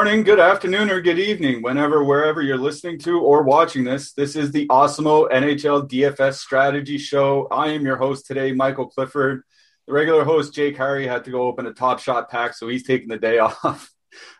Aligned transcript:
Morning, 0.00 0.22
good 0.22 0.40
afternoon, 0.40 0.88
or 0.88 1.02
good 1.02 1.18
evening, 1.18 1.60
whenever, 1.60 2.02
wherever 2.02 2.40
you're 2.40 2.56
listening 2.56 2.98
to 3.00 3.20
or 3.20 3.42
watching 3.42 3.84
this. 3.84 4.14
This 4.14 4.34
is 4.34 4.50
the 4.50 4.66
Awesemo 4.68 5.30
NHL 5.30 5.90
DFS 5.90 6.38
Strategy 6.38 6.96
Show. 6.96 7.46
I 7.50 7.72
am 7.72 7.84
your 7.84 7.98
host 7.98 8.24
today, 8.24 8.52
Michael 8.52 8.86
Clifford. 8.86 9.42
The 9.86 9.92
regular 9.92 10.24
host, 10.24 10.54
Jake 10.54 10.78
Harry, 10.78 11.06
had 11.06 11.24
to 11.24 11.30
go 11.30 11.42
open 11.42 11.66
a 11.66 11.74
top 11.74 11.98
shot 11.98 12.30
pack, 12.30 12.54
so 12.54 12.66
he's 12.66 12.86
taking 12.86 13.08
the 13.08 13.18
day 13.18 13.38
off. 13.40 13.92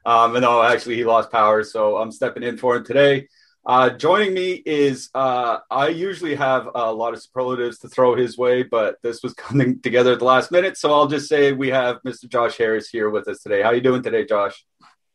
Um, 0.07 0.35
and 0.35 0.45
no, 0.45 0.63
actually, 0.63 0.97
he 0.97 1.05
lost 1.05 1.31
power, 1.31 1.63
so 1.63 1.99
I'm 1.99 2.11
stepping 2.11 2.43
in 2.43 2.57
for 2.57 2.77
him 2.77 2.85
today. 2.87 3.29
Uh, 3.67 3.91
joining 3.91 4.33
me 4.33 4.63
is 4.65 5.11
uh, 5.15 5.59
I 5.71 5.89
usually 5.89 6.37
have 6.37 6.71
a 6.75 6.91
lot 6.91 7.13
of 7.13 7.21
superlatives 7.21 7.81
to 7.81 7.89
throw 7.89 8.15
his 8.15 8.39
way, 8.39 8.63
but 8.63 8.97
this 9.03 9.23
was 9.23 9.35
coming 9.49 9.83
together 9.83 10.15
at 10.15 10.21
the 10.21 10.25
last 10.25 10.51
minute, 10.51 10.79
so 10.79 10.91
I'll 10.91 11.07
just 11.07 11.29
say 11.29 11.53
we 11.53 11.69
have 11.69 11.99
Mr. 12.03 12.31
Josh 12.31 12.57
Harris 12.57 12.89
here 12.89 13.11
with 13.11 13.29
us 13.29 13.43
today. 13.43 13.61
How 13.61 13.69
are 13.69 13.75
you 13.75 13.83
doing 13.83 14.03
today, 14.03 14.25
Josh? 14.25 14.65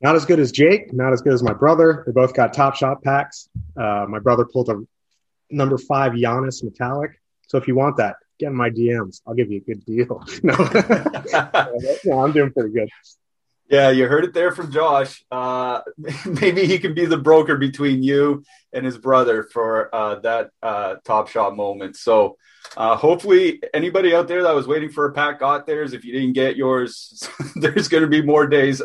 Not 0.01 0.15
as 0.15 0.25
good 0.25 0.39
as 0.39 0.51
Jake, 0.51 0.93
not 0.93 1.13
as 1.13 1.21
good 1.21 1.33
as 1.33 1.41
my 1.41 1.53
brother. 1.53 2.03
They 2.05 2.11
both 2.11 2.33
got 2.33 2.53
top 2.53 2.75
shot 2.75 3.03
packs. 3.03 3.49
Uh, 3.77 4.05
my 4.07 4.19
brother 4.19 4.45
pulled 4.45 4.69
a 4.69 4.81
number 5.49 5.77
five 5.77 6.13
Giannis 6.13 6.63
metallic. 6.63 7.11
So 7.47 7.57
if 7.57 7.67
you 7.67 7.75
want 7.75 7.97
that, 7.97 8.17
get 8.39 8.47
in 8.47 8.55
my 8.55 8.69
DMs. 8.69 9.21
I'll 9.25 9.33
give 9.33 9.51
you 9.51 9.57
a 9.57 9.61
good 9.61 9.85
deal. 9.85 10.23
No, 10.43 10.55
no 12.05 12.19
I'm 12.19 12.31
doing 12.33 12.51
pretty 12.51 12.73
good. 12.73 12.89
Yeah, 13.69 13.89
you 13.89 14.07
heard 14.07 14.25
it 14.25 14.33
there 14.33 14.51
from 14.51 14.71
Josh. 14.71 15.25
Uh, 15.31 15.81
maybe 16.25 16.67
he 16.67 16.77
can 16.77 16.93
be 16.93 17.05
the 17.05 17.17
broker 17.17 17.57
between 17.57 18.03
you 18.03 18.43
and 18.73 18.85
his 18.85 18.97
brother 18.97 19.43
for 19.43 19.93
uh, 19.93 20.15
that 20.19 20.51
uh, 20.61 20.95
top 21.03 21.29
shot 21.29 21.55
moment. 21.55 21.95
So, 21.95 22.37
uh, 22.77 22.95
hopefully, 22.95 23.61
anybody 23.73 24.13
out 24.13 24.27
there 24.27 24.43
that 24.43 24.53
was 24.53 24.67
waiting 24.67 24.91
for 24.91 25.05
a 25.05 25.13
pack 25.13 25.39
got 25.39 25.65
theirs. 25.65 25.93
If 25.93 26.05
you 26.05 26.13
didn't 26.13 26.33
get 26.33 26.57
yours, 26.57 27.27
there's 27.55 27.87
going 27.87 28.03
to 28.03 28.09
be 28.09 28.21
more 28.21 28.45
days 28.45 28.83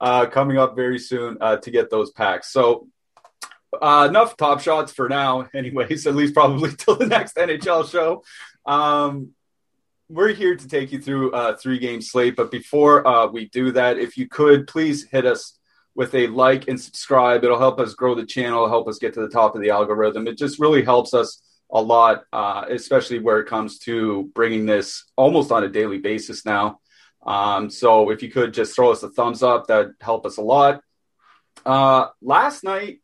uh, 0.00 0.26
coming 0.26 0.58
up 0.58 0.76
very 0.76 0.98
soon 0.98 1.36
uh, 1.40 1.56
to 1.58 1.70
get 1.70 1.90
those 1.90 2.10
packs. 2.10 2.52
So, 2.52 2.88
enough 3.80 4.36
top 4.36 4.60
shots 4.60 4.92
for 4.92 5.08
now, 5.08 5.48
anyways, 5.54 6.06
at 6.06 6.14
least 6.14 6.34
probably 6.34 6.72
till 6.78 6.96
the 6.96 7.06
next 7.06 7.36
NHL 7.36 7.90
show. 7.90 8.22
Um, 8.66 9.30
we're 10.08 10.32
here 10.32 10.56
to 10.56 10.68
take 10.68 10.90
you 10.90 11.00
through 11.00 11.30
a 11.30 11.56
three 11.56 11.78
game 11.78 12.02
slate. 12.02 12.34
But 12.34 12.50
before 12.50 13.06
uh, 13.06 13.26
we 13.28 13.48
do 13.48 13.70
that, 13.72 13.98
if 13.98 14.16
you 14.16 14.28
could 14.28 14.66
please 14.66 15.04
hit 15.04 15.24
us 15.24 15.56
with 15.94 16.14
a 16.14 16.26
like 16.28 16.68
and 16.68 16.80
subscribe. 16.80 17.44
It'll 17.44 17.58
help 17.58 17.80
us 17.80 17.94
grow 17.94 18.14
the 18.14 18.26
channel, 18.26 18.68
help 18.68 18.88
us 18.88 18.98
get 18.98 19.14
to 19.14 19.20
the 19.20 19.28
top 19.28 19.54
of 19.54 19.60
the 19.60 19.70
algorithm. 19.70 20.26
It 20.26 20.38
just 20.38 20.58
really 20.58 20.82
helps 20.82 21.14
us 21.14 21.42
a 21.70 21.80
lot, 21.80 22.24
uh, 22.32 22.64
especially 22.68 23.18
where 23.18 23.38
it 23.40 23.46
comes 23.46 23.78
to 23.80 24.30
bringing 24.34 24.66
this 24.66 25.04
almost 25.16 25.52
on 25.52 25.64
a 25.64 25.68
daily 25.68 25.98
basis 25.98 26.44
now. 26.44 26.80
Um, 27.24 27.70
so 27.70 28.10
if 28.10 28.22
you 28.22 28.30
could 28.30 28.54
just 28.54 28.74
throw 28.74 28.92
us 28.92 29.02
a 29.02 29.10
thumbs 29.10 29.42
up, 29.42 29.66
that'd 29.66 29.92
help 30.00 30.26
us 30.26 30.36
a 30.36 30.42
lot. 30.42 30.82
Uh, 31.64 32.06
last 32.22 32.64
night, 32.64 33.00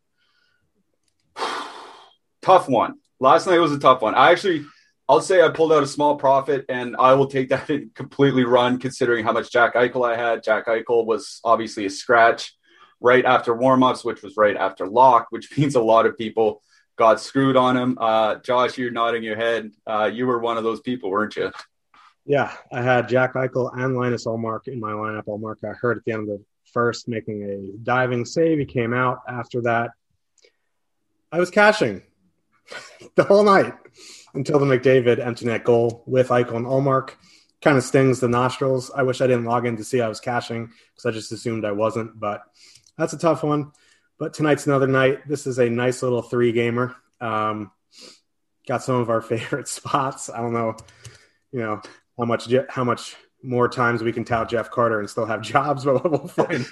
tough 2.42 2.68
one. 2.68 2.94
Last 3.20 3.46
night 3.46 3.58
was 3.58 3.72
a 3.72 3.78
tough 3.78 4.02
one. 4.02 4.14
I 4.14 4.30
actually 4.30 4.66
I'll 5.08 5.20
say 5.20 5.40
I 5.40 5.50
pulled 5.50 5.72
out 5.72 5.84
a 5.84 5.86
small 5.86 6.16
profit, 6.16 6.64
and 6.68 6.96
I 6.96 7.14
will 7.14 7.28
take 7.28 7.50
that 7.50 7.70
and 7.70 7.94
completely 7.94 8.44
run, 8.44 8.78
considering 8.78 9.24
how 9.24 9.32
much 9.32 9.52
Jack 9.52 9.74
Eichel 9.74 10.08
I 10.08 10.16
had. 10.16 10.42
Jack 10.42 10.66
Eichel 10.66 11.06
was 11.06 11.40
obviously 11.44 11.86
a 11.86 11.90
scratch 11.90 12.54
right 13.00 13.24
after 13.24 13.54
warmups, 13.54 14.04
which 14.04 14.22
was 14.22 14.36
right 14.36 14.56
after 14.56 14.86
lock, 14.86 15.26
which 15.30 15.50
means 15.58 15.74
a 15.74 15.80
lot 15.80 16.06
of 16.06 16.18
people 16.18 16.62
got 16.96 17.20
screwed 17.20 17.56
on 17.56 17.76
him. 17.76 17.98
Uh, 18.00 18.36
Josh, 18.36 18.78
you're 18.78 18.90
nodding 18.90 19.22
your 19.22 19.36
head. 19.36 19.70
Uh, 19.86 20.10
you 20.12 20.26
were 20.26 20.38
one 20.38 20.56
of 20.56 20.64
those 20.64 20.80
people, 20.80 21.10
weren't 21.10 21.36
you? 21.36 21.52
Yeah, 22.26 22.52
I 22.72 22.82
had 22.82 23.08
Jack 23.08 23.34
Eichel 23.34 23.70
and 23.76 23.96
Linus 23.96 24.26
Ullmark 24.26 24.66
in 24.66 24.80
my 24.80 24.92
lineup. 24.92 25.26
Ullmark 25.26 25.62
I 25.64 25.74
heard 25.74 25.98
at 25.98 26.04
the 26.04 26.12
end 26.12 26.22
of 26.22 26.38
the 26.38 26.44
first, 26.72 27.06
making 27.06 27.42
a 27.44 27.78
diving 27.84 28.24
save. 28.24 28.58
He 28.58 28.64
came 28.64 28.92
out 28.92 29.20
after 29.28 29.62
that. 29.62 29.92
I 31.30 31.38
was 31.38 31.50
cashing 31.50 32.02
the 33.14 33.22
whole 33.22 33.44
night 33.44 33.72
until 34.34 34.58
the 34.58 34.66
McDavid 34.66 35.24
empty 35.24 35.46
net 35.46 35.62
goal 35.62 36.02
with 36.06 36.28
Eichel 36.28 36.56
and 36.56 36.66
Ullmark. 36.66 37.10
Kind 37.62 37.78
of 37.78 37.84
stings 37.84 38.18
the 38.20 38.28
nostrils. 38.28 38.90
I 38.90 39.04
wish 39.04 39.20
I 39.20 39.26
didn't 39.26 39.44
log 39.44 39.64
in 39.64 39.76
to 39.76 39.84
see 39.84 40.00
I 40.00 40.08
was 40.08 40.20
cashing 40.20 40.66
because 40.66 41.06
I 41.06 41.10
just 41.12 41.32
assumed 41.32 41.64
I 41.64 41.72
wasn't, 41.72 42.18
but 42.18 42.42
that's 42.98 43.12
a 43.12 43.18
tough 43.18 43.44
one. 43.44 43.72
But 44.18 44.34
tonight's 44.34 44.66
another 44.66 44.86
night. 44.88 45.28
This 45.28 45.46
is 45.46 45.58
a 45.58 45.70
nice 45.70 46.02
little 46.02 46.22
three 46.22 46.52
gamer. 46.52 46.96
Um, 47.20 47.70
got 48.66 48.82
some 48.82 48.96
of 48.96 49.10
our 49.10 49.20
favorite 49.22 49.68
spots. 49.68 50.28
I 50.28 50.38
don't 50.38 50.52
know, 50.52 50.76
you 51.52 51.60
know, 51.60 51.80
how 52.18 52.24
much 52.24 52.52
how 52.68 52.84
much 52.84 53.16
more 53.42 53.68
times 53.68 54.02
we 54.02 54.12
can 54.12 54.24
tout 54.24 54.48
Jeff 54.48 54.70
Carter 54.70 55.00
and 55.00 55.08
still 55.08 55.26
have 55.26 55.40
jobs, 55.42 55.84
but 55.86 56.10
we'll 56.10 56.28
find 56.28 56.66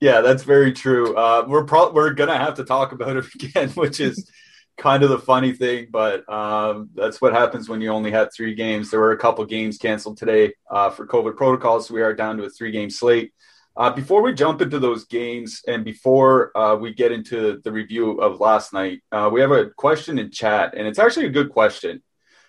yeah, 0.00 0.20
that's 0.20 0.44
very 0.44 0.72
true. 0.72 1.16
Uh, 1.16 1.44
we're 1.46 1.64
pro- 1.64 1.92
we're 1.92 2.12
gonna 2.12 2.38
have 2.38 2.54
to 2.54 2.64
talk 2.64 2.92
about 2.92 3.16
it 3.16 3.24
again, 3.34 3.70
which 3.70 4.00
is 4.00 4.30
kind 4.76 5.02
of 5.02 5.10
the 5.10 5.18
funny 5.18 5.52
thing, 5.52 5.88
but 5.90 6.28
um, 6.32 6.90
that's 6.94 7.20
what 7.20 7.32
happens 7.32 7.68
when 7.68 7.80
you 7.80 7.90
only 7.90 8.12
have 8.12 8.32
three 8.32 8.54
games. 8.54 8.90
There 8.90 9.00
were 9.00 9.12
a 9.12 9.18
couple 9.18 9.44
games 9.44 9.76
canceled 9.76 10.18
today 10.18 10.52
uh, 10.70 10.90
for 10.90 11.06
COVID 11.06 11.36
protocols, 11.36 11.88
so 11.88 11.94
we 11.94 12.02
are 12.02 12.14
down 12.14 12.36
to 12.36 12.44
a 12.44 12.50
three 12.50 12.70
game 12.70 12.90
slate. 12.90 13.32
Uh, 13.76 13.90
before 13.90 14.22
we 14.22 14.34
jump 14.34 14.60
into 14.60 14.80
those 14.80 15.04
games 15.04 15.62
and 15.68 15.84
before 15.84 16.56
uh, 16.58 16.74
we 16.74 16.92
get 16.92 17.12
into 17.12 17.60
the 17.62 17.70
review 17.70 18.20
of 18.20 18.40
last 18.40 18.72
night, 18.72 19.00
uh, 19.12 19.30
we 19.32 19.40
have 19.40 19.52
a 19.52 19.70
question 19.70 20.18
in 20.18 20.32
chat, 20.32 20.74
and 20.76 20.86
it's 20.86 20.98
actually 20.98 21.26
a 21.26 21.30
good 21.30 21.50
question 21.50 22.02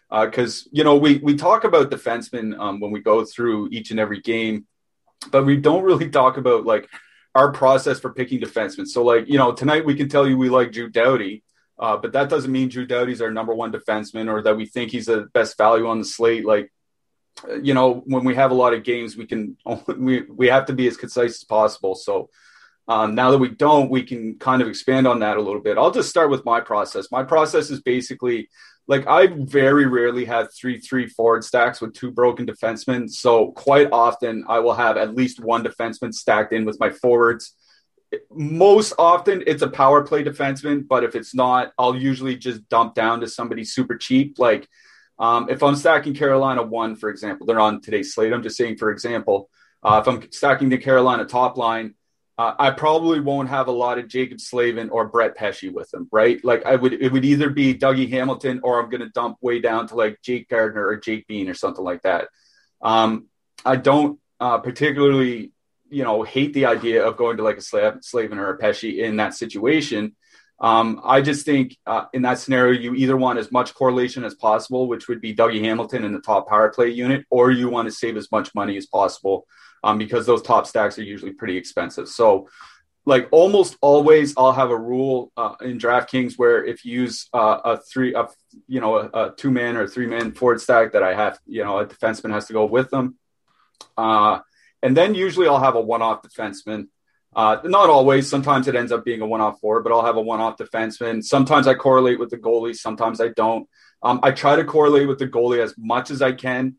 because 0.09 0.67
you 0.71 0.83
know 0.83 0.95
we 0.95 1.17
we 1.17 1.35
talk 1.35 1.63
about 1.63 1.91
defensemen 1.91 2.57
um, 2.59 2.79
when 2.79 2.91
we 2.91 2.99
go 2.99 3.23
through 3.23 3.69
each 3.71 3.91
and 3.91 3.99
every 3.99 4.21
game, 4.21 4.65
but 5.31 5.45
we 5.45 5.57
don't 5.57 5.83
really 5.83 6.09
talk 6.21 6.37
about 6.37 6.65
like 6.65 6.89
our 7.35 7.51
process 7.51 7.99
for 7.99 8.13
picking 8.13 8.39
defensemen. 8.39 8.87
So 8.87 9.03
like 9.03 9.27
you 9.27 9.37
know 9.37 9.51
tonight 9.51 9.85
we 9.85 9.95
can 9.95 10.09
tell 10.09 10.27
you 10.27 10.37
we 10.37 10.49
like 10.49 10.71
Drew 10.71 10.89
Doughty, 10.89 11.43
uh, 11.77 11.97
but 11.97 12.13
that 12.13 12.29
doesn't 12.29 12.51
mean 12.51 12.69
Drew 12.69 12.87
Doughty's 12.87 13.21
our 13.21 13.31
number 13.31 13.53
one 13.53 13.71
defenseman 13.71 14.31
or 14.31 14.41
that 14.41 14.57
we 14.57 14.65
think 14.65 14.91
he's 14.91 15.05
the 15.05 15.29
best 15.33 15.57
value 15.57 15.87
on 15.87 15.99
the 15.99 16.05
slate. 16.05 16.45
Like 16.45 16.71
you 17.61 17.75
know 17.75 18.01
when 18.05 18.23
we 18.23 18.35
have 18.35 18.51
a 18.51 18.55
lot 18.55 18.73
of 18.73 18.83
games, 18.83 19.15
we 19.15 19.27
can 19.27 19.57
we 19.87 20.23
we 20.23 20.47
have 20.47 20.65
to 20.67 20.73
be 20.73 20.87
as 20.87 20.97
concise 20.97 21.35
as 21.35 21.43
possible. 21.43 21.95
So. 21.95 22.29
Um, 22.87 23.13
now 23.13 23.29
that 23.29 23.37
we 23.37 23.49
don't, 23.49 23.91
we 23.91 24.01
can 24.01 24.39
kind 24.39 24.63
of 24.63 24.67
expand 24.67 25.05
on 25.05 25.19
that 25.19 25.37
a 25.37 25.41
little 25.41 25.61
bit. 25.61 25.77
I'll 25.77 25.91
just 25.91 26.09
start 26.09 26.31
with 26.31 26.43
my 26.43 26.59
process. 26.59 27.11
My 27.11 27.21
process 27.21 27.69
is 27.69 27.81
basically 27.81 28.49
like 28.89 29.05
I 29.05 29.27
very 29.27 29.85
rarely 29.85 30.25
have 30.25 30.51
three 30.51 30.79
three 30.79 31.07
forward 31.07 31.43
stacks 31.43 31.79
with 31.79 31.93
two 31.93 32.09
broken 32.09 32.47
defensemen. 32.47 33.07
So 33.07 33.51
quite 33.51 33.89
often 33.91 34.43
I 34.49 34.57
will 34.59 34.73
have 34.73 34.97
at 34.97 35.13
least 35.13 35.39
one 35.39 35.63
defenseman 35.63 36.11
stacked 36.11 36.53
in 36.53 36.65
with 36.65 36.79
my 36.79 36.89
forwards. 36.89 37.53
Most 38.31 38.93
often 38.97 39.43
it's 39.45 39.61
a 39.61 39.69
power 39.69 40.01
play 40.03 40.23
defenseman, 40.23 40.87
but 40.87 41.03
if 41.03 41.15
it's 41.15 41.35
not, 41.35 41.71
I'll 41.77 41.95
usually 41.95 42.35
just 42.35 42.67
dump 42.67 42.95
down 42.95 43.21
to 43.21 43.27
somebody 43.27 43.63
super 43.63 43.95
cheap. 43.95 44.39
Like 44.39 44.67
um, 45.19 45.49
if 45.51 45.61
I'm 45.61 45.75
stacking 45.75 46.15
Carolina 46.15 46.63
one, 46.63 46.95
for 46.95 47.11
example, 47.11 47.45
they're 47.45 47.59
on 47.59 47.81
today's 47.81 48.15
slate. 48.15 48.33
I'm 48.33 48.41
just 48.41 48.57
saying, 48.57 48.77
for 48.77 48.89
example, 48.89 49.51
uh, 49.83 50.01
if 50.01 50.07
I'm 50.07 50.31
stacking 50.31 50.69
the 50.69 50.79
Carolina 50.79 51.25
top 51.25 51.57
line, 51.57 51.93
uh, 52.39 52.55
I 52.57 52.71
probably 52.71 53.19
won't 53.19 53.49
have 53.49 53.67
a 53.67 53.71
lot 53.71 53.99
of 53.99 54.07
Jacob 54.07 54.39
Slavin 54.39 54.89
or 54.91 55.09
Brett 55.09 55.35
Pesce 55.35 55.65
with 55.73 55.91
them, 55.91 56.07
right? 56.09 56.41
Like 56.41 56.65
I 56.65 56.77
would, 56.77 56.93
it 56.93 57.11
would 57.11 57.25
either 57.25 57.49
be 57.49 57.75
Dougie 57.75 58.09
Hamilton 58.09 58.61
or 58.63 58.81
I'm 58.81 58.89
going 58.89 59.01
to 59.01 59.09
dump 59.09 59.39
way 59.41 59.59
down 59.59 59.89
to 59.89 59.95
like 59.95 60.21
Jake 60.21 60.47
Gardiner 60.47 60.87
or 60.87 60.95
Jake 60.95 61.27
Bean 61.27 61.49
or 61.49 61.53
something 61.53 61.83
like 61.83 62.03
that. 62.03 62.29
Um, 62.81 63.25
I 63.65 63.75
don't 63.75 64.21
uh, 64.39 64.57
particularly, 64.59 65.51
you 65.89 66.05
know, 66.05 66.23
hate 66.23 66.53
the 66.53 66.67
idea 66.67 67.05
of 67.05 67.17
going 67.17 67.35
to 67.35 67.43
like 67.43 67.57
a 67.57 67.61
Slav- 67.61 68.05
Slavin 68.05 68.39
or 68.39 68.51
a 68.51 68.57
Pesce 68.57 68.85
in 68.85 69.17
that 69.17 69.33
situation. 69.33 70.15
Um, 70.61 71.01
I 71.03 71.19
just 71.19 71.45
think 71.45 71.75
uh, 71.85 72.05
in 72.13 72.21
that 72.21 72.39
scenario, 72.39 72.79
you 72.79 72.95
either 72.95 73.17
want 73.17 73.39
as 73.39 73.51
much 73.51 73.73
correlation 73.73 74.23
as 74.23 74.35
possible, 74.35 74.87
which 74.87 75.09
would 75.09 75.19
be 75.19 75.35
Dougie 75.35 75.59
Hamilton 75.59 76.05
in 76.05 76.13
the 76.13 76.21
top 76.21 76.47
power 76.47 76.69
play 76.69 76.87
unit, 76.87 77.25
or 77.29 77.51
you 77.51 77.67
want 77.67 77.89
to 77.89 77.91
save 77.91 78.15
as 78.15 78.31
much 78.31 78.55
money 78.55 78.77
as 78.77 78.85
possible 78.85 79.45
um, 79.83 79.97
because 79.97 80.25
those 80.25 80.41
top 80.41 80.67
stacks 80.67 80.97
are 80.97 81.03
usually 81.03 81.31
pretty 81.31 81.57
expensive. 81.57 82.07
So, 82.07 82.49
like 83.05 83.27
almost 83.31 83.77
always, 83.81 84.33
I'll 84.37 84.51
have 84.51 84.69
a 84.69 84.77
rule 84.77 85.31
uh, 85.35 85.55
in 85.61 85.79
DraftKings 85.79 86.33
where 86.37 86.63
if 86.63 86.85
you 86.85 87.01
use 87.01 87.27
uh, 87.33 87.59
a 87.63 87.77
three, 87.77 88.13
a, 88.13 88.27
you 88.67 88.81
know, 88.81 88.97
a, 88.97 89.09
a 89.13 89.33
two 89.35 89.51
man 89.51 89.77
or 89.77 89.87
three 89.87 90.05
man 90.05 90.31
forward 90.33 90.61
stack, 90.61 90.91
that 90.91 91.01
I 91.01 91.15
have, 91.15 91.39
you 91.47 91.63
know, 91.63 91.79
a 91.79 91.85
defenseman 91.85 92.31
has 92.31 92.47
to 92.47 92.53
go 92.53 92.65
with 92.65 92.89
them. 92.89 93.17
Uh, 93.97 94.39
and 94.83 94.95
then 94.95 95.15
usually 95.15 95.47
I'll 95.47 95.59
have 95.59 95.75
a 95.75 95.81
one 95.81 96.01
off 96.01 96.21
defenseman. 96.21 96.87
Uh, 97.35 97.57
not 97.63 97.89
always. 97.89 98.27
Sometimes 98.27 98.67
it 98.67 98.75
ends 98.75 98.91
up 98.91 99.05
being 99.05 99.21
a 99.21 99.25
one-off 99.25 99.59
forward, 99.59 99.83
but 99.83 99.91
I'll 99.91 100.05
have 100.05 100.17
a 100.17 100.21
one-off 100.21 100.57
defenseman. 100.57 101.23
Sometimes 101.23 101.67
I 101.67 101.75
correlate 101.75 102.19
with 102.19 102.31
the 102.31 102.37
goalie. 102.37 102.75
Sometimes 102.75 103.21
I 103.21 103.27
don't. 103.29 103.67
Um, 104.01 104.19
I 104.23 104.31
try 104.31 104.55
to 104.55 104.63
correlate 104.63 105.07
with 105.07 105.19
the 105.19 105.27
goalie 105.27 105.61
as 105.61 105.75
much 105.77 106.09
as 106.09 106.21
I 106.21 106.31
can. 106.31 106.77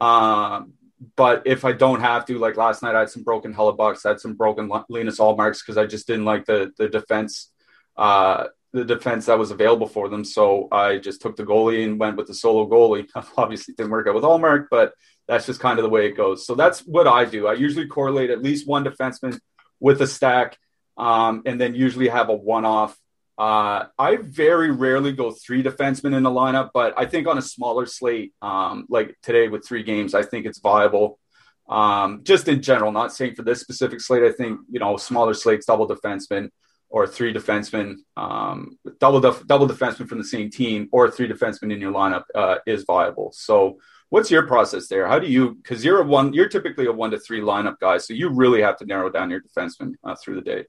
Um, 0.00 0.74
but 1.16 1.42
if 1.46 1.64
I 1.64 1.72
don't 1.72 2.00
have 2.00 2.26
to, 2.26 2.38
like 2.38 2.56
last 2.56 2.82
night, 2.82 2.94
I 2.94 3.00
had 3.00 3.10
some 3.10 3.22
broken 3.22 3.54
Hellebuycks, 3.54 4.04
I 4.04 4.10
had 4.10 4.20
some 4.20 4.34
broken 4.34 4.70
Linus 4.88 5.18
Ullmarks 5.18 5.60
because 5.60 5.78
I 5.78 5.86
just 5.86 6.06
didn't 6.06 6.24
like 6.24 6.44
the 6.44 6.72
the 6.76 6.88
defense, 6.88 7.50
uh, 7.96 8.46
the 8.72 8.84
defense 8.84 9.26
that 9.26 9.38
was 9.38 9.50
available 9.50 9.86
for 9.86 10.08
them. 10.08 10.24
So 10.24 10.68
I 10.72 10.98
just 10.98 11.22
took 11.22 11.36
the 11.36 11.44
goalie 11.44 11.84
and 11.84 12.00
went 12.00 12.16
with 12.16 12.26
the 12.26 12.34
solo 12.34 12.68
goalie. 12.68 13.08
Obviously, 13.36 13.74
didn't 13.74 13.92
work 13.92 14.08
out 14.08 14.14
with 14.14 14.24
Ullmark, 14.24 14.66
but 14.70 14.92
that's 15.28 15.46
just 15.46 15.60
kind 15.60 15.78
of 15.78 15.84
the 15.84 15.90
way 15.90 16.06
it 16.06 16.16
goes. 16.16 16.46
So 16.46 16.54
that's 16.54 16.80
what 16.80 17.06
I 17.06 17.24
do. 17.24 17.46
I 17.46 17.52
usually 17.52 17.86
correlate 17.86 18.30
at 18.30 18.42
least 18.42 18.66
one 18.66 18.84
defenseman 18.84 19.38
with 19.78 20.02
a 20.02 20.06
stack, 20.06 20.58
um, 20.96 21.42
and 21.46 21.60
then 21.60 21.74
usually 21.74 22.08
have 22.08 22.28
a 22.28 22.34
one-off 22.34 22.98
uh, 23.38 23.86
I 23.98 24.16
very 24.16 24.72
rarely 24.72 25.12
go 25.12 25.30
three 25.30 25.62
defensemen 25.62 26.16
in 26.16 26.24
the 26.24 26.30
lineup, 26.30 26.70
but 26.74 26.94
I 26.96 27.06
think 27.06 27.28
on 27.28 27.38
a 27.38 27.42
smaller 27.42 27.86
slate, 27.86 28.32
um, 28.42 28.86
like 28.88 29.16
today 29.22 29.46
with 29.46 29.64
three 29.64 29.84
games, 29.84 30.12
I 30.12 30.24
think 30.24 30.44
it's 30.44 30.58
viable. 30.58 31.20
Um, 31.68 32.24
just 32.24 32.48
in 32.48 32.62
general, 32.62 32.90
not 32.90 33.12
saying 33.12 33.36
for 33.36 33.42
this 33.42 33.60
specific 33.60 34.00
slate, 34.00 34.24
I 34.24 34.32
think 34.32 34.60
you 34.70 34.80
know 34.80 34.96
smaller 34.96 35.34
slates, 35.34 35.66
double 35.66 35.86
defensemen 35.86 36.50
or 36.90 37.06
three 37.06 37.32
defensemen, 37.32 37.96
um, 38.16 38.78
double 38.98 39.20
def- 39.20 39.46
double 39.46 39.68
defensemen 39.68 40.08
from 40.08 40.18
the 40.18 40.24
same 40.24 40.50
team, 40.50 40.88
or 40.90 41.10
three 41.10 41.28
defensemen 41.28 41.72
in 41.72 41.80
your 41.80 41.92
lineup 41.92 42.24
uh, 42.34 42.56
is 42.66 42.84
viable. 42.84 43.30
So, 43.34 43.78
what's 44.08 44.30
your 44.30 44.46
process 44.46 44.88
there? 44.88 45.06
How 45.06 45.18
do 45.18 45.28
you? 45.28 45.54
Because 45.54 45.84
you're 45.84 46.00
a 46.00 46.04
one, 46.04 46.32
you're 46.32 46.48
typically 46.48 46.86
a 46.86 46.92
one 46.92 47.10
to 47.10 47.20
three 47.20 47.40
lineup 47.40 47.78
guy, 47.78 47.98
so 47.98 48.14
you 48.14 48.30
really 48.30 48.62
have 48.62 48.78
to 48.78 48.86
narrow 48.86 49.10
down 49.10 49.30
your 49.30 49.42
defensemen 49.42 49.92
uh, 50.02 50.16
through 50.16 50.36
the 50.36 50.42
day. 50.42 50.64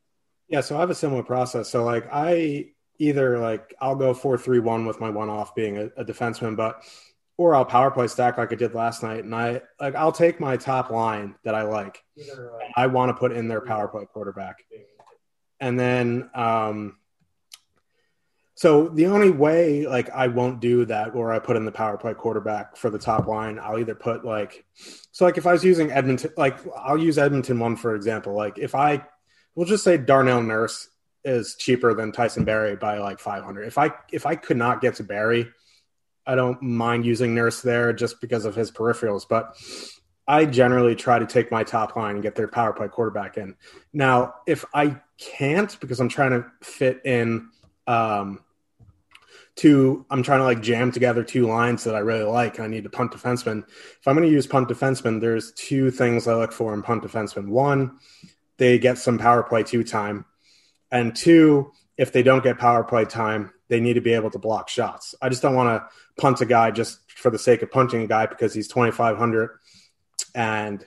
Yeah, 0.50 0.62
so 0.62 0.78
I 0.78 0.80
have 0.80 0.90
a 0.90 0.96
similar 0.96 1.24
process. 1.24 1.70
So 1.70 1.84
like 1.84 2.08
I 2.12 2.72
either 2.98 3.40
like 3.40 3.74
I'll 3.80 3.96
go 3.96 4.14
four 4.14 4.38
three 4.38 4.60
one 4.60 4.86
with 4.86 5.00
my 5.00 5.10
one 5.10 5.30
off 5.30 5.56
being 5.56 5.78
a, 5.78 5.86
a, 5.98 6.04
defenseman, 6.04 6.56
but 6.56 6.84
or 7.38 7.56
I'll 7.56 7.66
power 7.66 7.92
play 7.92 8.08
stack 8.08 8.38
like 8.38 8.52
I 8.52 8.56
did 8.56 8.74
last 8.74 9.04
night, 9.04 9.24
and 9.24 9.34
I 9.34 9.62
like 9.80 9.96
I'll 9.96 10.12
take 10.12 10.40
my 10.40 10.58
top 10.58 10.90
line 10.90 11.36
that 11.44 11.56
I 11.56 11.64
like. 11.64 12.04
I 12.76 12.88
want 12.88 13.10
to 13.10 13.14
put 13.14 13.32
in 13.32 13.48
their 13.48 13.62
power 13.62 13.88
play 13.88 14.06
quarterback, 14.06 14.66
and 15.60 15.80
then 15.80 16.30
um, 16.34 16.98
so 18.56 18.90
the 18.90 19.06
only 19.06 19.30
way 19.30 19.88
like 19.88 20.10
I 20.10 20.28
won't 20.28 20.60
do 20.60 20.84
that, 20.86 21.16
or 21.16 21.32
I 21.32 21.40
put 21.40 21.56
in 21.56 21.64
the 21.64 21.72
power 21.72 21.98
play 21.98 22.14
quarterback 22.14 22.76
for 22.76 22.90
the 22.90 23.00
top 23.00 23.28
line, 23.28 23.58
I'll 23.58 23.80
either 23.80 23.96
put 23.96 24.26
like 24.26 24.66
so 25.12 25.24
like 25.26 25.38
if 25.38 25.48
I 25.48 25.54
was 25.54 25.64
using 25.64 25.92
Edmonton, 25.92 26.34
like 26.36 26.58
I'll 26.76 26.98
use 26.98 27.18
Edmonton 27.18 27.60
one 27.60 27.78
for 27.78 27.96
example, 27.96 28.34
like 28.34 28.58
if 28.58 28.76
I 28.76 29.06
we'll 29.60 29.68
just 29.68 29.84
say 29.84 29.98
Darnell 29.98 30.42
Nurse 30.42 30.88
is 31.26 31.56
cheaper 31.56 31.94
than 31.94 32.14
Tyson 32.14 32.46
Barrie 32.46 32.78
by 32.78 32.98
like 33.00 33.20
500. 33.20 33.64
If 33.64 33.78
I 33.78 33.92
if 34.10 34.26
I 34.26 34.36
could 34.36 34.56
not 34.56 34.80
get 34.80 34.96
to 34.96 35.04
Barrie, 35.04 35.50
I 36.26 36.36
don't 36.36 36.62
mind 36.62 37.06
using 37.06 37.36
Nurse 37.36 37.62
there 37.62 37.92
just 37.92 38.22
because 38.22 38.46
of 38.46 38.56
his 38.56 38.72
peripherals, 38.72 39.26
but 39.28 39.58
I 40.26 40.46
generally 40.46 40.96
try 40.96 41.20
to 41.20 41.26
take 41.26 41.52
my 41.52 41.66
top 41.66 41.98
line 41.98 42.16
and 42.16 42.24
get 42.24 42.36
their 42.36 42.48
power 42.48 42.72
play 42.72 42.88
quarterback 42.88 43.36
in. 43.36 43.54
Now, 43.92 44.36
if 44.48 44.64
I 44.74 45.02
can't 45.18 45.78
because 45.82 46.00
I'm 46.00 46.08
trying 46.08 46.32
to 46.32 46.46
fit 46.62 47.02
in 47.04 47.50
um 47.86 48.40
two 49.58 50.06
I'm 50.10 50.24
trying 50.24 50.40
to 50.40 50.46
like 50.46 50.62
jam 50.62 50.90
together 50.90 51.22
two 51.22 51.48
lines 51.48 51.84
that 51.84 51.96
I 51.96 52.00
really 52.00 52.24
like 52.24 52.60
and 52.60 52.64
I 52.64 52.70
need 52.70 52.86
to 52.86 52.90
punt 52.90 53.12
defenseman. 53.12 53.68
If 53.68 54.08
I'm 54.08 54.16
going 54.16 54.26
to 54.26 54.34
use 54.34 54.48
punt 54.48 54.70
defenseman, 54.70 55.20
there's 55.20 55.52
two 55.52 55.92
things 55.92 56.30
I 56.30 56.36
look 56.36 56.54
for 56.54 56.74
in 56.74 56.82
punt 56.82 57.04
defenseman. 57.04 57.50
One, 57.50 58.00
they 58.60 58.78
get 58.78 59.00
some 59.00 59.18
power 59.18 59.42
play 59.42 59.64
two 59.64 59.84
time. 59.84 60.26
And 60.92 61.16
two, 61.16 61.72
if 61.98 62.12
they 62.12 62.22
don't 62.22 62.44
get 62.44 62.60
power 62.60 62.84
play 62.84 63.06
time, 63.06 63.52
they 63.70 63.80
need 63.80 63.94
to 63.94 64.02
be 64.02 64.14
able 64.14 64.30
to 64.32 64.40
block 64.40 64.70
shots. 64.70 65.16
I 65.22 65.30
just 65.30 65.42
don't 65.42 65.56
want 65.56 65.70
to 65.70 66.22
punt 66.22 66.42
a 66.42 66.46
guy 66.46 66.72
just 66.72 67.00
for 67.12 67.32
the 67.32 67.40
sake 67.40 67.62
of 67.62 67.72
punting 67.72 68.04
a 68.04 68.08
guy 68.08 68.26
because 68.26 68.54
he's 68.54 68.68
2,500 68.68 69.58
and 70.36 70.86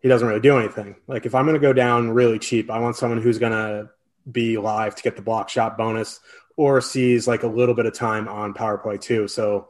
he 0.00 0.08
doesn't 0.08 0.26
really 0.26 0.40
do 0.40 0.58
anything. 0.58 0.96
Like 1.06 1.26
if 1.26 1.34
I'm 1.34 1.44
going 1.44 1.54
to 1.54 1.60
go 1.60 1.72
down 1.72 2.10
really 2.10 2.38
cheap, 2.38 2.70
I 2.70 2.78
want 2.78 2.96
someone 2.96 3.20
who's 3.20 3.38
going 3.38 3.52
to 3.52 3.90
be 4.30 4.58
live 4.58 4.94
to 4.94 5.02
get 5.02 5.16
the 5.16 5.22
block 5.22 5.48
shot 5.48 5.76
bonus 5.76 6.20
or 6.56 6.80
sees 6.80 7.26
like 7.26 7.42
a 7.42 7.48
little 7.48 7.74
bit 7.74 7.86
of 7.86 7.94
time 7.94 8.28
on 8.28 8.54
power 8.54 8.78
play 8.78 8.98
too. 8.98 9.26
So 9.26 9.68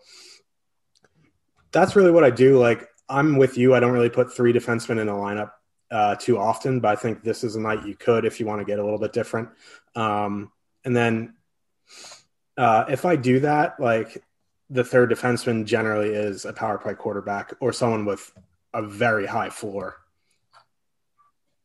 that's 1.70 1.96
really 1.96 2.10
what 2.10 2.24
I 2.24 2.30
do. 2.30 2.58
Like 2.58 2.88
I'm 3.08 3.36
with 3.36 3.56
you. 3.56 3.74
I 3.74 3.80
don't 3.80 3.92
really 3.92 4.10
put 4.10 4.34
three 4.34 4.52
defensemen 4.52 5.00
in 5.00 5.08
a 5.08 5.12
lineup 5.12 5.52
uh, 5.90 6.14
too 6.16 6.38
often, 6.38 6.80
but 6.80 6.88
I 6.88 6.96
think 6.96 7.22
this 7.22 7.44
is 7.44 7.56
a 7.56 7.60
night 7.60 7.86
you 7.86 7.94
could 7.94 8.24
if 8.24 8.40
you 8.40 8.46
want 8.46 8.60
to 8.60 8.64
get 8.64 8.78
a 8.78 8.84
little 8.84 8.98
bit 8.98 9.12
different. 9.12 9.48
Um, 9.94 10.52
and 10.84 10.94
then 10.96 11.34
uh, 12.56 12.84
if 12.88 13.04
I 13.04 13.16
do 13.16 13.40
that, 13.40 13.80
like 13.80 14.22
the 14.70 14.84
third 14.84 15.10
defenseman 15.10 15.64
generally 15.64 16.10
is 16.10 16.44
a 16.44 16.52
power 16.52 16.78
play 16.78 16.94
quarterback 16.94 17.54
or 17.60 17.72
someone 17.72 18.04
with 18.04 18.32
a 18.74 18.82
very 18.82 19.26
high 19.26 19.50
floor. 19.50 19.96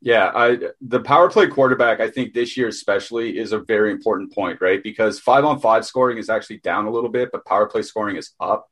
Yeah, 0.01 0.31
I 0.35 0.59
the 0.81 0.99
power 0.99 1.29
play 1.29 1.47
quarterback, 1.47 2.01
I 2.01 2.09
think 2.09 2.33
this 2.33 2.57
year 2.57 2.67
especially 2.67 3.37
is 3.37 3.53
a 3.53 3.59
very 3.59 3.91
important 3.91 4.33
point, 4.33 4.59
right? 4.59 4.83
Because 4.83 5.19
five 5.19 5.45
on 5.45 5.61
five 5.61 5.85
scoring 5.85 6.17
is 6.17 6.29
actually 6.29 6.57
down 6.57 6.85
a 6.85 6.91
little 6.91 7.09
bit, 7.09 7.29
but 7.31 7.45
power 7.45 7.67
play 7.67 7.83
scoring 7.83 8.17
is 8.17 8.31
up. 8.39 8.69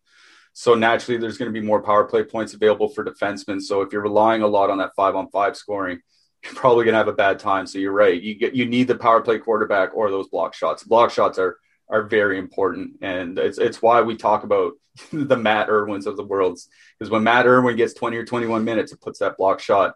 So 0.53 0.75
naturally, 0.75 1.17
there's 1.19 1.37
going 1.37 1.51
to 1.51 1.59
be 1.59 1.65
more 1.65 1.81
power 1.81 2.03
play 2.03 2.23
points 2.23 2.53
available 2.53 2.89
for 2.89 3.05
defensemen. 3.05 3.61
So 3.61 3.81
if 3.81 3.93
you're 3.93 4.01
relying 4.01 4.41
a 4.41 4.47
lot 4.47 4.69
on 4.69 4.79
that 4.79 4.95
five 4.95 5.15
on 5.15 5.29
five 5.29 5.55
scoring, 5.55 6.01
you're 6.43 6.53
probably 6.53 6.85
going 6.85 6.93
to 6.93 6.99
have 6.99 7.07
a 7.07 7.13
bad 7.13 7.39
time. 7.39 7.67
So 7.67 7.79
you're 7.79 7.91
right. 7.91 8.21
You 8.21 8.35
get 8.35 8.55
you 8.55 8.65
need 8.65 8.87
the 8.87 8.95
power 8.95 9.21
play 9.21 9.37
quarterback 9.39 9.95
or 9.95 10.09
those 10.09 10.27
block 10.27 10.53
shots. 10.53 10.83
Block 10.83 11.11
shots 11.11 11.37
are 11.39 11.57
are 11.89 12.03
very 12.03 12.37
important, 12.37 12.97
and 13.01 13.37
it's 13.37 13.57
it's 13.57 13.81
why 13.81 14.01
we 14.01 14.15
talk 14.15 14.43
about 14.43 14.73
the 15.11 15.37
Matt 15.37 15.69
Irwins 15.69 16.07
of 16.07 16.17
the 16.17 16.23
world. 16.23 16.59
Because 16.97 17.11
when 17.11 17.23
Matt 17.23 17.45
Irwin 17.45 17.77
gets 17.77 17.93
20 17.93 18.17
or 18.17 18.25
21 18.25 18.63
minutes, 18.63 18.91
it 18.91 19.01
puts 19.01 19.19
that 19.19 19.37
block 19.37 19.59
shot 19.59 19.95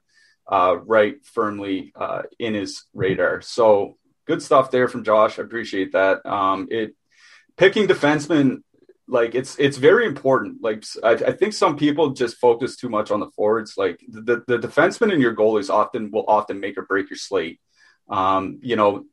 uh, 0.51 0.77
right 0.85 1.15
firmly 1.25 1.91
uh, 1.95 2.23
in 2.39 2.53
his 2.53 2.85
radar. 2.93 3.41
So 3.41 3.97
good 4.25 4.41
stuff 4.41 4.71
there 4.71 4.87
from 4.87 5.03
Josh. 5.03 5.39
I 5.39 5.43
appreciate 5.43 5.93
that. 5.93 6.25
Um, 6.25 6.67
it 6.69 6.95
picking 7.57 7.87
defensemen 7.87 8.61
like 9.07 9.35
it's 9.35 9.57
it's 9.59 9.77
very 9.77 10.05
important. 10.05 10.61
Like 10.61 10.83
I, 11.03 11.11
I, 11.11 11.31
think 11.31 11.53
some 11.53 11.77
people 11.77 12.11
just 12.11 12.37
focus 12.37 12.75
too 12.75 12.89
much 12.89 13.11
on 13.11 13.19
the 13.19 13.29
forwards. 13.35 13.75
Like 13.77 13.99
the 14.07 14.43
the 14.47 14.57
defenseman 14.57 15.13
and 15.13 15.21
your 15.21 15.35
goalies 15.35 15.69
often 15.69 16.09
will 16.11 16.25
often 16.27 16.59
make 16.59 16.77
or 16.77 16.83
break 16.83 17.09
your 17.09 17.17
slate. 17.17 17.59
Um, 18.09 18.59
you 18.61 18.75
know, 18.75 19.05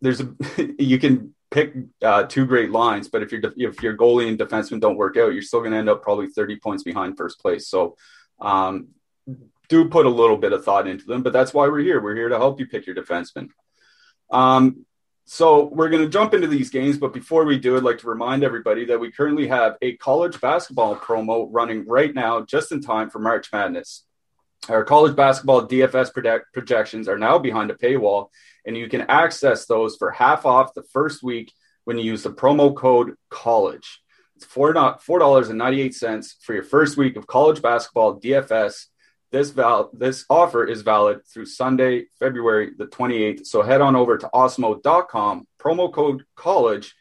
there's 0.00 0.20
a 0.20 0.34
you 0.78 0.98
can 0.98 1.34
pick 1.50 1.74
uh, 2.02 2.24
two 2.24 2.46
great 2.46 2.70
lines, 2.70 3.08
but 3.08 3.22
if 3.22 3.32
your 3.32 3.40
if 3.56 3.82
your 3.82 3.96
goalie 3.96 4.28
and 4.28 4.38
defenseman 4.38 4.80
don't 4.80 4.96
work 4.96 5.16
out, 5.16 5.32
you're 5.32 5.42
still 5.42 5.60
going 5.60 5.72
to 5.72 5.78
end 5.78 5.88
up 5.88 6.02
probably 6.02 6.28
30 6.28 6.60
points 6.60 6.84
behind 6.84 7.16
first 7.16 7.40
place. 7.40 7.68
So 7.68 7.96
um, 8.40 8.88
do 9.68 9.88
put 9.88 10.06
a 10.06 10.10
little 10.10 10.36
bit 10.36 10.52
of 10.52 10.64
thought 10.64 10.86
into 10.86 11.06
them, 11.06 11.22
but 11.22 11.32
that's 11.32 11.52
why 11.52 11.66
we're 11.68 11.80
here. 11.80 12.00
We're 12.00 12.14
here 12.14 12.28
to 12.28 12.38
help 12.38 12.60
you 12.60 12.66
pick 12.66 12.86
your 12.86 12.94
defenseman. 12.94 13.48
Um, 14.30 14.86
so 15.32 15.66
we're 15.66 15.90
going 15.90 16.02
to 16.02 16.08
jump 16.08 16.34
into 16.34 16.48
these 16.48 16.70
games, 16.70 16.98
but 16.98 17.14
before 17.14 17.44
we 17.44 17.56
do, 17.56 17.76
I'd 17.76 17.84
like 17.84 17.98
to 17.98 18.08
remind 18.08 18.42
everybody 18.42 18.84
that 18.86 18.98
we 18.98 19.12
currently 19.12 19.46
have 19.46 19.76
a 19.80 19.96
college 19.98 20.40
basketball 20.40 20.96
promo 20.96 21.46
running 21.52 21.86
right 21.86 22.12
now, 22.12 22.40
just 22.40 22.72
in 22.72 22.80
time 22.80 23.10
for 23.10 23.20
March 23.20 23.52
Madness. 23.52 24.06
Our 24.68 24.82
college 24.82 25.14
basketball 25.14 25.68
DFS 25.68 26.12
project- 26.12 26.52
projections 26.52 27.06
are 27.06 27.16
now 27.16 27.38
behind 27.38 27.70
a 27.70 27.74
paywall, 27.74 28.30
and 28.66 28.76
you 28.76 28.88
can 28.88 29.02
access 29.02 29.66
those 29.66 29.94
for 29.94 30.10
half 30.10 30.46
off 30.46 30.74
the 30.74 30.82
first 30.82 31.22
week 31.22 31.52
when 31.84 31.96
you 31.96 32.02
use 32.02 32.24
the 32.24 32.32
promo 32.32 32.74
code 32.74 33.14
COLLEGE. 33.28 34.02
It's 34.34 34.44
four 34.44 34.72
dollars 34.72 35.48
and 35.48 35.58
ninety 35.58 35.80
eight 35.80 35.94
cents 35.94 36.38
for 36.40 36.54
your 36.54 36.64
first 36.64 36.96
week 36.96 37.14
of 37.14 37.28
college 37.28 37.62
basketball 37.62 38.18
DFS 38.18 38.86
this 39.32 39.50
val 39.50 39.90
this 39.92 40.24
offer 40.28 40.64
is 40.64 40.82
valid 40.82 41.26
through 41.26 41.46
Sunday, 41.46 42.06
February 42.18 42.72
the 42.76 42.86
28th. 42.86 43.46
So 43.46 43.62
head 43.62 43.80
on 43.80 43.96
over 43.96 44.18
to 44.18 44.30
awesemo.com, 44.32 45.46
promo 45.60 45.92
code 45.92 46.24
college 46.36 46.94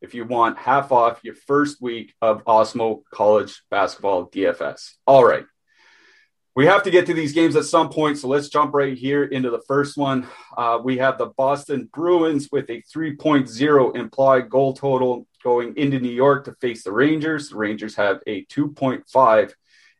if 0.00 0.14
you 0.14 0.24
want 0.24 0.58
half 0.58 0.92
off 0.92 1.20
your 1.22 1.34
first 1.34 1.80
week 1.80 2.14
of 2.20 2.44
Awesemo 2.44 3.02
College 3.12 3.62
Basketball 3.70 4.28
DFS. 4.28 4.92
All 5.06 5.24
right. 5.24 5.44
We 6.54 6.66
have 6.66 6.84
to 6.84 6.90
get 6.90 7.04
to 7.06 7.14
these 7.14 7.34
games 7.34 7.54
at 7.54 7.66
some 7.66 7.90
point, 7.90 8.16
so 8.16 8.28
let's 8.28 8.48
jump 8.48 8.72
right 8.72 8.96
here 8.96 9.24
into 9.24 9.50
the 9.50 9.60
first 9.68 9.98
one. 9.98 10.26
Uh, 10.56 10.78
we 10.82 10.96
have 10.96 11.18
the 11.18 11.26
Boston 11.26 11.90
Bruins 11.92 12.48
with 12.50 12.70
a 12.70 12.82
3.0 12.94 13.96
implied 13.96 14.48
goal 14.48 14.72
total 14.72 15.26
going 15.44 15.76
into 15.76 16.00
New 16.00 16.08
York 16.08 16.46
to 16.46 16.54
face 16.54 16.82
the 16.82 16.92
Rangers. 16.92 17.50
The 17.50 17.56
Rangers 17.56 17.94
have 17.96 18.20
a 18.26 18.46
2.5 18.46 19.52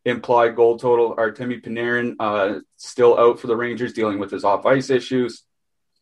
implied 0.06 0.54
goal 0.54 0.78
total. 0.78 1.16
Artemi 1.16 1.60
Panarin 1.62 2.14
uh, 2.20 2.60
still 2.76 3.18
out 3.18 3.40
for 3.40 3.48
the 3.48 3.56
Rangers, 3.56 3.92
dealing 3.92 4.18
with 4.18 4.30
his 4.30 4.44
off 4.44 4.64
ice 4.64 4.88
issues. 4.88 5.42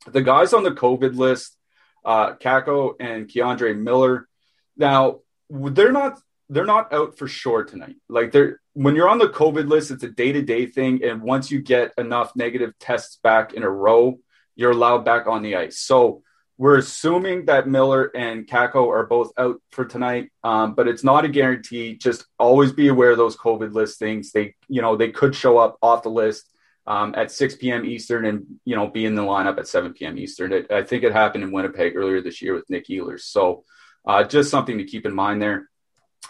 The 0.06 0.22
guys 0.22 0.52
on 0.52 0.62
the 0.62 0.70
COVID 0.70 1.16
list, 1.16 1.56
uh, 2.04 2.34
Kakko 2.34 2.94
and 3.00 3.26
K'Andre 3.26 3.76
Miller. 3.76 4.28
Now 4.76 5.20
they're 5.48 5.92
not 5.92 6.20
they're 6.50 6.66
not 6.66 6.92
out 6.92 7.16
for 7.16 7.26
sure 7.26 7.64
tonight. 7.64 7.96
Like 8.08 8.30
they're 8.30 8.60
when 8.74 8.94
you're 8.94 9.08
on 9.08 9.18
the 9.18 9.28
COVID 9.28 9.68
list, 9.68 9.90
it's 9.90 10.02
a 10.02 10.10
day 10.10 10.32
to 10.32 10.42
day 10.42 10.66
thing, 10.66 11.02
and 11.02 11.22
once 11.22 11.50
you 11.50 11.62
get 11.62 11.92
enough 11.96 12.36
negative 12.36 12.74
tests 12.78 13.18
back 13.22 13.54
in 13.54 13.62
a 13.62 13.70
row, 13.70 14.18
you're 14.54 14.72
allowed 14.72 15.06
back 15.06 15.26
on 15.26 15.42
the 15.42 15.56
ice. 15.56 15.78
So 15.80 16.23
we're 16.56 16.78
assuming 16.78 17.46
that 17.46 17.68
Miller 17.68 18.04
and 18.14 18.46
Kakko 18.46 18.88
are 18.88 19.06
both 19.06 19.32
out 19.36 19.60
for 19.72 19.84
tonight, 19.84 20.30
um, 20.44 20.74
but 20.74 20.86
it's 20.86 21.02
not 21.02 21.24
a 21.24 21.28
guarantee. 21.28 21.96
Just 21.96 22.26
always 22.38 22.72
be 22.72 22.88
aware 22.88 23.10
of 23.10 23.18
those 23.18 23.36
COVID 23.36 23.72
listings. 23.72 24.30
They, 24.30 24.54
you 24.68 24.80
know, 24.80 24.96
they 24.96 25.10
could 25.10 25.34
show 25.34 25.58
up 25.58 25.78
off 25.82 26.04
the 26.04 26.10
list 26.10 26.48
um, 26.86 27.14
at 27.16 27.32
6 27.32 27.56
p.m. 27.56 27.84
Eastern 27.84 28.24
and 28.26 28.44
you 28.64 28.76
know 28.76 28.88
be 28.88 29.06
in 29.06 29.14
the 29.14 29.22
lineup 29.22 29.58
at 29.58 29.68
7 29.68 29.94
p.m. 29.94 30.18
Eastern. 30.18 30.52
It, 30.52 30.70
I 30.70 30.82
think 30.82 31.02
it 31.02 31.12
happened 31.12 31.44
in 31.44 31.52
Winnipeg 31.52 31.96
earlier 31.96 32.20
this 32.20 32.42
year 32.42 32.54
with 32.54 32.68
Nick 32.70 32.86
Ehlers. 32.88 33.22
So 33.22 33.64
uh, 34.06 34.24
just 34.24 34.50
something 34.50 34.78
to 34.78 34.84
keep 34.84 35.06
in 35.06 35.14
mind 35.14 35.40
there. 35.40 35.70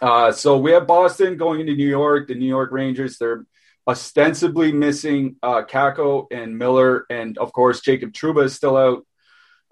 Uh, 0.00 0.32
so 0.32 0.58
we 0.58 0.72
have 0.72 0.86
Boston 0.86 1.36
going 1.36 1.60
into 1.60 1.74
New 1.74 1.88
York. 1.88 2.28
The 2.28 2.34
New 2.34 2.48
York 2.48 2.70
Rangers. 2.72 3.18
They're 3.18 3.46
ostensibly 3.86 4.72
missing 4.72 5.36
uh, 5.42 5.62
Kakko 5.62 6.26
and 6.30 6.56
Miller, 6.56 7.04
and 7.10 7.36
of 7.36 7.52
course 7.52 7.80
Jacob 7.80 8.12
Trouba 8.12 8.44
is 8.44 8.54
still 8.54 8.76
out. 8.76 9.06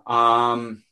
Um, 0.07 0.83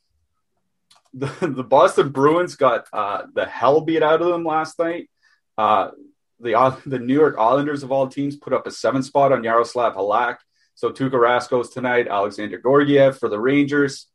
the, 1.13 1.27
the 1.41 1.63
Boston 1.63 2.09
Bruins 2.09 2.55
got 2.55 2.87
uh, 2.93 3.23
the 3.33 3.45
hell 3.45 3.81
beat 3.81 4.03
out 4.03 4.21
of 4.21 4.27
them 4.27 4.45
last 4.45 4.79
night. 4.79 5.09
Uh, 5.57 5.91
the 6.39 6.77
the 6.85 6.99
New 6.99 7.13
York 7.13 7.35
Islanders 7.37 7.83
of 7.83 7.91
all 7.91 8.07
teams 8.07 8.35
put 8.35 8.53
up 8.53 8.65
a 8.65 8.71
seven 8.71 9.03
spot 9.03 9.31
on 9.31 9.43
Yaroslav 9.43 9.95
Halak. 9.95 10.37
So 10.75 10.91
Tuukka 10.91 11.11
Raskos 11.11 11.71
tonight, 11.71 12.07
Alexander 12.07 12.59
Georgiev 12.59 13.19
for 13.19 13.29
the 13.29 13.39
Rangers. 13.39 14.07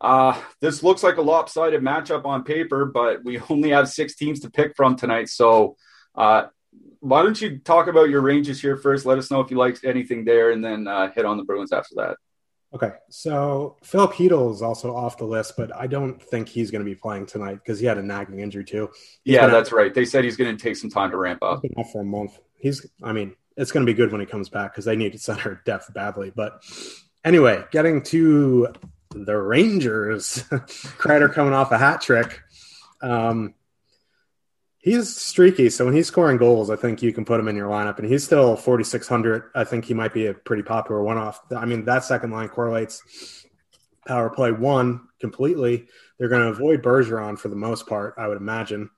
Uh, 0.00 0.36
this 0.60 0.82
looks 0.82 1.04
like 1.04 1.16
a 1.16 1.22
lopsided 1.22 1.80
matchup 1.80 2.24
on 2.24 2.42
paper, 2.42 2.84
but 2.86 3.24
we 3.24 3.38
only 3.50 3.70
have 3.70 3.88
six 3.88 4.16
teams 4.16 4.40
to 4.40 4.50
pick 4.50 4.74
from 4.74 4.96
tonight. 4.96 5.28
So 5.28 5.76
uh, 6.16 6.46
why 6.98 7.22
don't 7.22 7.40
you 7.40 7.58
talk 7.58 7.86
about 7.86 8.10
your 8.10 8.20
Rangers 8.20 8.60
here 8.60 8.76
first? 8.76 9.06
Let 9.06 9.18
us 9.18 9.30
know 9.30 9.40
if 9.40 9.50
you 9.50 9.56
like 9.56 9.84
anything 9.84 10.24
there, 10.24 10.50
and 10.50 10.64
then 10.64 10.88
uh, 10.88 11.10
hit 11.12 11.24
on 11.24 11.36
the 11.36 11.44
Bruins 11.44 11.72
after 11.72 11.94
that. 11.96 12.16
Okay, 12.74 12.92
so 13.10 13.76
Filip 13.82 14.12
Chytil 14.12 14.50
is 14.50 14.62
also 14.62 14.96
off 14.96 15.18
the 15.18 15.26
list, 15.26 15.54
but 15.58 15.74
I 15.76 15.86
don't 15.86 16.20
think 16.22 16.48
he's 16.48 16.70
going 16.70 16.80
to 16.80 16.90
be 16.90 16.94
playing 16.94 17.26
tonight 17.26 17.56
because 17.56 17.78
he 17.78 17.84
had 17.84 17.98
a 17.98 18.02
nagging 18.02 18.40
injury 18.40 18.64
too. 18.64 18.88
He's 19.24 19.34
yeah, 19.34 19.46
that's 19.46 19.70
out, 19.70 19.76
right. 19.76 19.92
They 19.92 20.06
said 20.06 20.24
he's 20.24 20.38
going 20.38 20.56
to 20.56 20.62
take 20.62 20.76
some 20.76 20.88
time 20.88 21.10
to 21.10 21.18
ramp 21.18 21.42
up. 21.42 21.62
For 21.92 22.00
a 22.00 22.04
month. 22.04 22.38
He's, 22.56 22.86
I 23.02 23.12
mean, 23.12 23.36
it's 23.58 23.72
going 23.72 23.84
to 23.84 23.92
be 23.92 23.94
good 23.94 24.10
when 24.10 24.22
he 24.22 24.26
comes 24.26 24.48
back 24.48 24.72
because 24.72 24.86
they 24.86 24.96
need 24.96 25.20
center 25.20 25.60
depth 25.66 25.92
badly. 25.92 26.32
But 26.34 26.62
anyway, 27.24 27.62
getting 27.72 28.02
to 28.04 28.68
the 29.10 29.36
Rangers, 29.36 30.42
Kreider 30.50 31.32
coming 31.32 31.52
off 31.52 31.72
a 31.72 31.78
hat 31.78 32.00
trick. 32.00 32.40
Um, 33.02 33.54
he's 34.82 35.16
streaky. 35.16 35.70
So 35.70 35.86
when 35.86 35.94
he's 35.94 36.08
scoring 36.08 36.36
goals, 36.36 36.68
I 36.68 36.76
think 36.76 37.02
you 37.02 37.12
can 37.12 37.24
put 37.24 37.40
him 37.40 37.48
in 37.48 37.56
your 37.56 37.70
lineup, 37.70 37.98
and 37.98 38.06
he's 38.06 38.24
still 38.24 38.56
4,600. 38.56 39.50
I 39.54 39.64
think 39.64 39.86
he 39.86 39.94
might 39.94 40.12
be 40.12 40.26
a 40.26 40.34
pretty 40.34 40.62
popular 40.62 41.02
one 41.02 41.16
off. 41.16 41.40
I 41.56 41.64
mean, 41.64 41.86
that 41.86 42.04
second 42.04 42.32
line 42.32 42.48
correlates 42.48 43.46
power 44.06 44.28
play 44.28 44.50
one 44.52 45.08
completely. 45.20 45.86
They're 46.18 46.28
going 46.28 46.42
to 46.42 46.48
avoid 46.48 46.82
Bergeron 46.82 47.38
for 47.38 47.48
the 47.48 47.56
most 47.56 47.86
part, 47.86 48.14
I 48.18 48.28
would 48.28 48.36
imagine. 48.36 48.90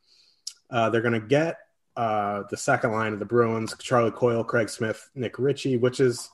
Uh, 0.71 0.91
they're 0.91 1.03
going 1.03 1.21
to 1.21 1.27
get 1.27 1.59
uh, 1.97 2.43
the 2.51 2.57
second 2.57 2.93
line 2.93 3.13
of 3.13 3.19
the 3.19 3.25
Bruins, 3.25 3.75
Charlie 3.79 4.11
Coyle, 4.11 4.43
Craig 4.43 4.69
Smith, 4.69 5.11
Nick 5.15 5.39
Ritchie, 5.39 5.77
which 5.77 6.01
is, 6.01 6.31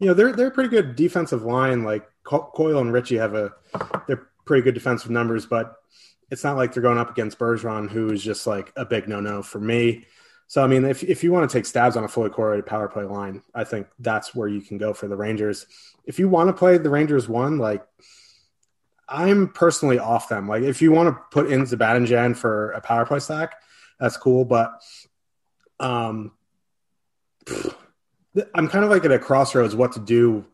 you 0.00 0.08
know, 0.08 0.14
they're 0.14 0.32
they're 0.32 0.48
a 0.48 0.52
pretty 0.52 0.70
good 0.70 0.96
defensive 0.96 1.42
line. 1.42 1.84
Like 1.84 2.08
Coyle 2.24 2.80
and 2.80 2.92
Ritchie 2.92 3.16
have 3.16 3.34
a, 3.34 3.52
they're 4.06 4.28
pretty 4.44 4.62
good 4.62 4.74
defensive 4.74 5.10
numbers, 5.10 5.44
but 5.46 5.76
it's 6.30 6.44
not 6.44 6.56
like 6.56 6.72
they're 6.72 6.82
going 6.82 6.98
up 6.98 7.10
against 7.10 7.38
Bergeron, 7.38 7.88
who 7.88 8.10
is 8.10 8.22
just 8.22 8.46
like 8.46 8.72
a 8.76 8.84
big 8.84 9.08
no 9.08 9.20
no 9.20 9.42
for 9.42 9.60
me. 9.60 10.06
So 10.46 10.62
I 10.62 10.66
mean, 10.66 10.84
if 10.84 11.02
if 11.02 11.22
you 11.22 11.32
want 11.32 11.48
to 11.48 11.56
take 11.56 11.66
stabs 11.66 11.96
on 11.96 12.04
a 12.04 12.08
fully 12.08 12.30
correlated 12.30 12.66
power 12.66 12.88
play 12.88 13.04
line, 13.04 13.42
I 13.54 13.64
think 13.64 13.86
that's 13.98 14.34
where 14.34 14.48
you 14.48 14.60
can 14.60 14.78
go 14.78 14.92
for 14.92 15.08
the 15.08 15.16
Rangers. 15.16 15.66
If 16.04 16.18
you 16.18 16.28
want 16.28 16.48
to 16.48 16.52
play 16.52 16.78
the 16.78 16.90
Rangers 16.90 17.28
one, 17.28 17.58
like 17.58 17.86
I'm 19.08 19.48
personally 19.48 19.98
off 19.98 20.28
them. 20.28 20.48
Like 20.48 20.62
if 20.62 20.82
you 20.82 20.92
want 20.92 21.14
to 21.14 21.22
put 21.30 21.50
in 21.50 21.62
Zibanejad 21.62 22.36
for 22.36 22.72
a 22.72 22.80
power 22.80 23.06
play 23.06 23.20
stack, 23.20 23.56
that's 23.98 24.16
cool. 24.16 24.44
But 24.44 24.72
um, 25.80 26.32
I'm 28.54 28.68
kind 28.68 28.84
of 28.84 28.90
like 28.90 29.04
at 29.04 29.12
a 29.12 29.18
crossroads 29.18 29.74
what 29.74 29.92
to 29.92 30.00
do 30.00 30.46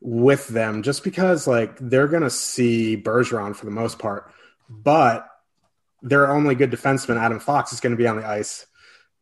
with 0.00 0.48
them, 0.48 0.82
just 0.82 1.04
because 1.04 1.46
like 1.46 1.78
they're 1.78 2.08
gonna 2.08 2.30
see 2.30 2.96
Bergeron 2.96 3.54
for 3.54 3.64
the 3.64 3.70
most 3.70 3.98
part 3.98 4.32
but 4.68 5.28
their 6.02 6.30
only 6.30 6.54
good 6.54 6.70
defenseman, 6.70 7.16
Adam 7.16 7.40
Fox, 7.40 7.72
is 7.72 7.80
going 7.80 7.92
to 7.92 7.96
be 7.96 8.06
on 8.06 8.16
the 8.16 8.26
ice 8.26 8.66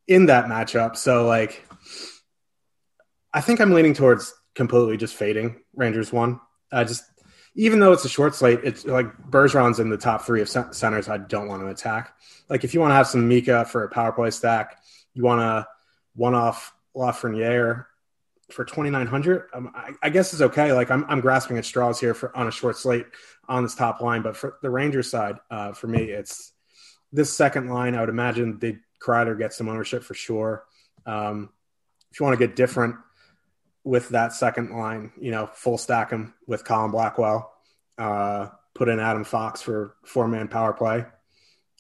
in 0.07 0.27
that 0.27 0.47
matchup. 0.47 0.97
So, 0.97 1.27
like, 1.27 1.67
I 3.33 3.41
think 3.41 3.61
I'm 3.61 3.73
leaning 3.73 3.95
towards 3.95 4.35
completely 4.55 4.97
just 4.97 5.15
fading 5.15 5.63
Rangers 5.75 6.13
one. 6.13 6.41
I 6.73 6.85
just, 6.85 7.05
even 7.55 7.79
though 7.79 7.93
it's 7.93 8.05
a 8.05 8.09
short 8.09 8.35
slate, 8.35 8.61
it's 8.65 8.85
like 8.85 9.17
Bergeron's 9.31 9.81
in 9.81 9.89
the 9.89 9.97
top 9.97 10.23
three 10.27 10.43
of 10.43 10.49
centers 10.49 11.09
I 11.09 11.19
don't 11.19 11.49
want 11.49 11.63
to 11.63 11.69
attack. 11.69 12.15
Like, 12.49 12.65
if 12.65 12.75
you 12.75 12.81
want 12.81 12.91
to 12.91 12.97
have 12.97 13.07
some 13.07 13.29
Mika 13.29 13.65
for 13.65 13.85
a 13.85 13.89
power 13.89 14.13
play 14.13 14.31
stack, 14.31 14.79
you 15.15 15.23
want 15.23 15.41
to 15.41 15.67
one 16.15 16.35
off 16.35 16.73
Lafreniere 16.95 17.87
for 18.51 18.65
2900 18.65 19.49
um, 19.55 19.73
I, 19.75 19.91
I, 20.05 20.09
guess 20.09 20.33
it's 20.33 20.43
okay. 20.43 20.73
Like 20.73 20.91
I'm, 20.91 21.05
I'm 21.09 21.21
grasping 21.21 21.59
at 21.59 21.65
straws 21.65 21.99
here 21.99 22.15
for 22.15 22.37
on 22.37 22.47
a 22.47 22.53
short 22.53 22.77
slate 22.77 23.07
on 23.49 23.63
this 23.63 23.75
top 23.75 24.01
line 24.01 24.23
but 24.23 24.37
for 24.37 24.59
the 24.63 24.71
rangers 24.71 25.11
side 25.11 25.37
uh, 25.51 25.73
for 25.73 25.89
me 25.89 26.05
it's 26.05 26.53
this 27.13 27.33
second 27.33 27.69
line 27.69 27.95
i 27.95 28.01
would 28.01 28.09
imagine 28.09 28.59
they 28.59 28.79
Kreider 29.01 29.39
get 29.39 29.53
some 29.53 29.69
ownership 29.69 30.03
for 30.03 30.15
sure. 30.15 30.65
Um, 31.05 31.51
if 32.11 32.19
you 32.19 32.25
want 32.25 32.39
to 32.39 32.47
get 32.47 32.57
different 32.57 32.97
with 33.85 34.09
that 34.09 34.33
second 34.33 34.71
line 34.71 35.13
you 35.21 35.31
know 35.31 35.47
full 35.47 35.79
stack 35.79 36.11
them 36.11 36.35
with 36.49 36.65
colin 36.65 36.91
blackwell 36.91 37.53
uh, 37.99 38.49
put 38.75 38.89
in 38.89 38.99
adam 38.99 39.23
fox 39.23 39.63
for 39.63 39.95
four 40.05 40.27
man 40.27 40.49
power 40.49 40.73
play 40.73 41.05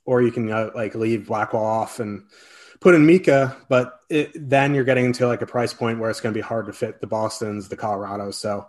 or 0.04 0.22
you 0.22 0.30
can 0.30 0.50
uh, 0.50 0.70
like 0.74 0.94
leave 0.94 1.26
blackwell 1.26 1.64
off 1.64 1.98
and 1.98 2.22
put 2.80 2.94
in 2.94 3.06
Mika, 3.06 3.56
but 3.68 4.00
it, 4.08 4.32
then 4.34 4.74
you're 4.74 4.84
getting 4.84 5.06
into 5.06 5.26
like 5.26 5.42
a 5.42 5.46
price 5.46 5.72
point 5.72 5.98
where 5.98 6.10
it's 6.10 6.20
going 6.20 6.32
to 6.32 6.38
be 6.38 6.42
hard 6.42 6.66
to 6.66 6.72
fit 6.72 7.00
the 7.00 7.06
Boston's, 7.06 7.68
the 7.68 7.76
Colorados. 7.76 8.34
So 8.34 8.66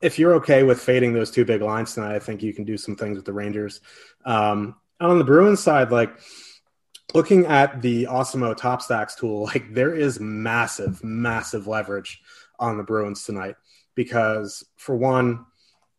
if 0.00 0.18
you're 0.18 0.34
okay 0.34 0.62
with 0.62 0.80
fading 0.80 1.12
those 1.12 1.30
two 1.30 1.44
big 1.44 1.62
lines 1.62 1.94
tonight, 1.94 2.14
I 2.14 2.18
think 2.18 2.42
you 2.42 2.52
can 2.52 2.64
do 2.64 2.76
some 2.76 2.96
things 2.96 3.16
with 3.16 3.24
the 3.24 3.32
Rangers. 3.32 3.80
Um, 4.24 4.76
on 5.00 5.18
the 5.18 5.24
Bruins 5.24 5.60
side, 5.60 5.90
like 5.90 6.12
looking 7.14 7.46
at 7.46 7.82
the 7.82 8.04
Awesemo 8.04 8.56
top 8.56 8.82
stacks 8.82 9.14
tool, 9.14 9.44
like 9.44 9.72
there 9.72 9.94
is 9.94 10.20
massive, 10.20 11.02
massive 11.04 11.66
leverage 11.66 12.20
on 12.58 12.76
the 12.76 12.84
Bruins 12.84 13.24
tonight 13.24 13.56
because 13.94 14.64
for 14.76 14.96
one, 14.96 15.46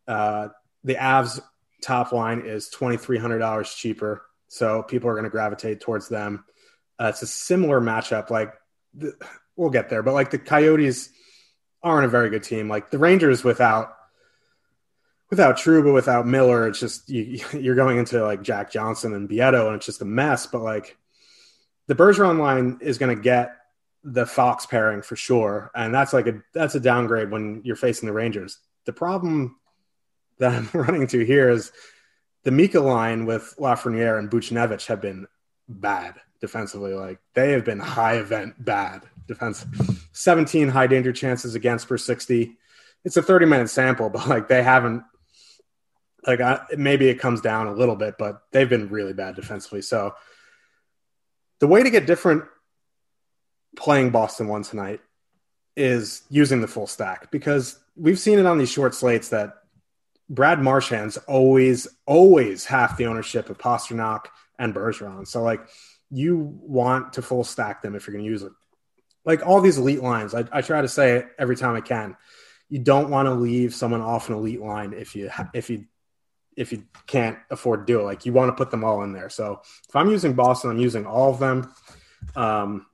uh, 0.08 0.48
the 0.84 0.94
Avs 0.96 1.40
top 1.82 2.12
line 2.12 2.42
is 2.44 2.70
$2,300 2.70 3.76
cheaper. 3.76 4.22
So 4.48 4.82
people 4.82 5.08
are 5.08 5.14
going 5.14 5.24
to 5.24 5.30
gravitate 5.30 5.80
towards 5.80 6.08
them. 6.08 6.44
Uh, 7.00 7.06
it's 7.06 7.22
a 7.22 7.26
similar 7.26 7.80
matchup. 7.80 8.30
Like 8.30 8.52
the, 8.94 9.14
we'll 9.56 9.70
get 9.70 9.88
there. 9.88 10.02
But 10.02 10.14
like 10.14 10.30
the 10.30 10.38
Coyotes 10.38 11.10
aren't 11.82 12.06
a 12.06 12.08
very 12.08 12.30
good 12.30 12.42
team. 12.42 12.68
Like 12.68 12.90
the 12.90 12.98
Rangers 12.98 13.44
without 13.44 13.94
without 15.30 15.56
Trouba, 15.56 15.92
without 15.92 16.26
Miller, 16.26 16.68
it's 16.68 16.80
just 16.80 17.08
you, 17.08 17.44
you're 17.52 17.74
going 17.74 17.98
into 17.98 18.24
like 18.24 18.42
Jack 18.42 18.70
Johnson 18.70 19.14
and 19.14 19.28
Bitetto, 19.28 19.66
and 19.66 19.76
it's 19.76 19.86
just 19.86 20.02
a 20.02 20.06
mess. 20.06 20.46
But 20.46 20.62
like 20.62 20.96
the 21.86 21.94
Bergeron 21.94 22.38
line 22.38 22.78
is 22.80 22.98
going 22.98 23.14
to 23.14 23.22
get 23.22 23.56
the 24.02 24.26
Fox 24.26 24.66
pairing 24.66 25.02
for 25.02 25.16
sure, 25.16 25.70
and 25.74 25.94
that's 25.94 26.12
like 26.12 26.26
a 26.26 26.42
that's 26.52 26.74
a 26.74 26.80
downgrade 26.80 27.30
when 27.30 27.62
you're 27.64 27.76
facing 27.76 28.06
the 28.06 28.12
Rangers. 28.12 28.58
The 28.84 28.92
problem 28.92 29.56
that 30.38 30.52
I'm 30.52 30.68
running 30.80 31.02
into 31.02 31.20
here 31.20 31.50
is 31.50 31.72
the 32.42 32.50
Mika 32.50 32.80
line 32.80 33.24
with 33.24 33.54
Lafreniere 33.58 34.18
and 34.18 34.30
Buchnevich 34.30 34.86
have 34.86 35.00
been 35.00 35.26
bad 35.68 36.14
defensively. 36.44 36.92
Like 36.92 37.18
they 37.32 37.52
have 37.52 37.64
been 37.64 37.78
high 37.78 38.16
event 38.16 38.62
bad 38.62 39.02
defense. 39.26 39.64
17 40.12 40.68
high 40.68 40.86
danger 40.86 41.10
chances 41.10 41.54
against 41.54 41.88
per 41.88 41.96
60. 41.96 42.54
It's 43.02 43.16
a 43.16 43.22
30 43.22 43.46
minute 43.46 43.70
sample, 43.70 44.10
but 44.14 44.28
like 44.28 44.48
they 44.48 44.62
haven't 44.62 45.04
like 46.26 46.40
I, 46.40 46.60
maybe 46.76 47.08
it 47.08 47.18
comes 47.18 47.40
down 47.40 47.66
a 47.66 47.72
little 47.72 47.96
bit, 47.96 48.16
but 48.18 48.42
they've 48.52 48.68
been 48.68 48.90
really 48.90 49.14
bad 49.14 49.36
defensively. 49.36 49.80
So 49.80 50.14
the 51.60 51.66
way 51.66 51.82
to 51.82 51.90
get 51.90 52.06
different 52.06 52.44
playing 53.74 54.10
Boston 54.10 54.48
one 54.48 54.62
tonight 54.62 55.00
is 55.76 56.22
using 56.28 56.60
the 56.60 56.68
full 56.68 56.86
stack 56.86 57.30
because 57.30 57.78
we've 57.96 58.18
seen 58.18 58.38
it 58.38 58.46
on 58.46 58.58
these 58.58 58.70
short 58.70 58.94
slates 58.94 59.30
that 59.30 59.54
Brad 60.28 60.58
Marchand's 60.58 61.16
always, 61.26 61.88
always 62.06 62.64
half 62.66 62.96
the 62.96 63.06
ownership 63.06 63.48
of 63.50 63.58
Pastrnak 63.58 64.26
and 64.58 64.74
Bergeron. 64.74 65.26
So 65.26 65.42
like 65.42 65.60
you 66.14 66.58
want 66.62 67.14
to 67.14 67.22
full 67.22 67.44
stack 67.44 67.82
them 67.82 67.94
if 67.94 68.06
you're 68.06 68.12
going 68.12 68.24
to 68.24 68.30
use 68.30 68.42
it. 68.42 68.52
Like 69.24 69.46
all 69.46 69.60
these 69.60 69.78
elite 69.78 70.02
lines, 70.02 70.34
I, 70.34 70.44
I 70.52 70.60
try 70.60 70.80
to 70.80 70.88
say 70.88 71.16
it 71.16 71.26
every 71.38 71.56
time 71.56 71.74
I 71.74 71.80
can. 71.80 72.16
You 72.68 72.78
don't 72.78 73.10
want 73.10 73.26
to 73.26 73.34
leave 73.34 73.74
someone 73.74 74.00
off 74.00 74.28
an 74.28 74.34
elite 74.34 74.60
line 74.60 74.92
if 74.92 75.16
you 75.16 75.30
if 75.52 75.70
you 75.70 75.86
if 76.56 76.72
you 76.72 76.84
can't 77.06 77.38
afford 77.50 77.86
to 77.86 77.92
do 77.92 78.00
it. 78.00 78.04
Like 78.04 78.26
you 78.26 78.32
want 78.32 78.50
to 78.50 78.54
put 78.54 78.70
them 78.70 78.84
all 78.84 79.02
in 79.02 79.12
there. 79.12 79.28
So 79.28 79.60
if 79.88 79.96
I'm 79.96 80.10
using 80.10 80.34
Boston, 80.34 80.70
I'm 80.70 80.78
using 80.78 81.06
all 81.06 81.30
of 81.30 81.38
them. 81.38 81.72
Um, 82.36 82.86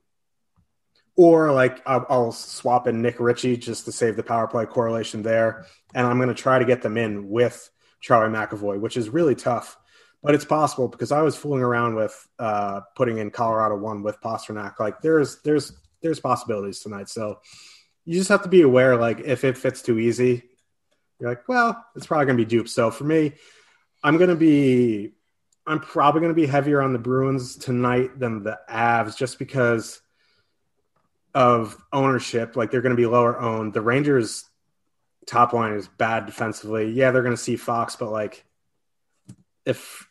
or 1.15 1.51
like 1.51 1.81
I'll, 1.85 2.05
I'll, 2.09 2.31
swap 2.31 2.87
in 2.87 3.01
Nick 3.01 3.19
Ritchie 3.19 3.57
just 3.57 3.85
to 3.85 3.91
save 3.91 4.15
the 4.15 4.23
power 4.23 4.47
play 4.47 4.65
correlation 4.65 5.21
there, 5.21 5.65
and 5.93 6.07
I'm 6.07 6.17
going 6.17 6.29
to 6.29 6.35
try 6.35 6.57
to 6.57 6.65
get 6.65 6.81
them 6.81 6.97
in 6.97 7.29
with 7.29 7.69
Charlie 7.99 8.33
McAvoy, 8.33 8.79
which 8.79 8.97
is 8.97 9.09
really 9.09 9.35
tough, 9.35 9.77
but 10.23 10.35
it's 10.35 10.45
possible 10.45 10.87
because 10.87 11.11
I 11.11 11.21
was 11.21 11.35
fooling 11.35 11.63
around 11.63 11.95
with 11.95 12.27
uh, 12.37 12.81
putting 12.95 13.17
in 13.17 13.31
Colorado 13.31 13.77
one 13.77 14.03
with 14.03 14.21
Pastrnak. 14.21 14.79
Like 14.79 15.01
there's 15.01 15.41
there's 15.41 15.73
there's 16.01 16.19
possibilities 16.19 16.79
tonight, 16.79 17.09
so 17.09 17.39
you 18.05 18.17
just 18.17 18.29
have 18.29 18.43
to 18.43 18.49
be 18.49 18.61
aware. 18.61 18.95
Like 18.97 19.21
if 19.21 19.43
it 19.43 19.57
fits 19.57 19.81
too 19.81 19.99
easy, 19.99 20.43
you're 21.19 21.29
like, 21.29 21.47
well, 21.47 21.83
it's 21.95 22.07
probably 22.07 22.25
to 22.37 22.43
be 22.43 22.49
duped. 22.49 22.69
So 22.69 22.91
for 22.91 23.03
me, 23.03 23.33
I'm 24.03 24.17
to 24.29 24.35
be 24.35 25.11
I'm 25.65 25.79
probably 25.79 26.21
to 26.31 26.41
be 26.41 26.47
heavier 26.47 26.81
on 26.81 26.93
the 26.93 26.99
Bruins 26.99 27.55
tonight 27.55 28.19
than 28.19 28.43
the 28.43 28.59
Avs, 28.69 29.17
just 29.17 29.39
because 29.39 30.01
of 31.33 31.77
ownership. 31.91 32.55
Like 32.55 32.69
they're 32.71 32.81
to 32.95 33.01
be 33.01 33.05
lower 33.07 33.39
owned. 33.39 33.73
The 33.73 33.81
Rangers 33.81 34.45
top 35.25 35.53
line 35.53 35.73
is 35.73 35.87
bad 35.87 36.25
defensively. 36.25 36.91
Yeah, 36.91 37.11
they're 37.11 37.23
to 37.35 37.41
see 37.41 37.55
Fox, 37.55 37.95
but 37.95 38.11
like 38.11 38.43
if 39.65 40.07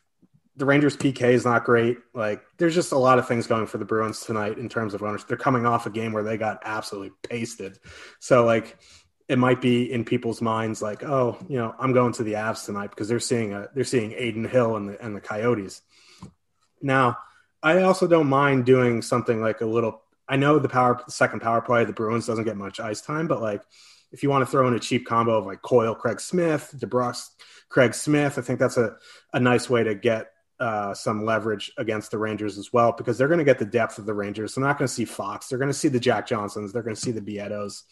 the 0.60 0.66
Rangers 0.66 0.94
PK 0.94 1.22
is 1.32 1.46
not 1.46 1.64
great, 1.64 1.96
like 2.12 2.42
there's 2.58 2.74
just 2.74 2.92
a 2.92 2.98
lot 2.98 3.18
of 3.18 3.26
things 3.26 3.46
going 3.46 3.66
for 3.66 3.78
the 3.78 3.84
Bruins 3.86 4.20
tonight 4.20 4.58
in 4.58 4.68
terms 4.68 4.92
of 4.92 5.02
ownership. 5.02 5.26
They're 5.26 5.38
coming 5.38 5.64
off 5.64 5.86
a 5.86 5.90
game 5.90 6.12
where 6.12 6.22
they 6.22 6.36
got 6.36 6.60
absolutely 6.64 7.12
pasted. 7.26 7.78
So 8.18 8.44
like 8.44 8.76
it 9.26 9.38
might 9.38 9.62
be 9.62 9.90
in 9.90 10.04
people's 10.04 10.42
minds 10.42 10.82
like, 10.82 11.02
oh, 11.02 11.38
you 11.48 11.56
know, 11.56 11.74
I'm 11.78 11.94
going 11.94 12.12
to 12.12 12.22
the 12.22 12.34
Avs 12.34 12.66
tonight 12.66 12.90
because 12.90 13.08
they're 13.08 13.20
seeing 13.20 13.54
a 13.54 13.68
they're 13.74 13.84
seeing 13.84 14.12
Adin 14.12 14.44
Hill 14.44 14.76
and 14.76 14.90
the 14.90 15.02
and 15.02 15.16
the 15.16 15.20
Coyotes. 15.22 15.80
Now, 16.82 17.16
I 17.62 17.80
also 17.80 18.06
don't 18.06 18.28
mind 18.28 18.66
doing 18.66 19.00
something 19.00 19.40
like 19.40 19.62
a 19.62 19.66
little 19.66 20.02
I 20.28 20.36
know 20.36 20.58
the 20.58 20.68
power 20.68 21.02
second 21.08 21.40
power 21.40 21.62
play, 21.62 21.86
the 21.86 21.94
Bruins 21.94 22.26
doesn't 22.26 22.44
get 22.44 22.58
much 22.58 22.80
ice 22.80 23.00
time, 23.00 23.28
but 23.28 23.40
like 23.40 23.62
if 24.12 24.22
you 24.22 24.28
want 24.28 24.44
to 24.44 24.50
throw 24.50 24.68
in 24.68 24.74
a 24.74 24.78
cheap 24.80 25.06
combo 25.06 25.38
of 25.38 25.46
like 25.46 25.62
Coyle, 25.62 25.94
Craig 25.94 26.20
Smith, 26.20 26.74
DeBrusk, 26.76 27.28
Craig 27.70 27.94
Smith, 27.94 28.36
I 28.36 28.42
think 28.42 28.58
that's 28.58 28.76
a, 28.76 28.96
a 29.32 29.40
nice 29.40 29.70
way 29.70 29.84
to 29.84 29.94
get 29.94 30.32
uh, 30.60 30.94
some 30.94 31.24
leverage 31.24 31.72
against 31.78 32.10
the 32.10 32.18
Rangers 32.18 32.58
as 32.58 32.72
well 32.72 32.92
because 32.92 33.16
they're 33.16 33.28
going 33.28 33.38
to 33.38 33.44
get 33.44 33.58
the 33.58 33.64
depth 33.64 33.98
of 33.98 34.06
the 34.06 34.14
Rangers. 34.14 34.54
They're 34.54 34.64
not 34.64 34.78
going 34.78 34.86
to 34.86 34.94
see 34.94 35.06
Fox. 35.06 35.48
They're 35.48 35.58
going 35.58 35.70
to 35.70 35.74
see 35.74 35.88
the 35.88 36.00
Jack 36.00 36.26
Johnsons. 36.26 36.72
They're 36.72 36.82
going 36.82 36.96
to 36.96 37.00
see 37.00 37.12
the 37.12 37.20
Bitettos. 37.20 37.82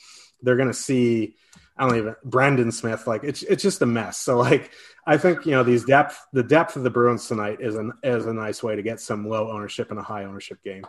They're 0.42 0.56
going 0.56 0.68
to 0.68 0.74
see 0.74 1.34
I 1.78 1.86
don't 1.86 1.96
even 1.96 2.16
Brendan 2.24 2.72
Smith. 2.72 3.06
Like 3.06 3.22
it's 3.24 3.42
it's 3.42 3.62
just 3.62 3.80
a 3.82 3.86
mess. 3.86 4.18
So 4.18 4.36
like 4.36 4.72
I 5.06 5.16
think 5.16 5.46
you 5.46 5.52
know 5.52 5.62
these 5.62 5.84
depth 5.84 6.20
the 6.32 6.42
depth 6.42 6.76
of 6.76 6.82
the 6.82 6.90
Bruins 6.90 7.26
tonight 7.26 7.58
is 7.60 7.76
an 7.76 7.92
is 8.02 8.26
a 8.26 8.34
nice 8.34 8.62
way 8.62 8.76
to 8.76 8.82
get 8.82 9.00
some 9.00 9.28
low 9.28 9.50
ownership 9.50 9.90
in 9.92 9.98
a 9.98 10.02
high 10.02 10.24
ownership 10.24 10.62
game. 10.62 10.84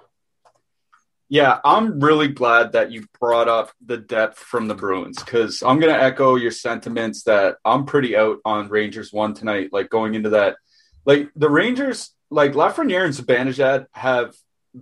Yeah, 1.32 1.60
I'm 1.64 2.00
really 2.00 2.28
glad 2.28 2.72
that 2.72 2.92
you 2.92 3.06
brought 3.20 3.48
up 3.48 3.72
the 3.86 3.98
depth 3.98 4.40
from 4.40 4.68
the 4.68 4.74
Bruins 4.74 5.22
because 5.24 5.62
I'm 5.62 5.80
going 5.80 5.94
to 5.94 6.02
echo 6.02 6.36
your 6.38 6.50
sentiments 6.50 7.22
that 7.24 7.58
I'm 7.64 7.86
pretty 7.86 8.18
out 8.18 8.40
on 8.46 8.68
Rangers 8.68 9.14
one 9.14 9.36
tonight. 9.36 9.70
Like 9.72 9.92
going 9.92 10.16
into 10.16 10.32
that, 10.32 10.56
like 11.10 11.32
the 11.36 11.50
Rangers, 11.50 12.12
like 12.30 12.52
Lafreniere 12.52 13.04
and 13.04 13.16
Zibanejad 13.16 13.88
have 13.94 14.36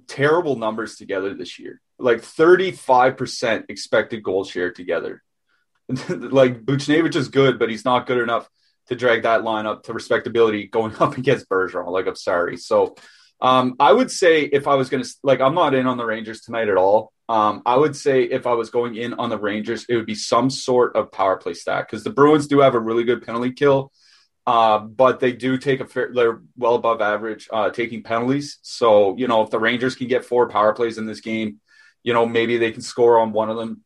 terrible 0.07 0.57
numbers 0.57 0.97
together 0.97 1.33
this 1.33 1.57
year, 1.57 1.79
like 1.99 2.17
35% 2.17 3.63
expected 3.69 4.23
goal 4.23 4.43
share 4.43 4.73
together. 4.73 5.23
like 5.87 6.65
Buchnevich 6.65 7.15
is 7.15 7.29
good, 7.29 7.57
but 7.57 7.69
he's 7.69 7.85
not 7.85 8.07
good 8.07 8.17
enough 8.17 8.49
to 8.89 8.95
drag 8.97 9.23
that 9.23 9.45
line 9.45 9.65
up 9.65 9.83
to 9.83 9.93
respectability 9.93 10.67
going 10.67 10.93
up 10.99 11.17
against 11.17 11.47
Bergeron. 11.47 11.89
Like 11.89 12.07
I'm 12.07 12.17
sorry, 12.17 12.57
so 12.57 12.97
um, 13.39 13.77
I 13.79 13.93
would 13.93 14.11
say 14.11 14.41
if 14.41 14.67
I 14.67 14.75
was 14.75 14.89
going 14.89 15.03
to 15.03 15.09
like, 15.23 15.39
I'm 15.39 15.55
not 15.55 15.75
in 15.75 15.87
on 15.87 15.95
the 15.95 16.05
Rangers 16.05 16.41
tonight 16.41 16.67
at 16.67 16.75
all. 16.75 17.13
Um, 17.29 17.61
I 17.65 17.77
would 17.77 17.95
say 17.95 18.23
if 18.23 18.45
I 18.45 18.53
was 18.53 18.69
going 18.69 18.95
in 18.95 19.13
on 19.13 19.29
the 19.29 19.39
Rangers, 19.39 19.85
it 19.87 19.95
would 19.95 20.05
be 20.05 20.15
some 20.15 20.49
sort 20.49 20.97
of 20.97 21.09
power 21.13 21.37
play 21.37 21.53
stack 21.53 21.87
because 21.87 22.03
the 22.03 22.09
Bruins 22.09 22.47
do 22.47 22.59
have 22.59 22.75
a 22.75 22.79
really 22.79 23.05
good 23.05 23.25
penalty 23.25 23.53
kill, 23.53 23.93
uh, 24.47 24.79
but 24.79 25.19
they 25.19 25.33
do 25.33 25.57
take 25.57 25.81
a 25.81 25.85
fair, 25.85 26.09
they're 26.13 26.41
well 26.57 26.75
above 26.75 27.01
average 27.01 27.47
uh, 27.51 27.69
taking 27.69 28.01
penalties. 28.01 28.57
So 28.63 29.15
you 29.17 29.27
know, 29.27 29.43
if 29.43 29.51
the 29.51 29.59
Rangers 29.59 29.95
can 29.95 30.07
get 30.07 30.25
four 30.25 30.49
power 30.49 30.73
plays 30.73 30.97
in 30.97 31.05
this 31.05 31.19
game, 31.19 31.59
you 32.01 32.13
know 32.13 32.25
maybe 32.25 32.57
they 32.57 32.71
can 32.71 32.81
score 32.81 33.19
on 33.19 33.33
one 33.33 33.49
of 33.49 33.57
them 33.57 33.83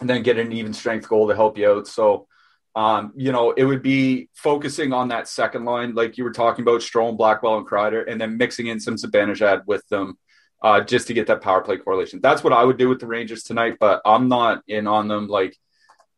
and 0.00 0.10
then 0.10 0.22
get 0.22 0.38
an 0.38 0.52
even 0.52 0.74
strength 0.74 1.08
goal 1.08 1.28
to 1.28 1.36
help 1.36 1.56
you 1.56 1.70
out. 1.70 1.86
So 1.86 2.26
um, 2.74 3.12
you 3.16 3.32
know, 3.32 3.52
it 3.52 3.64
would 3.64 3.82
be 3.82 4.28
focusing 4.34 4.92
on 4.92 5.08
that 5.08 5.28
second 5.28 5.64
line, 5.64 5.94
like 5.94 6.18
you 6.18 6.24
were 6.24 6.32
talking 6.32 6.62
about 6.62 6.80
Strome, 6.80 7.16
Blackwell, 7.16 7.58
and 7.58 7.66
Kreider, 7.66 8.04
and 8.08 8.20
then 8.20 8.36
mixing 8.36 8.68
in 8.68 8.78
some 8.78 8.96
Zibanejad 8.96 9.66
with 9.66 9.86
them 9.88 10.18
uh, 10.62 10.80
just 10.80 11.08
to 11.08 11.14
get 11.14 11.26
that 11.28 11.40
power 11.40 11.62
play 11.62 11.78
correlation. 11.78 12.20
That's 12.22 12.44
what 12.44 12.52
I 12.52 12.64
would 12.64 12.76
do 12.76 12.88
with 12.88 13.00
the 13.00 13.06
Rangers 13.06 13.42
tonight, 13.42 13.76
but 13.80 14.00
I'm 14.04 14.28
not 14.28 14.62
in 14.68 14.86
on 14.86 15.08
them. 15.08 15.26
Like, 15.26 15.56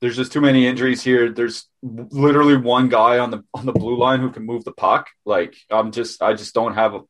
there's 0.03 0.17
just 0.17 0.33
too 0.33 0.41
many 0.41 0.67
injuries 0.67 1.01
here. 1.01 1.31
There's 1.31 1.69
literally 1.81 2.57
one 2.57 2.89
guy 2.89 3.21
on 3.21 3.31
the 3.31 3.45
on 3.55 3.67
the 3.67 3.73
blue 3.73 3.97
line 3.97 4.19
who 4.19 4.33
can 4.33 4.45
move 4.45 4.65
the 4.65 4.73
puck. 4.73 5.09
Like, 5.25 5.55
I'm 5.71 5.93
just, 5.93 6.21
I 6.21 6.35
just 6.35 6.55
don't 6.55 6.75
have 6.75 6.95
a, 6.95 7.01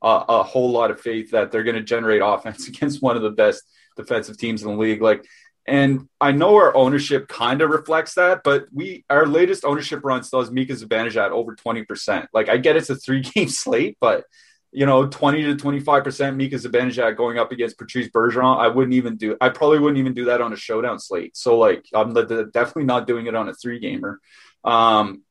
a, 0.00 0.24
a 0.28 0.42
whole 0.44 0.70
lot 0.70 0.90
of 0.90 0.98
faith 0.98 1.32
that 1.32 1.52
they're 1.52 1.62
going 1.62 1.76
to 1.76 1.82
generate 1.82 2.22
offense 2.24 2.66
against 2.66 3.02
one 3.02 3.16
of 3.16 3.22
the 3.22 3.30
best 3.30 3.62
defensive 3.98 4.38
teams 4.38 4.62
in 4.62 4.70
the 4.70 4.78
league. 4.78 5.02
Like, 5.02 5.26
and 5.66 6.08
I 6.22 6.32
know 6.32 6.56
our 6.56 6.74
ownership 6.74 7.28
kind 7.28 7.60
of 7.60 7.68
reflects 7.68 8.14
that, 8.14 8.40
but 8.42 8.64
we 8.72 9.04
our 9.10 9.26
latest 9.26 9.66
ownership 9.66 10.00
run 10.02 10.22
still 10.22 10.40
has 10.40 10.50
Mika 10.50 10.72
Zibanejad 10.72 11.30
over 11.30 11.54
20%. 11.54 12.28
Like 12.32 12.48
I 12.48 12.56
get 12.56 12.76
it's 12.76 12.88
a 12.88 12.96
three 12.96 13.20
game 13.20 13.48
slate, 13.50 13.98
but 14.00 14.24
you 14.70 14.84
know, 14.84 15.06
20 15.06 15.42
to 15.44 15.56
25% 15.56 16.36
Mika 16.36 16.56
Zibanejad 16.56 17.16
going 17.16 17.38
up 17.38 17.52
against 17.52 17.78
Patrice 17.78 18.08
Bergeron. 18.08 18.58
I 18.58 18.68
wouldn't 18.68 18.94
even 18.94 19.16
do 19.16 19.36
I 19.40 19.48
probably 19.48 19.78
wouldn't 19.78 19.98
even 19.98 20.14
do 20.14 20.26
that 20.26 20.40
on 20.40 20.52
a 20.52 20.56
showdown 20.56 20.98
slate. 20.98 21.36
So 21.36 21.58
like 21.58 21.86
I'm 21.94 22.12
definitely 22.12 22.84
not 22.84 23.06
doing 23.06 23.26
it 23.26 23.34
on 23.34 23.48
a 23.48 23.54
three 23.54 23.78
gamer. 23.78 24.20
Um, 24.64 25.22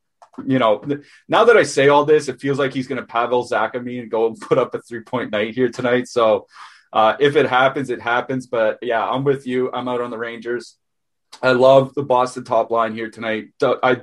you 0.45 0.59
know, 0.59 0.83
now 1.27 1.45
that 1.45 1.57
I 1.57 1.63
say 1.63 1.87
all 1.87 2.05
this, 2.05 2.27
it 2.27 2.39
feels 2.39 2.59
like 2.59 2.73
he's 2.73 2.87
going 2.87 3.01
to 3.01 3.07
Pavel 3.07 3.47
Zacha 3.47 3.83
me 3.83 3.99
and 3.99 4.09
go 4.09 4.27
and 4.27 4.39
put 4.41 4.57
up 4.57 4.73
a 4.73 4.81
three 4.81 5.01
point 5.01 5.31
night 5.31 5.53
here 5.53 5.69
tonight. 5.69 6.07
So 6.07 6.47
uh, 6.91 7.15
if 7.19 7.35
it 7.35 7.47
happens, 7.47 7.89
it 7.89 8.01
happens. 8.01 8.47
But 8.47 8.79
yeah, 8.81 9.03
I'm 9.03 9.23
with 9.23 9.45
you. 9.45 9.71
I'm 9.71 9.87
out 9.87 10.01
on 10.01 10.09
the 10.09 10.17
Rangers. 10.17 10.77
I 11.41 11.51
love 11.51 11.93
the 11.93 12.03
Boston 12.03 12.43
top 12.43 12.71
line 12.71 12.93
here 12.93 13.09
tonight. 13.09 13.49
I, 13.61 14.01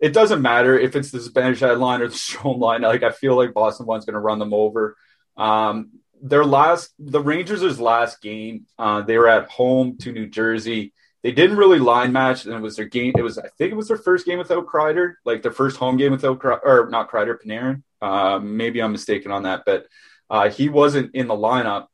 it 0.00 0.12
doesn't 0.12 0.42
matter 0.42 0.78
if 0.78 0.96
it's 0.96 1.10
the 1.10 1.20
Spanish 1.20 1.60
line 1.60 2.00
or 2.02 2.08
the 2.08 2.14
Strome 2.28 2.58
line. 2.58 2.82
Like 2.82 3.02
I 3.02 3.10
feel 3.10 3.36
like 3.36 3.54
Boston 3.54 3.86
one's 3.86 4.04
going 4.04 4.14
to 4.14 4.20
run 4.20 4.38
them 4.38 4.54
over. 4.54 4.96
Um, 5.36 5.90
their 6.22 6.44
last, 6.44 6.92
the 6.98 7.20
Rangers' 7.20 7.80
last 7.80 8.20
game, 8.20 8.66
uh, 8.78 9.02
they 9.02 9.16
were 9.16 9.28
at 9.28 9.48
home 9.50 9.96
to 9.98 10.12
New 10.12 10.26
Jersey. 10.26 10.92
They 11.22 11.32
didn't 11.32 11.56
really 11.58 11.78
line 11.78 12.12
match, 12.12 12.44
and 12.44 12.54
it 12.54 12.60
was 12.60 12.76
their 12.76 12.86
game. 12.86 13.12
It 13.16 13.22
was, 13.22 13.38
I 13.38 13.48
think, 13.58 13.72
it 13.72 13.76
was 13.76 13.88
their 13.88 13.96
first 13.98 14.26
game 14.26 14.38
without 14.38 14.66
Kreider, 14.66 15.14
like 15.24 15.42
their 15.42 15.52
first 15.52 15.76
home 15.76 15.96
game 15.96 16.12
without, 16.12 16.42
or 16.44 16.88
not 16.90 17.10
Kreider, 17.10 17.36
Panarin. 17.42 17.82
Uh, 18.00 18.38
maybe 18.38 18.82
I'm 18.82 18.92
mistaken 18.92 19.30
on 19.30 19.42
that, 19.42 19.64
but 19.66 19.86
uh, 20.30 20.48
he 20.50 20.68
wasn't 20.68 21.14
in 21.14 21.28
the 21.28 21.34
lineup. 21.34 21.86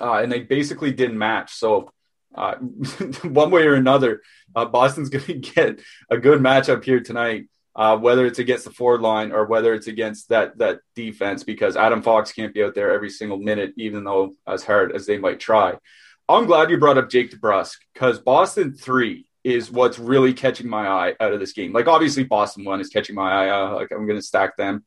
uh, 0.00 0.14
and 0.14 0.32
they 0.32 0.40
basically 0.40 0.92
didn't 0.92 1.18
match. 1.18 1.52
So 1.54 1.92
uh, 2.34 2.54
one 3.22 3.50
way 3.50 3.62
or 3.62 3.74
another, 3.74 4.22
uh, 4.54 4.64
Boston's 4.64 5.08
going 5.10 5.24
to 5.24 5.34
get 5.34 5.80
a 6.10 6.18
good 6.18 6.40
matchup 6.40 6.84
here 6.84 7.00
tonight. 7.00 7.48
Uh, 7.76 7.96
whether 7.96 8.26
it's 8.26 8.40
against 8.40 8.64
the 8.64 8.70
forward 8.70 9.00
line 9.00 9.30
or 9.30 9.46
whether 9.46 9.72
it's 9.72 9.86
against 9.86 10.28
that 10.28 10.58
that 10.58 10.80
defense, 10.96 11.44
because 11.44 11.76
Adam 11.76 12.02
Fox 12.02 12.32
can't 12.32 12.52
be 12.52 12.64
out 12.64 12.74
there 12.74 12.92
every 12.92 13.08
single 13.08 13.38
minute, 13.38 13.72
even 13.76 14.02
though 14.02 14.34
as 14.44 14.64
hard 14.64 14.90
as 14.92 15.06
they 15.06 15.18
might 15.18 15.38
try. 15.38 15.76
I'm 16.28 16.46
glad 16.46 16.70
you 16.70 16.78
brought 16.78 16.98
up 16.98 17.08
Jake 17.08 17.30
DeBrusk 17.30 17.76
because 17.94 18.18
Boston 18.18 18.74
three 18.74 19.26
is 19.44 19.70
what's 19.70 19.98
really 19.98 20.34
catching 20.34 20.68
my 20.68 20.86
eye 20.86 21.14
out 21.20 21.32
of 21.32 21.40
this 21.40 21.52
game. 21.52 21.72
Like 21.72 21.86
obviously 21.86 22.24
Boston 22.24 22.64
one 22.64 22.80
is 22.80 22.88
catching 22.88 23.14
my 23.14 23.30
eye. 23.30 23.50
Uh, 23.50 23.74
like 23.74 23.90
I'm 23.92 24.06
going 24.06 24.18
to 24.18 24.26
stack 24.26 24.56
them, 24.56 24.84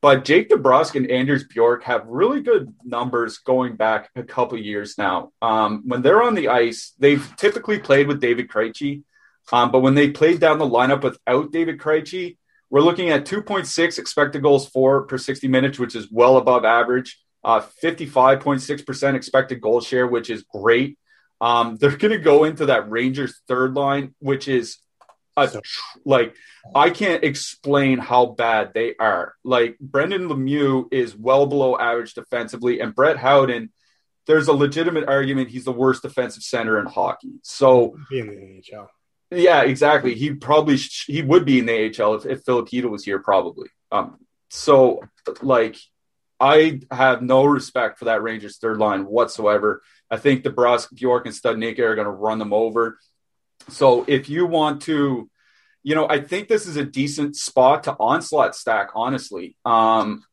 but 0.00 0.24
Jake 0.24 0.48
DeBrusk 0.48 0.94
and 0.94 1.10
Anders 1.10 1.44
Bjork 1.44 1.84
have 1.84 2.06
really 2.06 2.40
good 2.40 2.72
numbers 2.84 3.38
going 3.38 3.76
back 3.76 4.10
a 4.14 4.22
couple 4.22 4.58
years 4.58 4.96
now. 4.96 5.32
Um, 5.42 5.82
when 5.86 6.02
they're 6.02 6.22
on 6.22 6.34
the 6.34 6.48
ice, 6.48 6.94
they've 6.98 7.26
typically 7.36 7.78
played 7.78 8.06
with 8.06 8.20
David 8.20 8.48
Krejci. 8.48 9.02
Um, 9.50 9.72
but 9.72 9.80
when 9.80 9.94
they 9.94 10.10
played 10.10 10.40
down 10.40 10.58
the 10.58 10.68
lineup 10.68 11.02
without 11.02 11.50
David 11.50 11.78
Krejci, 11.78 12.36
we're 12.70 12.82
looking 12.82 13.10
at 13.10 13.24
2.6 13.24 13.98
expected 13.98 14.42
goals 14.42 14.68
for 14.68 15.02
per 15.02 15.18
60 15.18 15.48
minutes, 15.48 15.78
which 15.78 15.96
is 15.96 16.10
well 16.10 16.36
above 16.36 16.64
average. 16.64 17.18
Uh, 17.42 17.62
55.6% 17.82 19.14
expected 19.14 19.60
goal 19.60 19.80
share, 19.80 20.06
which 20.06 20.28
is 20.28 20.44
great. 20.52 20.98
Um, 21.40 21.76
they're 21.76 21.96
going 21.96 22.12
to 22.12 22.18
go 22.18 22.44
into 22.44 22.66
that 22.66 22.90
Rangers 22.90 23.40
third 23.48 23.74
line, 23.74 24.14
which 24.18 24.48
is 24.48 24.78
a 25.46 25.60
tr- 25.60 25.98
like 26.04 26.34
I 26.74 26.90
can't 26.90 27.24
explain 27.24 27.98
how 27.98 28.26
bad 28.26 28.72
they 28.74 28.94
are. 28.98 29.34
Like 29.44 29.78
Brendan 29.78 30.28
Lemieux 30.28 30.86
is 30.92 31.16
well 31.16 31.46
below 31.46 31.78
average 31.78 32.14
defensively, 32.14 32.80
and 32.80 32.94
Brett 32.94 33.16
Howden. 33.16 33.70
There's 34.26 34.48
a 34.48 34.52
legitimate 34.52 35.08
argument 35.08 35.48
he's 35.48 35.64
the 35.64 35.72
worst 35.72 36.02
defensive 36.02 36.42
center 36.42 36.78
in 36.78 36.84
hockey. 36.84 37.40
So 37.42 37.96
Be 38.10 38.18
in 38.18 38.26
the 38.26 38.34
NHL. 38.34 38.88
yeah, 39.30 39.62
exactly. 39.62 40.14
He 40.14 40.34
probably 40.34 40.76
sh- 40.76 41.06
he 41.06 41.22
would 41.22 41.46
be 41.46 41.60
in 41.60 41.64
the 41.64 41.86
AHL 41.98 42.16
if, 42.16 42.26
if 42.26 42.42
Filipino 42.44 42.88
was 42.88 43.04
here, 43.04 43.20
probably. 43.20 43.70
Um, 43.90 44.18
so 44.50 45.00
like, 45.40 45.76
I 46.38 46.80
have 46.90 47.22
no 47.22 47.46
respect 47.46 47.98
for 47.98 48.04
that 48.04 48.22
Rangers 48.22 48.58
third 48.58 48.76
line 48.76 49.06
whatsoever. 49.06 49.80
I 50.10 50.18
think 50.18 50.44
DeBrusk, 50.44 50.94
Bjork, 50.94 51.24
and 51.24 51.34
Studnicka 51.34 51.80
are 51.80 51.94
going 51.94 52.04
to 52.04 52.10
run 52.10 52.38
them 52.38 52.52
over. 52.52 52.98
So 53.68 54.04
if 54.08 54.28
you 54.28 54.46
want 54.46 54.82
to, 54.82 55.28
you 55.82 55.94
know, 55.94 56.08
I 56.08 56.20
think 56.20 56.48
this 56.48 56.66
is 56.66 56.76
a 56.76 56.84
decent 56.84 57.36
spot 57.36 57.84
to 57.84 57.92
onslaught 57.98 58.54
stack. 58.54 58.90
Honestly, 58.94 59.56
um, 59.64 60.24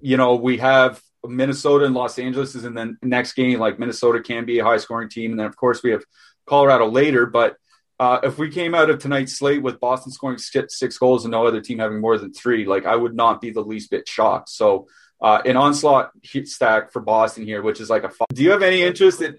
you 0.00 0.16
know, 0.16 0.36
we 0.36 0.58
have 0.58 1.00
Minnesota 1.24 1.84
and 1.84 1.94
Los 1.94 2.18
Angeles 2.18 2.54
is 2.54 2.64
in 2.64 2.74
the 2.74 2.96
next 3.02 3.34
game. 3.34 3.58
Like 3.58 3.78
Minnesota 3.78 4.22
can 4.22 4.44
be 4.44 4.58
a 4.58 4.64
high 4.64 4.78
scoring 4.78 5.08
team, 5.08 5.32
and 5.32 5.40
then 5.40 5.46
of 5.46 5.56
course 5.56 5.82
we 5.82 5.90
have 5.90 6.04
Colorado 6.46 6.88
later, 6.88 7.26
but 7.26 7.56
uh, 8.00 8.18
if 8.24 8.38
we 8.38 8.50
came 8.50 8.74
out 8.74 8.90
of 8.90 8.98
tonight's 8.98 9.38
slate 9.38 9.62
with 9.62 9.78
Boston 9.78 10.10
scoring 10.10 10.38
six, 10.38 10.98
goals 10.98 11.24
and 11.24 11.32
no 11.32 11.46
other 11.46 11.60
team 11.60 11.78
having 11.78 12.00
more 12.00 12.18
than 12.18 12.32
three, 12.32 12.66
like 12.66 12.86
I 12.86 12.96
would 12.96 13.14
not 13.14 13.40
be 13.40 13.50
the 13.50 13.60
least 13.60 13.90
bit 13.90 14.08
shocked. 14.08 14.48
So, 14.48 14.88
uh, 15.20 15.40
an 15.46 15.56
onslaught 15.56 16.10
stack 16.44 16.92
for 16.92 17.00
Boston 17.00 17.44
here, 17.46 17.62
which 17.62 17.80
is 17.80 17.88
like 17.88 18.04
a. 18.04 18.10
Do 18.32 18.42
you 18.42 18.50
have 18.50 18.62
any 18.62 18.82
interest 18.82 19.22
in? 19.22 19.38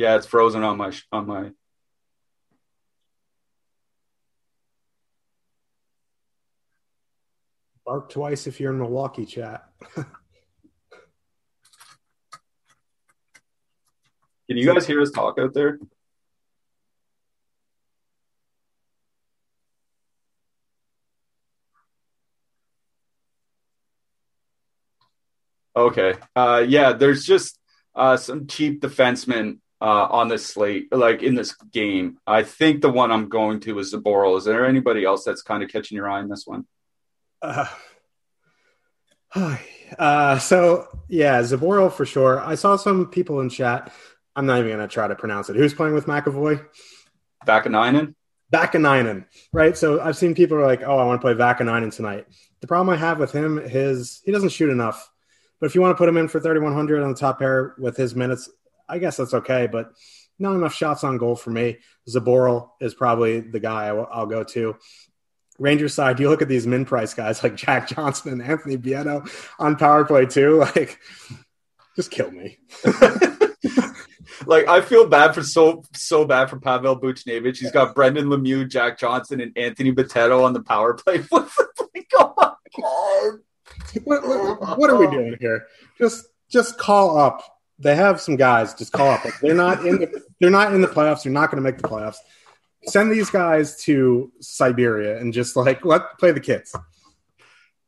Yeah, 0.00 0.16
it's 0.16 0.26
frozen 0.26 0.62
on 0.62 0.78
my 0.78 0.92
on 1.12 1.26
my. 1.26 1.50
Bark 7.84 8.08
twice 8.08 8.46
if 8.46 8.58
you're 8.60 8.72
in 8.72 8.78
Milwaukee 8.78 9.26
chat. 9.26 9.68
Can 9.94 10.06
you 14.48 14.64
guys 14.64 14.86
hear 14.86 15.02
us 15.02 15.10
talk 15.10 15.38
out 15.38 15.52
there? 15.52 15.78
Okay. 25.76 26.14
Uh, 26.34 26.64
yeah, 26.66 26.94
there's 26.94 27.26
just 27.26 27.58
uh, 27.94 28.16
some 28.16 28.46
cheap 28.46 28.80
defensemen 28.80 29.58
uh, 29.80 30.08
on 30.10 30.28
this 30.28 30.46
slate, 30.46 30.92
like 30.92 31.22
in 31.22 31.34
this 31.34 31.54
game. 31.72 32.18
I 32.26 32.42
think 32.42 32.82
the 32.82 32.90
one 32.90 33.10
I'm 33.10 33.28
going 33.28 33.60
to 33.60 33.78
is 33.78 33.94
Zboril. 33.94 34.36
Is 34.38 34.44
there 34.44 34.66
anybody 34.66 35.04
else 35.04 35.24
that's 35.24 35.42
kind 35.42 35.62
of 35.62 35.70
catching 35.70 35.96
your 35.96 36.08
eye 36.08 36.20
in 36.20 36.28
this 36.28 36.46
one? 36.46 36.66
Uh, 37.42 37.66
hi. 39.28 39.60
uh, 39.98 40.38
so 40.38 40.86
yeah, 41.08 41.40
Zboril 41.40 41.92
for 41.92 42.06
sure. 42.06 42.40
I 42.40 42.54
saw 42.54 42.76
some 42.76 43.06
people 43.06 43.40
in 43.40 43.48
chat. 43.48 43.92
I'm 44.36 44.46
not 44.46 44.58
even 44.58 44.70
going 44.70 44.88
to 44.88 44.92
try 44.92 45.08
to 45.08 45.14
pronounce 45.14 45.50
it. 45.50 45.56
Who's 45.56 45.74
playing 45.74 45.94
with 45.94 46.06
McAvoy? 46.06 46.64
Vaakanainen? 47.46 48.14
Vaakanainen, 48.52 49.26
right? 49.52 49.76
So 49.76 50.00
I've 50.00 50.16
seen 50.16 50.34
people 50.34 50.56
are 50.56 50.66
like, 50.66 50.82
"Oh, 50.82 50.98
I 50.98 51.04
want 51.04 51.20
to 51.20 51.24
play 51.24 51.34
Vaakanainen 51.34 51.94
tonight." 51.94 52.26
The 52.60 52.66
problem 52.66 52.90
I 52.90 52.98
have 52.98 53.18
with 53.18 53.32
him 53.32 53.58
is 53.58 54.20
he 54.24 54.32
doesn't 54.32 54.50
shoot 54.50 54.70
enough. 54.70 55.10
But 55.60 55.66
if 55.66 55.74
you 55.74 55.80
want 55.80 55.92
to 55.92 55.98
put 55.98 56.08
him 56.08 56.16
in 56.16 56.26
for 56.26 56.40
3100 56.40 57.02
on 57.02 57.10
the 57.10 57.18
top 57.18 57.38
pair 57.38 57.74
with 57.78 57.96
his 57.96 58.14
minutes, 58.14 58.48
I 58.90 58.98
guess 58.98 59.16
that's 59.16 59.34
okay. 59.34 59.68
But 59.70 59.92
not 60.38 60.54
enough 60.54 60.74
shots 60.74 61.04
on 61.04 61.18
goal 61.18 61.36
for 61.36 61.50
me. 61.50 61.78
Zboril 62.08 62.70
is 62.80 62.94
probably 62.94 63.40
the 63.40 63.60
guy 63.60 63.86
I 63.86 63.92
will, 63.92 64.26
go 64.26 64.44
to. 64.44 64.76
Rangers 65.58 65.92
side, 65.92 66.18
you 66.18 66.30
look 66.30 66.42
at 66.42 66.48
these 66.48 66.66
min 66.66 66.86
price 66.86 67.12
guys 67.12 67.42
like 67.42 67.54
Jack 67.54 67.88
Johnson 67.88 68.32
and 68.32 68.42
Anthony 68.42 68.78
Bitetto 68.78 69.28
on 69.58 69.76
power 69.76 70.04
play 70.04 70.26
too. 70.26 70.64
Like, 70.76 70.98
just 71.96 72.10
kill 72.10 72.30
me. 72.30 72.58
like 74.46 74.68
I 74.68 74.80
feel 74.80 75.06
bad 75.06 75.34
for 75.34 75.42
so 75.42 75.82
so 75.94 76.24
bad 76.24 76.48
for 76.48 76.58
Pavel 76.58 76.98
Buchnevich. 76.98 77.58
He's 77.58 77.72
got 77.72 77.94
Brendan 77.94 78.26
Lemieux, 78.26 78.68
Jack 78.68 78.98
Johnson, 78.98 79.40
and 79.40 79.56
Anthony 79.56 79.92
Bitetto 79.92 80.44
on 80.44 80.52
the 80.52 80.62
power 80.62 80.94
play. 80.94 81.24
oh! 81.32 82.56
What, 84.04 84.26
what, 84.26 84.78
what, 84.78 84.90
are 84.90 84.96
we 84.96 85.08
doing 85.08 85.36
here? 85.40 85.66
Just 85.98 86.26
just 86.48 86.78
call 86.78 87.18
up. 87.18 87.42
They 87.80 87.96
have 87.96 88.20
some 88.20 88.36
guys. 88.36 88.74
Just 88.74 88.92
call 88.92 89.10
up. 89.10 89.24
Like, 89.24 89.40
they're 89.40 89.54
not 89.54 89.84
in 89.84 89.98
the 89.98 90.22
they're 90.38 90.50
not 90.50 90.72
in 90.74 90.80
the 90.80 90.88
playoffs. 90.88 91.24
They're 91.24 91.32
not 91.32 91.50
going 91.50 91.62
to 91.62 91.68
make 91.68 91.80
the 91.80 91.88
playoffs. 91.88 92.18
Send 92.84 93.10
these 93.10 93.30
guys 93.30 93.76
to 93.84 94.30
Siberia 94.40 95.18
and 95.18 95.32
just 95.32 95.56
like 95.56 95.84
let 95.84 96.18
play 96.18 96.32
the 96.32 96.40
kids. 96.40 96.74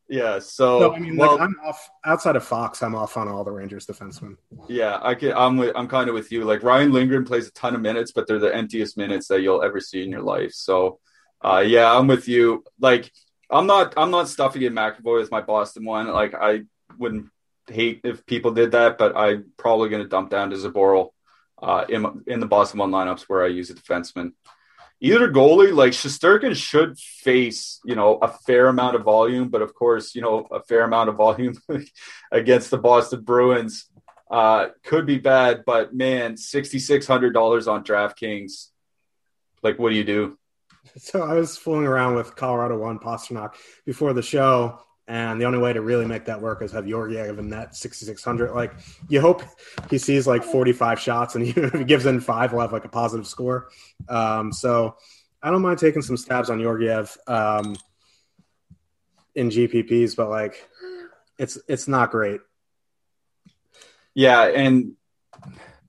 Yeah. 0.09 0.41
So, 0.41 0.81
so 0.81 0.95
I 0.95 0.99
mean, 0.99 1.17
well, 1.17 1.33
like, 1.33 1.41
I'm 1.41 1.57
off 1.65 1.89
outside 2.05 2.37
of 2.37 2.45
Fox. 2.45 2.83
I'm 2.83 2.95
off 2.95 3.17
on 3.17 3.29
all 3.29 3.45
the 3.45 3.51
Rangers 3.51 3.87
defensemen. 3.87 4.37
Yeah, 4.69 4.99
I 5.03 5.15
can. 5.15 5.33
I'm 5.33 5.57
with, 5.57 5.73
I'm 5.75 5.89
kind 5.89 6.09
of 6.09 6.15
with 6.15 6.31
you. 6.33 6.45
Like 6.45 6.63
Ryan 6.63 6.93
Lindgren 6.93 7.25
plays 7.25 7.49
a 7.49 7.53
ton 7.53 7.75
of 7.75 7.81
minutes, 7.81 8.13
but 8.13 8.27
they're 8.27 8.39
the 8.39 8.55
emptiest 8.55 8.99
minutes 8.99 9.29
that 9.29 9.41
you'll 9.41 9.63
ever 9.63 9.81
see 9.81 10.03
in 10.03 10.11
your 10.11 10.23
life. 10.23 10.53
So, 10.53 10.99
uh, 11.41 11.65
yeah, 11.67 11.91
I'm 11.91 12.07
with 12.07 12.29
you. 12.29 12.65
Like 12.79 13.11
I'm 13.51 13.67
not 13.67 13.95
I'm 13.97 14.11
not 14.11 14.29
stuffing 14.29 14.63
in 14.63 14.73
McAvoy 14.73 15.21
with 15.21 15.31
my 15.31 15.41
Boston 15.41 15.85
one. 15.85 16.09
Like 16.09 16.35
I 16.35 16.63
wouldn't 16.99 17.27
hate 17.69 18.01
if 18.05 18.27
people 18.27 18.53
did 18.53 18.73
that, 18.73 18.99
but 18.99 19.17
I'm 19.17 19.53
probably 19.57 19.89
going 19.89 20.03
to 20.03 20.09
dump 20.09 20.31
down 20.31 20.51
to 20.51 20.57
Zboril 20.57 21.11
uh, 21.61 21.85
in 21.89 22.23
in 22.27 22.41
the 22.41 22.47
Boston 22.47 22.81
one 22.81 22.91
lineups 22.91 23.23
where 23.23 23.45
I 23.45 23.49
use 23.49 23.71
a 23.71 23.75
defenseman. 23.75 24.33
Either 25.01 25.33
goalie, 25.33 25.75
like 25.75 25.93
Shesterkin, 25.93 26.55
should 26.55 26.99
face 26.99 27.81
you 27.85 27.95
know 27.95 28.19
a 28.19 28.29
fair 28.29 28.69
amount 28.69 28.97
of 28.97 29.03
volume, 29.03 29.49
but 29.49 29.63
of 29.63 29.75
course 29.75 30.15
you 30.15 30.23
know 30.23 30.47
a 30.51 30.63
fair 30.63 30.85
amount 30.85 31.09
of 31.09 31.17
volume 31.17 31.55
against 32.33 32.71
the 32.71 32.79
Boston 32.79 33.23
Bruins 33.23 33.89
uh, 34.31 34.69
could 34.85 35.07
be 35.07 35.19
bad. 35.19 35.65
But 35.65 35.95
man, 35.95 36.37
sixty 36.37 36.79
six 36.79 37.07
hundred 37.07 37.33
dollars 37.33 37.69
on 37.69 37.85
DraftKings. 37.85 38.69
Like, 39.63 39.79
what 39.79 39.91
do 39.91 39.97
you 39.97 40.05
do? 40.05 40.39
So 40.97 41.23
I 41.23 41.35
was 41.35 41.57
fooling 41.57 41.87
around 41.87 42.17
with 42.17 42.35
Colorado 42.35 42.77
One 42.77 42.99
Pastrnak 42.99 43.55
before 43.87 44.13
the 44.13 44.23
show, 44.23 44.81
and 45.13 45.39
the 45.39 45.45
only 45.45 45.59
way 45.59 45.75
to 45.75 45.83
really 45.83 46.07
make 46.07 46.25
that 46.25 46.41
work 46.41 46.63
is 46.63 46.73
have 46.73 46.87
Georgiev 46.87 47.39
in 47.39 47.51
net 47.51 47.77
6,600. 47.77 48.53
Like, 48.53 48.73
you 49.11 49.21
hope 49.21 49.43
he 49.91 49.99
sees 49.99 50.27
like 50.27 50.43
45 50.43 50.99
shots, 50.99 51.35
and 51.35 51.47
if 51.47 51.73
he 51.75 51.85
gives 51.85 52.07
in 52.07 52.19
five, 52.19 52.51
he'll 52.51 52.61
have 52.61 52.73
like 52.73 52.87
a 52.87 52.89
positive 52.89 53.27
score. 53.27 53.69
Um, 54.09 54.55
so 54.55 54.97
I 55.43 55.51
don't 55.51 55.61
mind 55.61 55.79
taking 55.79 56.01
some 56.01 56.17
stabs 56.17 56.49
on 56.49 56.63
Georgiev 56.63 57.15
um, 57.27 57.77
in 59.35 59.51
GPPs, 59.51 60.17
but 60.17 60.31
like, 60.31 60.67
it's 61.39 61.59
it's 61.69 61.87
not 61.87 62.11
great. 62.11 62.41
Yeah, 64.15 64.45
and 64.45 64.93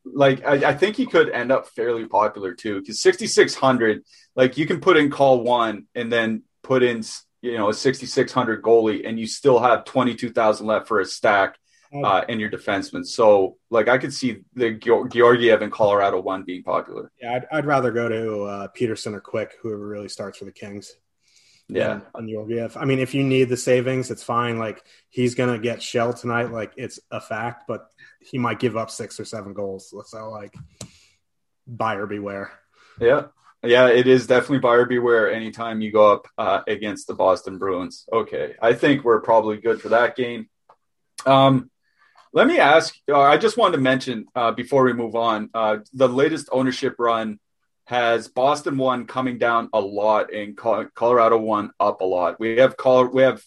like 0.03 0.45
I, 0.45 0.71
I, 0.71 0.73
think 0.73 0.97
he 0.97 1.05
could 1.05 1.29
end 1.29 1.49
up 1.49 1.69
fairly 1.69 2.05
popular 2.07 2.53
too 2.53 2.81
because 2.81 3.01
6600 3.01 4.03
like 4.35 4.57
you 4.57 4.65
can 4.65 4.81
put 4.81 4.97
in 4.97 5.09
call 5.09 5.43
one 5.43 5.85
and 5.95 6.11
then 6.11 6.43
put 6.61 6.83
in 6.83 7.03
you 7.43 7.57
know 7.57 7.69
a 7.69 7.73
6600 7.73 8.63
goalie 8.63 9.07
and 9.07 9.19
you 9.19 9.27
still 9.27 9.59
have 9.59 9.83
22000 9.83 10.65
left 10.65 10.87
for 10.87 11.01
a 11.01 11.05
stack 11.05 11.57
uh, 12.03 12.23
in 12.27 12.39
your 12.39 12.49
defensemen. 12.49 13.05
So, 13.05 13.57
like, 13.69 13.87
I 13.87 13.99
could 13.99 14.13
see 14.13 14.39
the 14.55 14.71
Georgiev 14.73 15.61
and 15.61 15.71
Colorado 15.71 16.19
one 16.21 16.43
being 16.43 16.63
popular. 16.63 17.11
Yeah, 17.21 17.33
I'd, 17.33 17.45
I'd 17.51 17.65
rather 17.65 17.91
go 17.91 18.09
to 18.09 18.43
uh, 18.43 18.67
Petersen 18.69 19.13
or 19.13 19.19
Quick, 19.19 19.57
whoever 19.61 19.85
really 19.85 20.09
starts 20.09 20.39
for 20.39 20.45
the 20.45 20.51
Kings. 20.51 20.95
Yeah, 21.67 22.01
on 22.15 22.27
Georgiev. 22.27 22.75
I 22.77 22.85
mean, 22.85 22.99
if 22.99 23.13
you 23.13 23.23
need 23.23 23.49
the 23.49 23.57
savings, 23.57 24.11
it's 24.11 24.23
fine. 24.23 24.57
Like 24.57 24.83
he's 25.09 25.33
gonna 25.33 25.57
get 25.57 25.81
shell 25.81 26.13
tonight, 26.13 26.51
like 26.51 26.73
it's 26.75 26.99
a 27.09 27.21
fact. 27.21 27.65
But 27.67 27.87
he 28.19 28.37
might 28.37 28.59
give 28.59 28.75
up 28.75 28.89
six 28.89 29.19
or 29.19 29.25
seven 29.25 29.53
goals. 29.53 29.93
So, 30.07 30.29
like, 30.29 30.53
buyer 31.65 32.05
beware. 32.05 32.51
Yeah, 32.99 33.27
yeah, 33.63 33.87
it 33.87 34.07
is 34.07 34.27
definitely 34.27 34.59
buyer 34.59 34.85
beware 34.85 35.31
anytime 35.31 35.81
you 35.81 35.91
go 35.91 36.11
up 36.11 36.27
uh, 36.37 36.61
against 36.67 37.07
the 37.07 37.13
Boston 37.13 37.57
Bruins. 37.57 38.05
Okay, 38.11 38.55
I 38.61 38.73
think 38.73 39.03
we're 39.03 39.21
probably 39.21 39.57
good 39.57 39.81
for 39.81 39.89
that 39.89 40.15
game. 40.15 40.49
Um, 41.25 41.69
let 42.33 42.47
me 42.47 42.59
ask. 42.59 42.95
Uh, 43.09 43.21
I 43.21 43.37
just 43.37 43.57
wanted 43.57 43.77
to 43.77 43.83
mention 43.83 44.25
uh, 44.35 44.51
before 44.51 44.83
we 44.83 44.93
move 44.93 45.15
on, 45.15 45.49
uh, 45.53 45.77
the 45.93 46.09
latest 46.09 46.49
ownership 46.51 46.95
run 46.99 47.39
has 47.85 48.27
Boston 48.27 48.77
one 48.77 49.05
coming 49.05 49.37
down 49.37 49.69
a 49.73 49.79
lot 49.79 50.33
and 50.33 50.57
Colorado 50.57 51.37
one 51.37 51.71
up 51.79 52.01
a 52.01 52.05
lot. 52.05 52.39
We 52.39 52.57
have 52.57 52.75
Col- 52.75 53.07
we 53.13 53.21
have 53.21 53.41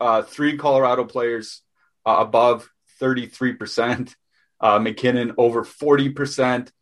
uh, 0.00 0.22
three 0.22 0.56
Colorado 0.58 1.04
players 1.04 1.62
uh, 2.04 2.16
above 2.18 2.68
thirty 2.98 3.26
three 3.26 3.54
percent. 3.54 4.14
MacKinnon 4.62 5.34
over 5.36 5.62
forty 5.62 6.08
percent 6.08 6.72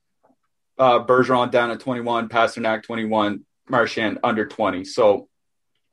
uh, 0.83 1.05
Bergeron 1.05 1.53
down 1.53 1.71
at 1.71 1.79
21, 1.79 2.29
Pastrnak 2.29 2.83
21, 2.83 3.45
Marchand 3.69 4.19
under 4.25 4.49
20. 4.49 4.85
So 4.85 5.29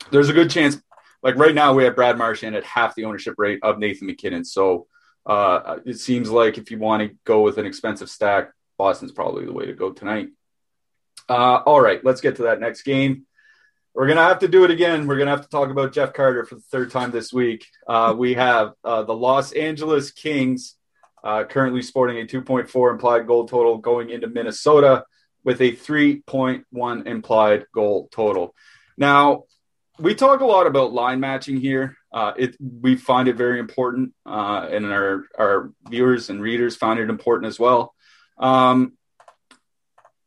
there's 0.09 0.29
a 0.29 0.33
good 0.33 0.49
chance. 0.49 0.81
Like 1.21 1.35
right 1.35 1.53
now, 1.53 1.75
we 1.75 1.83
have 1.83 1.95
Brad 1.95 2.17
Marchand 2.17 2.55
at 2.55 2.63
half 2.63 2.95
the 2.95 3.05
ownership 3.05 3.35
rate 3.37 3.59
of 3.61 3.77
Nathan 3.77 4.07
MacKinnon. 4.07 4.45
So 4.45 4.87
uh, 5.27 5.77
it 5.85 5.99
seems 5.99 6.31
like 6.31 6.57
if 6.57 6.71
you 6.71 6.79
want 6.79 7.03
to 7.03 7.15
go 7.23 7.41
with 7.41 7.59
an 7.59 7.67
expensive 7.67 8.09
stack, 8.09 8.51
Boston's 8.79 9.11
probably 9.11 9.45
the 9.45 9.53
way 9.53 9.67
to 9.67 9.73
go 9.73 9.91
tonight. 9.91 10.29
Uh, 11.27 11.57
all 11.57 11.79
right, 11.79 12.03
let's 12.03 12.21
get 12.21 12.37
to 12.37 12.43
that 12.43 12.59
next 12.59 12.81
game. 12.81 13.27
We're 13.93 14.07
gonna 14.07 14.23
have 14.23 14.39
to 14.39 14.47
do 14.47 14.63
it 14.63 14.71
again. 14.71 15.05
We're 15.05 15.19
gonna 15.19 15.31
have 15.31 15.43
to 15.43 15.49
talk 15.49 15.69
about 15.69 15.93
Jeff 15.93 16.13
Carter 16.13 16.45
for 16.45 16.55
the 16.55 16.61
third 16.61 16.89
time 16.89 17.11
this 17.11 17.31
week. 17.31 17.67
Uh, 17.87 18.15
we 18.17 18.33
have 18.35 18.73
uh, 18.83 19.03
the 19.03 19.13
Los 19.13 19.51
Angeles 19.51 20.09
Kings 20.09 20.75
uh, 21.23 21.43
currently 21.43 21.81
sporting 21.81 22.17
a 22.17 22.25
2.4 22.25 22.91
implied 22.91 23.27
goal 23.27 23.47
total 23.47 23.77
going 23.77 24.09
into 24.09 24.27
Minnesota 24.27 25.03
with 25.43 25.61
a 25.61 25.71
3.1 25.71 27.07
implied 27.07 27.65
goal 27.73 28.09
total. 28.11 28.53
Now, 28.97 29.43
we 29.97 30.15
talk 30.15 30.41
a 30.41 30.45
lot 30.45 30.67
about 30.67 30.93
line 30.93 31.19
matching 31.19 31.57
here. 31.57 31.97
Uh, 32.11 32.33
it 32.37 32.55
we 32.59 32.95
find 32.95 33.27
it 33.27 33.35
very 33.35 33.59
important, 33.59 34.13
uh, 34.25 34.67
and 34.71 34.85
our 34.85 35.25
our 35.37 35.71
viewers 35.89 36.29
and 36.29 36.41
readers 36.41 36.75
find 36.75 36.99
it 36.99 37.09
important 37.09 37.47
as 37.47 37.59
well. 37.59 37.93
Um, 38.37 38.93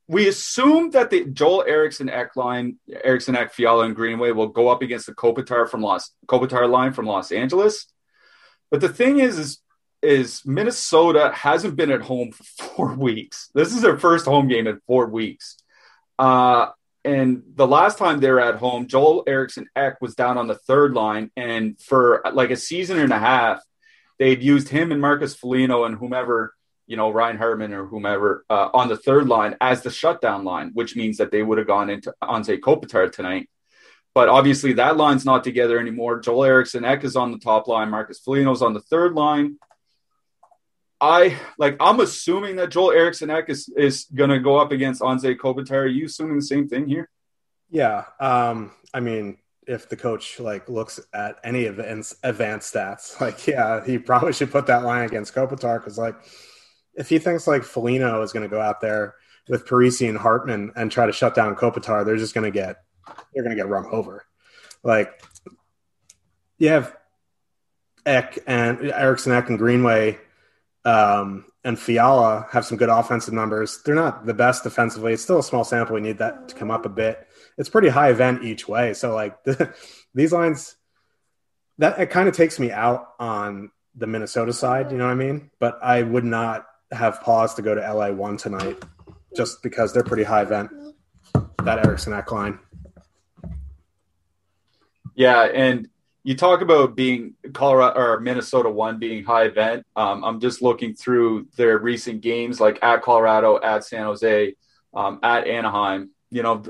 we 0.07 0.29
assume 0.29 0.91
that 0.91 1.11
the 1.11 1.25
Joel 1.25 1.65
Eriksson 1.67 2.09
Ek 2.11 2.37
line, 2.37 2.77
Eriksson 3.03 3.35
Ek, 3.35 3.53
Fiala, 3.53 3.85
and 3.85 3.97
Greenway 3.97 4.31
will 4.33 4.49
go 4.49 4.69
up 4.69 4.83
against 4.83 5.07
the 5.07 5.15
Kopitar 5.15 5.69
from 5.69 5.81
Los 5.81 6.13
Kopitar 6.27 6.69
line 6.69 6.93
from 6.93 7.07
Los 7.07 7.33
Angeles. 7.33 7.87
But 8.71 8.81
the 8.81 8.89
thing 8.89 9.19
is, 9.19 9.39
is 9.39 9.63
is 10.03 10.43
Minnesota 10.45 11.31
hasn't 11.35 11.77
been 11.77 11.91
at 11.91 12.03
home 12.03 12.33
for 12.33 12.45
four 12.45 12.95
weeks. 12.97 13.51
This 13.55 13.75
is 13.75 13.83
their 13.83 13.99
first 13.99 14.27
home 14.27 14.49
game 14.49 14.67
in 14.67 14.81
four 14.87 15.07
weeks. 15.07 15.57
Uh, 16.19 16.71
and 17.05 17.43
the 17.55 17.67
last 17.67 17.99
time 17.99 18.21
they 18.21 18.31
were 18.31 18.41
at 18.41 18.57
home, 18.57 18.87
Joel 18.87 19.25
Eriksson 19.27 19.69
Ek 19.75 20.01
was 20.01 20.15
down 20.15 20.39
on 20.39 20.47
the 20.47 20.55
third 20.55 20.95
line. 20.95 21.31
And 21.37 21.81
for 21.81 22.23
like 22.33 22.51
a 22.51 22.57
season 22.57 22.99
and 22.99 23.13
a 23.13 23.19
half, 23.19 23.63
they'd 24.19 24.43
used 24.43 24.69
him 24.69 24.93
and 24.93 25.01
Marcus 25.01 25.35
Foligno 25.35 25.85
and 25.85 25.97
whomever, 25.97 26.55
you 26.87 26.97
know, 26.97 27.11
Ryan 27.11 27.39
Hartman 27.39 27.73
or 27.73 27.87
whomever 27.87 28.45
uh, 28.49 28.69
on 28.73 28.89
the 28.89 28.97
third 28.97 29.29
line 29.29 29.57
as 29.61 29.83
the 29.83 29.91
shutdown 29.91 30.45
line, 30.45 30.71
which 30.75 30.95
means 30.95 31.17
that 31.17 31.33
they 31.33 31.43
would 31.43 31.59
have 31.59 31.67
gone 31.67 31.91
into 31.91 32.15
Anze 32.23 32.61
Kopitar 32.61 33.11
tonight. 33.11 33.49
But 34.15 34.29
obviously 34.29 34.75
that 34.75 34.97
line's 34.97 35.25
not 35.25 35.43
together 35.43 35.79
anymore. 35.79 36.21
Joel 36.21 36.45
Eriksson 36.45 36.85
Ek 36.85 37.03
is 37.03 37.17
on 37.17 37.33
the 37.33 37.39
top 37.39 37.67
line. 37.67 37.91
Marcus 37.91 38.21
Foligno's 38.21 38.63
on 38.63 38.75
the 38.75 38.81
third 38.81 39.15
line. 39.15 39.59
I 41.03 41.37
like 41.59 41.77
I'm 41.81 41.99
assuming 41.99 42.57
that 42.57 42.71
Joel 42.71 42.93
Eriksson 42.93 43.29
Ek 43.29 43.47
is, 43.49 43.69
is 43.77 44.07
gonna 44.15 44.39
go 44.39 44.57
up 44.57 44.71
against 44.71 45.03
Anze 45.03 45.37
Kopitar. 45.37 45.83
Are 45.83 45.87
you 45.87 46.07
assuming 46.07 46.37
the 46.37 46.43
same 46.43 46.69
thing 46.69 46.87
here? 46.87 47.11
Yeah. 47.71 48.05
Um, 48.21 48.71
I 48.95 49.01
mean, 49.01 49.39
if 49.67 49.89
the 49.89 49.97
coach 49.97 50.39
like 50.39 50.69
looks 50.69 51.01
at 51.13 51.39
any 51.43 51.67
advanced 51.67 52.15
advanced 52.23 52.73
stats, 52.73 53.21
like 53.21 53.49
yeah, 53.49 53.85
he 53.85 53.99
probably 53.99 54.33
should 54.33 54.53
put 54.53 54.67
that 54.67 54.85
line 54.85 55.05
against 55.05 55.35
Kopitar 55.35 55.81
because 55.81 55.99
like 55.99 56.15
if 56.95 57.09
he 57.09 57.19
thinks 57.19 57.49
like 57.49 57.65
Foligno 57.65 58.23
is 58.23 58.33
gonna 58.33 58.47
go 58.47 58.61
out 58.61 58.81
there 58.81 59.17
with 59.49 59.67
Parise 59.67 60.09
and 60.09 60.17
Hartman 60.17 60.71
and 60.77 60.89
try 60.89 61.07
to 61.07 61.13
shut 61.13 61.35
down 61.35 61.57
Kopitar, 61.57 62.07
they're 62.07 62.17
just 62.17 62.33
gonna 62.33 62.53
get 62.53 62.77
they're 63.35 63.43
gonna 63.43 63.57
get 63.57 63.67
run 63.67 63.87
over. 63.91 64.25
Like 64.85 65.21
you 66.59 66.69
have 66.69 66.97
Ek 68.07 68.39
and 68.47 68.93
Eriksson 68.93 69.33
Ek 69.33 69.49
and 69.49 69.59
Greenway 69.59 70.21
um, 70.85 71.45
and 71.65 71.79
Fiala 71.79 72.47
have 72.51 72.65
some 72.65 72.77
good 72.77 72.89
offensive 72.89 73.35
numbers. 73.35 73.81
They're 73.85 73.95
not 73.95 74.27
the 74.27 74.35
best 74.35 74.65
defensively. 74.65 75.13
It's 75.13 75.23
still 75.23 75.39
a 75.39 75.43
small 75.43 75.65
sample. 75.65 75.95
We 75.95 76.01
need 76.01 76.19
that 76.19 76.49
to 76.49 76.55
come 76.55 76.71
up 76.71 76.87
a 76.87 76.89
bit. 76.89 77.27
It's 77.57 77.69
pretty 77.69 77.89
high 77.89 78.11
event 78.11 78.43
each 78.45 78.67
way. 78.67 78.95
So 78.95 79.15
like 79.15 79.43
the, 79.45 79.75
these 80.15 80.33
lines, 80.33 80.77
that 81.79 81.99
it 81.99 82.11
kind 82.11 82.29
of 82.29 82.37
takes 82.37 82.59
me 82.59 82.71
out 82.71 83.09
on 83.19 83.71
the 83.95 84.07
Minnesota 84.07 84.53
side. 84.53 84.91
You 84.91 84.99
know 84.99 85.07
what 85.07 85.13
I 85.13 85.17
mean? 85.17 85.51
But 85.59 85.79
I 85.83 86.03
would 86.03 86.25
not 86.25 86.67
have 86.91 87.21
paused 87.23 87.57
to 87.57 87.63
go 87.63 87.75
to 87.75 87.81
LA 87.81 88.11
one 88.11 88.37
tonight, 88.37 88.83
just 89.37 89.63
because 89.63 89.93
they're 89.93 90.03
pretty 90.03 90.25
high 90.25 90.43
event. 90.43 90.71
That 91.65 91.87
Eriksson 91.87 92.13
Ek 92.13 92.31
line. 92.33 92.59
Yeah, 95.15 95.43
and 95.43 95.89
you 96.25 96.37
talk 96.37 96.61
about 96.61 96.95
being 96.95 97.35
Colorado 97.53 97.99
or 97.99 98.21
Minnesota 98.21 98.71
one 98.71 98.99
being 98.99 99.25
high 99.25 99.45
event. 99.45 99.85
Um, 99.97 100.23
I'm 100.25 100.41
just 100.41 100.63
looking 100.63 100.95
through 100.95 101.49
their 101.57 101.79
recent 101.79 102.21
games, 102.21 102.61
like 102.61 102.79
at 102.83 103.03
Colorado, 103.03 103.61
at 103.61 103.85
San 103.85 104.05
Jose, 104.05 104.55
um, 104.95 105.19
at 105.23 105.47
Anaheim. 105.49 106.11
You 106.31 106.43
know, 106.43 106.63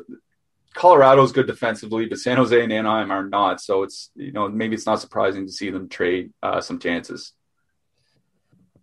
Colorado's 0.74 1.32
good 1.32 1.46
defensively, 1.46 2.06
but 2.06 2.18
San 2.18 2.38
Jose 2.38 2.62
and 2.62 2.72
Anaheim 2.72 3.10
are 3.10 3.28
not. 3.28 3.60
So 3.60 3.82
it's 3.82 4.10
you 4.14 4.32
know 4.32 4.48
maybe 4.48 4.74
it's 4.74 4.86
not 4.86 5.00
surprising 5.00 5.46
to 5.46 5.52
see 5.52 5.70
them 5.70 5.88
trade 5.88 6.32
uh, 6.42 6.60
some 6.60 6.78
chances. 6.78 7.32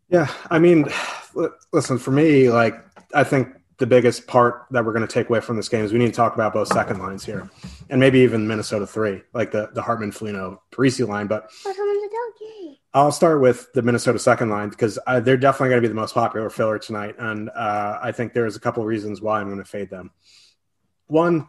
Yeah, 0.09 0.27
I 0.51 0.59
mean, 0.59 0.87
listen 1.73 1.97
for 1.97 2.11
me, 2.11 2.51
like 2.51 2.85
I 3.13 3.23
think 3.23 3.58
the 3.79 3.87
biggest 3.87 4.27
part 4.27 4.65
that 4.71 4.85
we're 4.85 4.93
going 4.93 5.07
to 5.07 5.11
take 5.11 5.29
away 5.29 5.39
from 5.39 5.55
this 5.55 5.69
game 5.69 5.83
is 5.83 5.91
we 5.91 5.99
need 5.99 6.07
to 6.07 6.13
talk 6.13 6.35
about 6.35 6.53
both 6.53 6.67
second 6.67 6.99
lines 6.99 7.25
here, 7.25 7.49
and 7.89 7.99
maybe 7.99 8.19
even 8.19 8.47
Minnesota 8.47 8.85
three, 8.85 9.23
like 9.33 9.51
the 9.51 9.69
the 9.73 9.81
Hartman 9.81 10.11
Foligno 10.11 10.61
Parise 10.71 11.07
line. 11.07 11.27
But 11.27 11.51
I'll 12.93 13.11
start 13.11 13.41
with 13.41 13.71
the 13.73 13.81
Minnesota 13.81 14.19
second 14.19 14.49
line 14.49 14.69
because 14.69 14.99
uh, 15.07 15.19
they're 15.21 15.37
definitely 15.37 15.69
going 15.69 15.81
to 15.81 15.87
be 15.87 15.91
the 15.91 15.99
most 15.99 16.13
popular 16.13 16.49
filler 16.49 16.77
tonight, 16.77 17.15
and 17.17 17.49
uh, 17.49 17.99
I 18.01 18.11
think 18.11 18.33
there's 18.33 18.55
a 18.55 18.59
couple 18.59 18.83
of 18.83 18.87
reasons 18.87 19.21
why 19.21 19.39
I'm 19.39 19.47
going 19.47 19.59
to 19.59 19.65
fade 19.65 19.89
them. 19.89 20.11
One, 21.07 21.47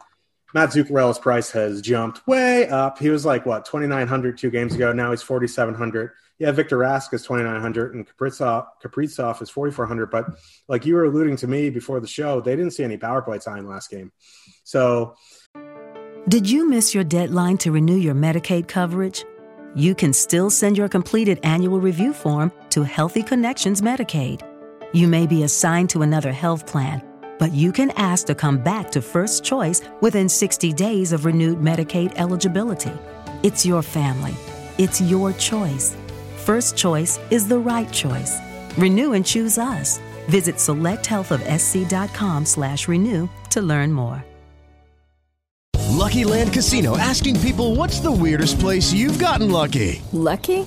Matt 0.55 0.71
Zuccarello's 0.71 1.19
price 1.19 1.51
has 1.51 1.81
jumped 1.81 2.27
way 2.27 2.69
up. 2.69 2.99
He 2.99 3.11
was 3.11 3.27
like 3.27 3.45
what 3.45 3.65
2,900 3.65 4.39
two 4.39 4.51
games 4.51 4.75
ago. 4.75 4.93
Now 4.93 5.11
he's 5.11 5.23
4,700 5.23 6.13
yeah, 6.41 6.51
Victor 6.51 6.79
Rask 6.79 7.13
is 7.13 7.23
2,900 7.23 7.95
and 7.95 8.09
Kaprizov, 8.09 8.67
Kaprizov 8.83 9.43
is 9.43 9.51
4,400. 9.51 10.11
But 10.11 10.25
like 10.69 10.87
you 10.87 10.95
were 10.95 11.05
alluding 11.05 11.37
to 11.37 11.47
me 11.47 11.69
before 11.69 12.01
the 12.01 12.07
show, 12.07 12.41
they 12.41 12.57
didn't 12.57 12.73
see 12.73 12.83
any 12.83 12.97
power 12.97 13.21
play 13.21 13.39
time 13.39 13.69
last 13.69 13.91
game. 13.91 14.11
So. 14.65 15.15
Did 16.29 16.49
you 16.49 16.67
miss 16.67 16.95
your 16.95 17.05
deadline 17.05 17.59
to 17.59 17.73
renew 17.73 17.97
your 17.97 18.15
Medicaid 18.15 18.69
coverage? 18.69 19.25
You 19.75 19.95
can 19.95 20.15
still 20.15 20.49
send 20.49 20.79
your 20.79 20.89
completed 20.89 21.41
annual 21.43 21.79
review 21.79 22.15
form 22.15 22.51
to 22.71 22.85
Healthy 22.85 23.23
Connections 23.23 23.83
Medicaid. 23.83 24.41
You 24.95 25.09
may 25.09 25.27
be 25.27 25.43
assigned 25.43 25.91
to 25.91 26.03
another 26.03 26.33
health 26.33 26.67
plan, 26.67 27.03
but 27.39 27.53
you 27.53 27.71
can 27.71 27.91
ask 27.93 28.27
to 28.27 28.35
come 28.35 28.57
back 28.57 28.91
to 28.93 29.03
First 29.03 29.45
Choice 29.45 29.83
within 30.01 30.29
60 30.29 30.73
days 30.73 31.13
of 31.13 31.27
renewed 31.27 31.59
Medicaid 31.59 32.15
eligibility. 32.17 32.93
It's 33.43 33.67
your 33.67 33.83
family. 33.83 34.35
It's 34.79 35.01
your 35.03 35.35
choice. 35.35 35.95
First 36.41 36.77
choice 36.77 37.19
is 37.31 37.47
the 37.47 37.59
right 37.59 37.93
choice. 37.93 38.41
Renew 38.79 39.13
and 39.13 39.27
choose 39.27 39.59
us. 39.59 40.01
Visit 40.29 40.57
selecthealthofsc.com 40.57 42.47
slash 42.47 42.89
renew 42.89 43.29
to 43.51 43.61
learn 43.61 43.93
more. 43.93 44.25
Lucky 45.91 46.25
Land 46.25 46.55
Casino 46.55 46.97
asking 46.97 47.39
people 47.41 47.75
what's 47.75 48.01
the 48.01 48.11
weirdest 48.11 48.59
place 48.59 48.91
you've 48.93 49.19
gotten 49.19 49.51
lucky? 49.51 50.01
Lucky? 50.13 50.67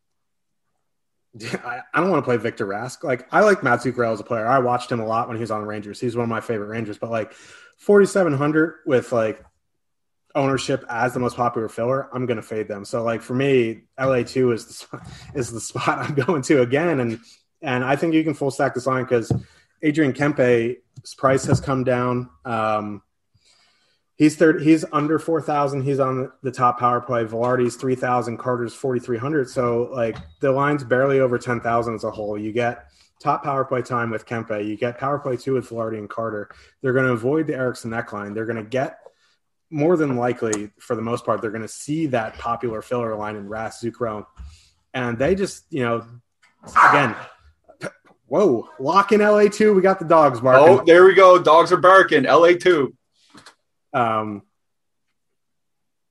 I, 1.63 1.79
I 1.93 1.99
don't 1.99 2.09
want 2.09 2.23
to 2.23 2.27
play 2.27 2.37
Victor 2.37 2.65
Rask. 2.65 3.03
Like, 3.03 3.27
I 3.31 3.41
like 3.41 3.63
Matt 3.63 3.79
Zuccarello 3.79 4.13
as 4.13 4.19
a 4.19 4.23
player. 4.23 4.47
I 4.47 4.59
watched 4.59 4.91
him 4.91 4.99
a 4.99 5.05
lot 5.05 5.27
when 5.27 5.37
he 5.37 5.41
was 5.41 5.51
on 5.51 5.63
Rangers. 5.63 5.99
He's 5.99 6.15
one 6.15 6.23
of 6.23 6.29
my 6.29 6.41
favorite 6.41 6.67
Rangers. 6.67 6.97
But 6.97 7.11
like, 7.11 7.33
4,700 7.81 8.81
with 8.85 9.11
like 9.11 9.43
ownership 10.35 10.85
as 10.87 11.13
the 11.13 11.19
most 11.19 11.35
popular 11.35 11.67
filler, 11.67 12.09
I'm 12.13 12.27
going 12.27 12.37
to 12.37 12.43
fade 12.43 12.67
them. 12.67 12.85
So 12.85 13.03
like 13.03 13.23
for 13.23 13.33
me, 13.33 13.83
LA 13.99 14.21
two 14.21 14.51
is 14.51 14.67
the 14.67 14.73
spot, 14.73 15.07
is 15.35 15.51
the 15.51 15.59
spot 15.59 15.97
I'm 15.97 16.13
going 16.13 16.43
to 16.43 16.61
again, 16.61 16.99
and 16.99 17.19
and 17.61 17.83
I 17.83 17.95
think 17.95 18.13
you 18.13 18.23
can 18.23 18.35
full 18.35 18.51
stack 18.51 18.75
this 18.75 18.85
line 18.85 19.03
because 19.03 19.31
Adrian 19.81 20.13
Kempe's 20.13 21.15
price 21.15 21.45
has 21.45 21.59
come 21.59 21.83
down. 21.83 22.29
Um, 22.45 23.01
he's 24.21 24.35
third. 24.35 24.61
He's 24.61 24.85
under 24.93 25.17
four 25.17 25.41
thousand. 25.41 25.81
He's 25.81 25.99
on 25.99 26.31
the 26.43 26.51
top 26.51 26.79
power 26.79 27.01
play. 27.01 27.25
Vilardi's 27.25 27.75
three 27.75 27.95
thousand. 27.95 28.37
Carter's 28.37 28.73
forty 28.73 28.99
three 28.99 29.17
hundred. 29.17 29.49
So 29.49 29.89
like 29.91 30.15
the 30.41 30.51
line's 30.51 30.83
barely 30.83 31.19
over 31.19 31.39
ten 31.39 31.59
thousand 31.59 31.95
as 31.95 32.03
a 32.03 32.11
whole. 32.11 32.37
You 32.37 32.51
get 32.51 32.85
top 33.19 33.43
power 33.43 33.65
play 33.65 33.81
time 33.81 34.11
with 34.11 34.27
Kempe. 34.27 34.67
You 34.67 34.77
get 34.77 34.99
power 34.99 35.17
play 35.17 35.37
two 35.37 35.53
with 35.55 35.67
Vilardi 35.69 35.97
and 35.97 36.07
Carter. 36.07 36.51
They're 36.81 36.93
going 36.93 37.07
to 37.07 37.13
avoid 37.13 37.47
the 37.47 37.55
Eriksson 37.55 37.93
Ek 37.95 38.13
line. 38.13 38.35
They're 38.35 38.45
going 38.45 38.63
to 38.63 38.69
get 38.69 38.99
more 39.71 39.97
than 39.97 40.17
likely, 40.17 40.69
for 40.79 40.95
the 40.95 41.01
most 41.01 41.25
part, 41.25 41.41
they're 41.41 41.49
going 41.49 41.61
to 41.61 41.67
see 41.67 42.05
that 42.07 42.37
popular 42.37 42.81
filler 42.81 43.15
line 43.15 43.37
in 43.37 43.47
Rask 43.47 43.83
Zuccarello. 43.83 44.25
And 44.93 45.17
they 45.17 45.33
just, 45.33 45.63
you 45.69 45.83
know, 45.83 46.05
again, 46.89 47.15
whoa, 48.27 48.67
lock 48.79 49.13
in 49.13 49.21
LA 49.21 49.47
two. 49.47 49.73
We 49.73 49.81
got 49.81 49.97
the 49.97 50.05
dogs 50.05 50.41
barking. 50.41 50.79
Oh, 50.79 50.83
there 50.85 51.05
we 51.05 51.13
go. 51.13 51.41
Dogs 51.41 51.71
are 51.71 51.77
barking. 51.77 52.23
LA 52.23 52.53
two. 52.53 52.93
Um, 53.93 54.43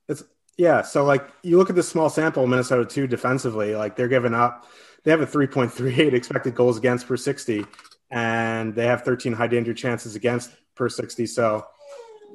it's 0.08 0.22
yeah. 0.56 0.82
So 0.82 1.04
like 1.04 1.28
you 1.42 1.56
look 1.56 1.70
at 1.70 1.76
the 1.76 1.82
small 1.82 2.10
sample, 2.10 2.46
Minnesota 2.46 2.84
two 2.84 3.06
defensively, 3.06 3.74
like 3.74 3.96
they're 3.96 4.08
giving 4.08 4.34
up. 4.34 4.66
They 5.04 5.10
have 5.10 5.20
a 5.20 5.26
three 5.26 5.46
point 5.46 5.72
three 5.72 5.94
eight 6.00 6.14
expected 6.14 6.54
goals 6.54 6.76
against 6.76 7.06
per 7.06 7.16
sixty, 7.16 7.64
and 8.10 8.74
they 8.74 8.86
have 8.86 9.02
thirteen 9.02 9.32
high 9.32 9.48
danger 9.48 9.74
chances 9.74 10.14
against 10.14 10.50
per 10.74 10.88
sixty. 10.88 11.26
So 11.26 11.66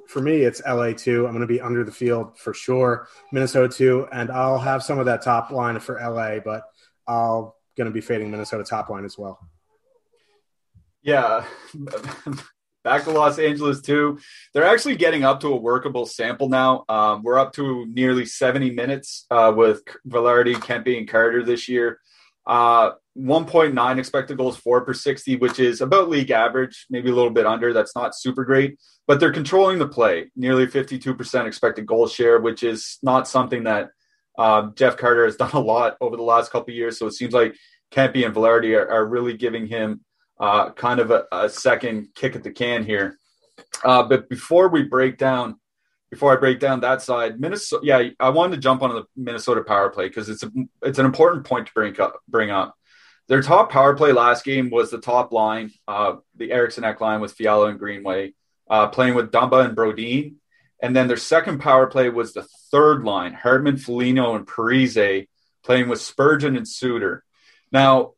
for 0.07 0.21
me, 0.21 0.41
it's 0.41 0.61
LA 0.67 0.91
two. 0.93 1.25
I'm 1.25 1.33
going 1.33 1.41
to 1.41 1.47
be 1.47 1.61
under 1.61 1.83
the 1.83 1.91
field 1.91 2.37
for 2.37 2.53
sure. 2.53 3.07
Minnesota 3.31 3.69
two, 3.69 4.07
and 4.11 4.31
I'll 4.31 4.59
have 4.59 4.83
some 4.83 4.99
of 4.99 5.05
that 5.05 5.21
top 5.21 5.51
line 5.51 5.79
for 5.79 5.99
LA, 5.99 6.39
but 6.39 6.63
I'll 7.07 7.55
going 7.75 7.85
to 7.85 7.93
be 7.93 8.01
fading 8.01 8.31
Minnesota 8.31 8.63
top 8.63 8.89
line 8.89 9.05
as 9.05 9.17
well. 9.17 9.39
Yeah. 11.01 11.45
Back 12.85 13.03
to 13.05 13.09
Los 13.09 13.39
Angeles 13.39 13.81
too. 13.81 14.19
They're 14.53 14.63
actually 14.63 14.95
getting 14.95 15.23
up 15.23 15.39
to 15.39 15.47
a 15.47 15.55
workable 15.55 16.05
sample 16.05 16.49
now. 16.49 16.85
Um, 16.87 17.23
we're 17.23 17.39
up 17.39 17.51
to 17.53 17.87
nearly 17.87 18.27
70 18.27 18.69
minutes 18.69 19.25
uh, 19.31 19.51
with 19.57 19.81
Vilardi, 20.07 20.53
Kempe, 20.53 20.95
and 20.95 21.07
Carter 21.07 21.43
this 21.43 21.67
year. 21.67 21.99
Uh, 22.45 22.91
1.9 23.17 23.97
expected 23.97 24.37
goals 24.37 24.55
for 24.57 24.85
per 24.85 24.93
60, 24.93 25.37
which 25.37 25.59
is 25.59 25.81
about 25.81 26.09
league 26.09 26.29
average, 26.29 26.85
maybe 26.91 27.09
a 27.09 27.15
little 27.15 27.31
bit 27.31 27.47
under. 27.47 27.73
That's 27.73 27.95
not 27.95 28.15
super 28.15 28.45
great, 28.45 28.77
but 29.07 29.19
they're 29.19 29.33
controlling 29.33 29.79
the 29.79 29.87
play. 29.87 30.29
Nearly 30.35 30.67
52% 30.67 31.47
expected 31.47 31.87
goal 31.87 32.07
share, 32.07 32.39
which 32.39 32.61
is 32.61 32.99
not 33.01 33.27
something 33.27 33.63
that 33.63 33.89
uh, 34.37 34.69
Jeff 34.75 34.95
Carter 34.95 35.25
has 35.25 35.35
done 35.37 35.53
a 35.53 35.59
lot 35.59 35.97
over 36.01 36.15
the 36.17 36.21
last 36.21 36.51
couple 36.51 36.71
years. 36.71 36.99
So 36.99 37.07
it 37.07 37.13
seems 37.13 37.33
like 37.33 37.55
Kempe 37.91 38.23
and 38.23 38.35
Vilardi 38.35 38.77
are, 38.77 38.87
are 38.87 39.07
really 39.07 39.35
giving 39.35 39.65
him 39.65 40.01
uh, 40.39 40.71
kind 40.71 40.99
of 40.99 41.11
a, 41.11 41.25
a, 41.31 41.49
second 41.49 42.09
kick 42.15 42.35
at 42.35 42.43
the 42.43 42.51
can 42.51 42.83
here. 42.83 43.17
Uh, 43.83 44.03
but 44.03 44.29
before 44.29 44.67
we 44.67 44.83
break 44.83 45.17
down, 45.17 45.59
before 46.11 46.33
I 46.33 46.39
break 46.39 46.59
down 46.59 46.81
that 46.81 47.01
side, 47.01 47.39
Minnesota. 47.39 47.85
Yeah, 47.85 48.09
I 48.19 48.29
wanted 48.29 48.55
to 48.55 48.61
jump 48.61 48.81
on 48.81 48.89
the 48.89 49.05
Minnesota 49.15 49.63
power 49.63 49.89
play 49.89 50.07
because 50.07 50.29
it's 50.29 50.43
a, 50.43 50.51
it's 50.81 50.99
an 50.99 51.05
important 51.05 51.45
point 51.45 51.67
to 51.67 51.73
bring 51.73 51.99
up. 51.99 52.19
Bring 52.27 52.51
up. 52.51 52.75
Their 53.27 53.41
top 53.41 53.71
power 53.71 53.95
play 53.95 54.11
last 54.11 54.45
game 54.45 54.69
was 54.69 54.91
the 54.91 54.99
top 54.99 55.31
line, 55.31 55.71
uh, 55.87 56.17
the 56.35 56.51
Eriksson 56.51 56.83
Ek 56.83 57.01
line 57.01 57.21
with 57.21 57.33
Fiala 57.33 57.67
and 57.67 57.79
Greenway, 57.79 58.33
uh, 58.69 58.87
playing 58.87 59.15
with 59.15 59.31
Dumba 59.31 59.65
and 59.65 59.75
Brodin. 59.75 60.35
And 60.81 60.95
then 60.95 61.07
their 61.07 61.17
second 61.17 61.59
power 61.59 61.87
play 61.87 62.09
was 62.09 62.33
the 62.33 62.45
third 62.71 63.03
line, 63.03 63.33
Hartman, 63.33 63.77
Foligno, 63.77 64.35
and 64.35 64.45
Parise, 64.45 65.27
playing 65.63 65.89
with 65.89 66.01
Spurgeon 66.01 66.55
and 66.55 66.67
Suter. 66.67 67.23
Now, 67.71 68.13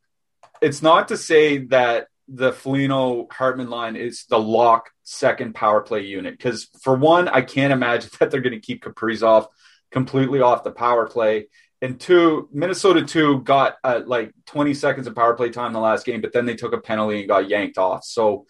it's 0.60 0.82
not 0.82 1.08
to 1.08 1.16
say 1.16 1.58
that 1.66 2.08
the 2.28 2.52
Foligno 2.52 3.26
Hartman 3.32 3.70
line 3.70 3.96
is 3.96 4.24
the 4.28 4.38
lock 4.38 4.90
second 5.02 5.54
power 5.54 5.80
play 5.80 6.04
unit 6.04 6.36
because 6.36 6.68
for 6.82 6.94
one, 6.94 7.28
I 7.28 7.40
can't 7.40 7.72
imagine 7.72 8.10
that 8.20 8.30
they're 8.30 8.40
going 8.40 8.54
to 8.54 8.60
keep 8.60 8.84
Kaprizov 8.84 9.46
completely 9.90 10.40
off 10.40 10.64
the 10.64 10.70
power 10.70 11.06
play. 11.06 11.46
And 11.80 11.98
two, 11.98 12.48
Minnesota 12.52 13.02
two 13.02 13.40
got 13.42 13.76
uh, 13.84 14.00
like 14.04 14.32
20 14.46 14.74
seconds 14.74 15.06
of 15.06 15.14
power 15.14 15.34
play 15.34 15.50
time 15.50 15.68
in 15.68 15.72
the 15.72 15.80
last 15.80 16.04
game, 16.04 16.20
but 16.20 16.32
then 16.32 16.44
they 16.44 16.56
took 16.56 16.72
a 16.72 16.78
penalty 16.78 17.20
and 17.20 17.28
got 17.28 17.48
yanked 17.48 17.78
off. 17.78 18.04
So, 18.04 18.46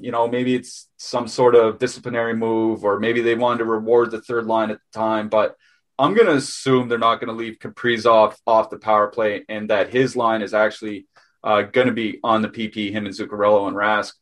you 0.00 0.10
know, 0.10 0.26
maybe 0.26 0.54
it's 0.54 0.88
some 0.96 1.28
sort 1.28 1.54
of 1.54 1.78
disciplinary 1.78 2.34
move, 2.34 2.84
or 2.84 2.98
maybe 2.98 3.20
they 3.20 3.36
wanted 3.36 3.58
to 3.58 3.64
reward 3.64 4.10
the 4.10 4.20
third 4.20 4.46
line 4.46 4.70
at 4.70 4.78
the 4.78 4.98
time. 4.98 5.28
But 5.28 5.56
I'm 5.98 6.14
going 6.14 6.26
to 6.26 6.34
assume 6.34 6.88
they're 6.88 6.98
not 6.98 7.20
going 7.20 7.28
to 7.28 7.34
leave 7.34 7.58
Kaprizov 7.58 8.36
off 8.46 8.70
the 8.70 8.78
power 8.78 9.08
play 9.08 9.44
and 9.48 9.70
that 9.70 9.92
his 9.92 10.16
line 10.16 10.42
is 10.42 10.54
actually 10.54 11.06
uh, 11.44 11.62
going 11.62 11.86
to 11.86 11.92
be 11.92 12.18
on 12.24 12.42
the 12.42 12.48
PP, 12.48 12.90
him 12.90 13.06
and 13.06 13.14
Zuccarello 13.14 13.68
and 13.68 13.76
Rask. 13.76 14.12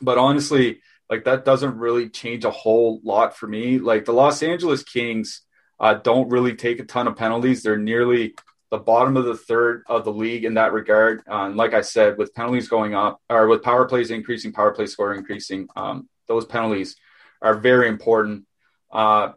But 0.00 0.18
honestly, 0.18 0.80
like 1.10 1.24
that 1.24 1.44
doesn't 1.44 1.76
really 1.76 2.08
change 2.08 2.44
a 2.44 2.50
whole 2.50 3.00
lot 3.04 3.36
for 3.36 3.46
me. 3.46 3.78
Like 3.78 4.04
the 4.04 4.12
Los 4.12 4.42
Angeles 4.42 4.82
Kings 4.82 5.42
uh, 5.80 5.94
don't 5.94 6.30
really 6.30 6.54
take 6.54 6.80
a 6.80 6.84
ton 6.84 7.08
of 7.08 7.16
penalties. 7.16 7.62
They're 7.62 7.76
nearly 7.76 8.34
the 8.70 8.78
bottom 8.78 9.16
of 9.16 9.24
the 9.24 9.36
third 9.36 9.82
of 9.86 10.04
the 10.04 10.12
league 10.12 10.44
in 10.44 10.54
that 10.54 10.72
regard. 10.72 11.22
Uh, 11.30 11.46
and 11.46 11.56
like 11.56 11.74
I 11.74 11.82
said, 11.82 12.18
with 12.18 12.34
penalties 12.34 12.68
going 12.68 12.94
up 12.94 13.20
or 13.28 13.46
with 13.46 13.62
power 13.62 13.86
plays 13.86 14.10
increasing, 14.10 14.52
power 14.52 14.72
play 14.72 14.86
score 14.86 15.14
increasing, 15.14 15.68
um, 15.76 16.08
those 16.26 16.44
penalties 16.44 16.96
are 17.42 17.54
very 17.54 17.88
important. 17.88 18.46
Uh, 18.90 19.32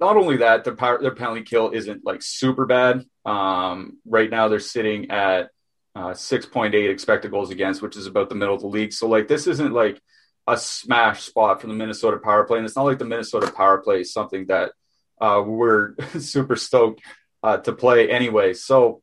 not 0.00 0.16
only 0.16 0.38
that, 0.38 0.64
their 0.64 0.74
power, 0.74 1.00
their 1.00 1.14
penalty 1.14 1.42
kill 1.42 1.70
isn't 1.70 2.04
like 2.04 2.22
super 2.22 2.66
bad. 2.66 3.04
Um, 3.24 3.98
right 4.04 4.30
now, 4.30 4.48
they're 4.48 4.60
sitting 4.60 5.10
at 5.10 5.50
uh, 5.94 6.10
6.8 6.10 6.90
expected 6.90 7.30
goals 7.30 7.50
against, 7.50 7.82
which 7.82 7.96
is 7.96 8.06
about 8.06 8.28
the 8.28 8.34
middle 8.34 8.54
of 8.54 8.60
the 8.60 8.66
league. 8.66 8.92
So 8.92 9.08
like 9.08 9.28
this 9.28 9.46
isn't 9.46 9.72
like 9.72 10.00
a 10.46 10.56
smash 10.56 11.22
spot 11.22 11.60
for 11.60 11.68
the 11.68 11.74
Minnesota 11.74 12.18
power 12.18 12.44
play, 12.44 12.58
and 12.58 12.66
it's 12.66 12.76
not 12.76 12.84
like 12.84 12.98
the 12.98 13.04
Minnesota 13.04 13.50
power 13.50 13.78
play 13.78 14.00
is 14.00 14.12
something 14.12 14.46
that 14.46 14.72
uh, 15.20 15.42
we're 15.44 15.94
super 16.18 16.56
stoked 16.56 17.00
uh, 17.42 17.58
to 17.58 17.72
play 17.72 18.10
anyway. 18.10 18.54
So 18.54 19.02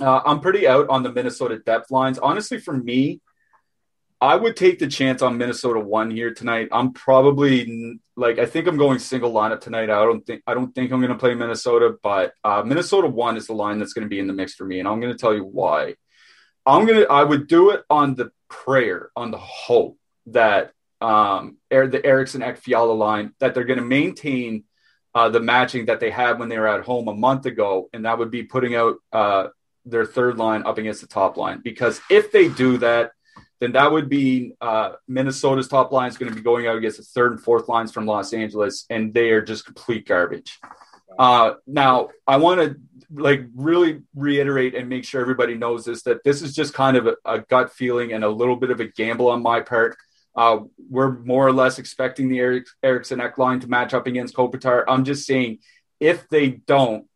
uh, 0.00 0.20
I'm 0.24 0.40
pretty 0.40 0.66
out 0.66 0.88
on 0.88 1.02
the 1.02 1.12
Minnesota 1.12 1.58
depth 1.58 1.90
lines. 1.90 2.18
Honestly, 2.18 2.58
for 2.58 2.76
me, 2.76 3.20
I 4.20 4.34
would 4.34 4.56
take 4.56 4.80
the 4.80 4.88
chance 4.88 5.22
on 5.22 5.38
Minnesota 5.38 5.78
one 5.78 6.10
here 6.10 6.34
tonight. 6.34 6.68
I'm 6.72 6.92
probably 6.92 8.00
like 8.16 8.38
I 8.38 8.46
think 8.46 8.66
I'm 8.66 8.76
going 8.76 8.98
single 8.98 9.32
lineup 9.32 9.60
tonight. 9.60 9.90
I 9.90 10.04
don't 10.04 10.26
think 10.26 10.42
I 10.46 10.54
don't 10.54 10.74
think 10.74 10.90
I'm 10.90 11.00
going 11.00 11.12
to 11.12 11.18
play 11.18 11.34
Minnesota, 11.34 11.96
but 12.02 12.32
uh, 12.42 12.62
Minnesota 12.64 13.06
one 13.06 13.36
is 13.36 13.46
the 13.46 13.52
line 13.52 13.78
that's 13.78 13.92
going 13.92 14.04
to 14.04 14.08
be 14.08 14.18
in 14.18 14.26
the 14.26 14.32
mix 14.32 14.54
for 14.54 14.64
me, 14.64 14.80
and 14.80 14.88
I'm 14.88 15.00
going 15.00 15.12
to 15.12 15.18
tell 15.18 15.34
you 15.34 15.44
why. 15.44 15.94
I'm 16.66 16.84
gonna 16.84 17.06
I 17.08 17.22
would 17.22 17.46
do 17.46 17.70
it 17.70 17.82
on 17.88 18.14
the 18.14 18.30
prayer, 18.48 19.10
on 19.14 19.30
the 19.30 19.38
hope 19.38 19.98
that 20.26 20.72
um, 21.00 21.58
the 21.70 22.00
Eriksson 22.04 22.42
Ek 22.42 22.58
Fiala 22.58 22.92
line 22.92 23.32
that 23.38 23.54
they're 23.54 23.64
going 23.64 23.78
to 23.78 23.84
maintain 23.84 24.64
uh, 25.14 25.28
the 25.28 25.40
matching 25.40 25.86
that 25.86 26.00
they 26.00 26.10
had 26.10 26.38
when 26.38 26.48
they 26.48 26.58
were 26.58 26.66
at 26.66 26.84
home 26.84 27.08
a 27.08 27.14
month 27.14 27.46
ago, 27.46 27.88
and 27.92 28.04
that 28.04 28.18
would 28.18 28.30
be 28.30 28.42
putting 28.42 28.74
out 28.74 28.96
uh, 29.12 29.46
their 29.84 30.04
third 30.04 30.38
line 30.38 30.64
up 30.64 30.76
against 30.78 31.00
the 31.00 31.06
top 31.06 31.36
line. 31.36 31.60
Because 31.62 32.00
if 32.10 32.32
they 32.32 32.48
do 32.48 32.78
that, 32.78 33.12
then 33.60 33.72
that 33.72 33.90
would 33.90 34.08
be 34.08 34.54
uh, 34.60 34.92
Minnesota's 35.08 35.68
top 35.68 35.90
line 35.90 36.08
is 36.08 36.16
going 36.16 36.30
to 36.30 36.36
be 36.36 36.42
going 36.42 36.66
out 36.66 36.76
against 36.76 36.98
the 36.98 37.02
third 37.02 37.32
and 37.32 37.40
fourth 37.40 37.68
lines 37.68 37.92
from 37.92 38.06
Los 38.06 38.32
Angeles, 38.32 38.86
and 38.88 39.12
they 39.12 39.30
are 39.30 39.42
just 39.42 39.64
complete 39.64 40.06
garbage. 40.06 40.58
Uh, 41.18 41.54
now, 41.66 42.10
I 42.26 42.36
want 42.36 42.60
to 42.60 42.76
like 43.10 43.46
really 43.54 44.02
reiterate 44.14 44.74
and 44.74 44.88
make 44.88 45.04
sure 45.04 45.20
everybody 45.20 45.54
knows 45.54 45.84
this 45.84 46.02
that 46.02 46.22
this 46.24 46.42
is 46.42 46.54
just 46.54 46.74
kind 46.74 46.96
of 46.96 47.06
a, 47.06 47.16
a 47.24 47.38
gut 47.40 47.72
feeling 47.72 48.12
and 48.12 48.22
a 48.22 48.28
little 48.28 48.56
bit 48.56 48.70
of 48.70 48.80
a 48.80 48.86
gamble 48.86 49.28
on 49.28 49.42
my 49.42 49.60
part. 49.60 49.96
Uh, 50.36 50.60
we're 50.88 51.18
more 51.20 51.46
or 51.46 51.52
less 51.52 51.80
expecting 51.80 52.28
the 52.28 52.38
Eric, 52.38 52.66
Eriksson 52.82 53.20
Ek 53.20 53.38
line 53.38 53.58
to 53.60 53.66
match 53.66 53.92
up 53.92 54.06
against 54.06 54.36
Kopitar. 54.36 54.84
I'm 54.86 55.04
just 55.04 55.26
saying, 55.26 55.58
if 55.98 56.28
they 56.28 56.50
don't, 56.50 57.06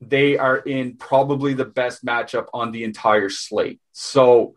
they 0.00 0.38
are 0.38 0.56
in 0.56 0.96
probably 0.96 1.52
the 1.52 1.66
best 1.66 2.04
matchup 2.04 2.46
on 2.54 2.72
the 2.72 2.84
entire 2.84 3.28
slate. 3.28 3.80
So, 3.92 4.54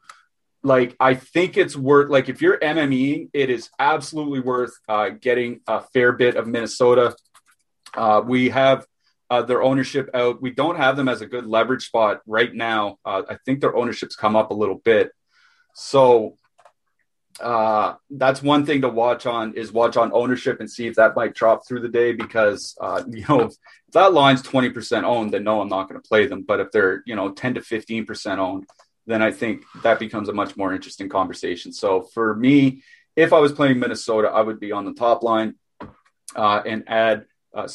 like, 0.65 0.95
I 0.99 1.13
think 1.13 1.57
it's 1.57 1.75
worth, 1.75 2.09
like, 2.09 2.27
if 2.27 2.41
you're 2.41 2.57
MME, 2.57 3.29
it 3.33 3.51
is 3.51 3.69
absolutely 3.77 4.39
worth 4.39 4.73
uh, 4.89 5.09
getting 5.09 5.61
a 5.67 5.81
fair 5.81 6.11
bit 6.11 6.35
of 6.35 6.47
Minnesota. 6.47 7.15
Uh, 7.93 8.23
we 8.25 8.49
have 8.49 8.83
uh, 9.29 9.43
their 9.43 9.61
ownership 9.61 10.09
out. 10.15 10.41
We 10.41 10.49
don't 10.49 10.77
have 10.77 10.97
them 10.97 11.07
as 11.07 11.21
a 11.21 11.27
good 11.27 11.45
leverage 11.45 11.85
spot 11.85 12.21
right 12.25 12.53
now. 12.53 12.97
Uh, 13.05 13.21
I 13.29 13.37
think 13.45 13.61
their 13.61 13.75
ownership's 13.75 14.15
come 14.15 14.35
up 14.35 14.49
a 14.49 14.55
little 14.55 14.79
bit. 14.83 15.11
So, 15.75 16.39
uh, 17.39 17.95
that's 18.09 18.41
one 18.41 18.65
thing 18.65 18.81
to 18.81 18.89
watch 18.89 19.27
on 19.27 19.53
is 19.53 19.71
watch 19.71 19.97
on 19.97 20.11
ownership 20.13 20.61
and 20.61 20.71
see 20.71 20.87
if 20.87 20.95
that 20.95 21.15
might 21.15 21.35
drop 21.35 21.67
through 21.67 21.81
the 21.81 21.89
day 21.89 22.13
because 22.13 22.75
uh, 22.81 23.03
you 23.09 23.25
know 23.27 23.41
if 23.41 23.53
that 23.91 24.13
line's 24.13 24.41
20% 24.41 25.03
owned 25.03 25.31
then 25.31 25.43
no 25.43 25.59
i'm 25.59 25.67
not 25.67 25.89
going 25.89 26.01
to 26.01 26.07
play 26.07 26.27
them 26.27 26.43
but 26.43 26.61
if 26.61 26.71
they're 26.71 27.03
you 27.05 27.13
know 27.13 27.33
10 27.33 27.55
to 27.55 27.59
15% 27.59 28.37
owned 28.37 28.65
then 29.07 29.21
i 29.21 29.31
think 29.31 29.63
that 29.83 29.99
becomes 29.99 30.29
a 30.29 30.33
much 30.33 30.55
more 30.57 30.73
interesting 30.73 31.09
conversation 31.09 31.71
so 31.71 32.01
for 32.01 32.35
me 32.35 32.81
if 33.15 33.33
i 33.33 33.39
was 33.39 33.51
playing 33.51 33.79
minnesota 33.79 34.27
i 34.27 34.41
would 34.41 34.59
be 34.59 34.71
on 34.71 34.85
the 34.85 34.93
top 34.93 35.23
line 35.23 35.55
uh, 36.35 36.61
and 36.65 36.83
add 36.87 37.25
uh, 37.53 37.67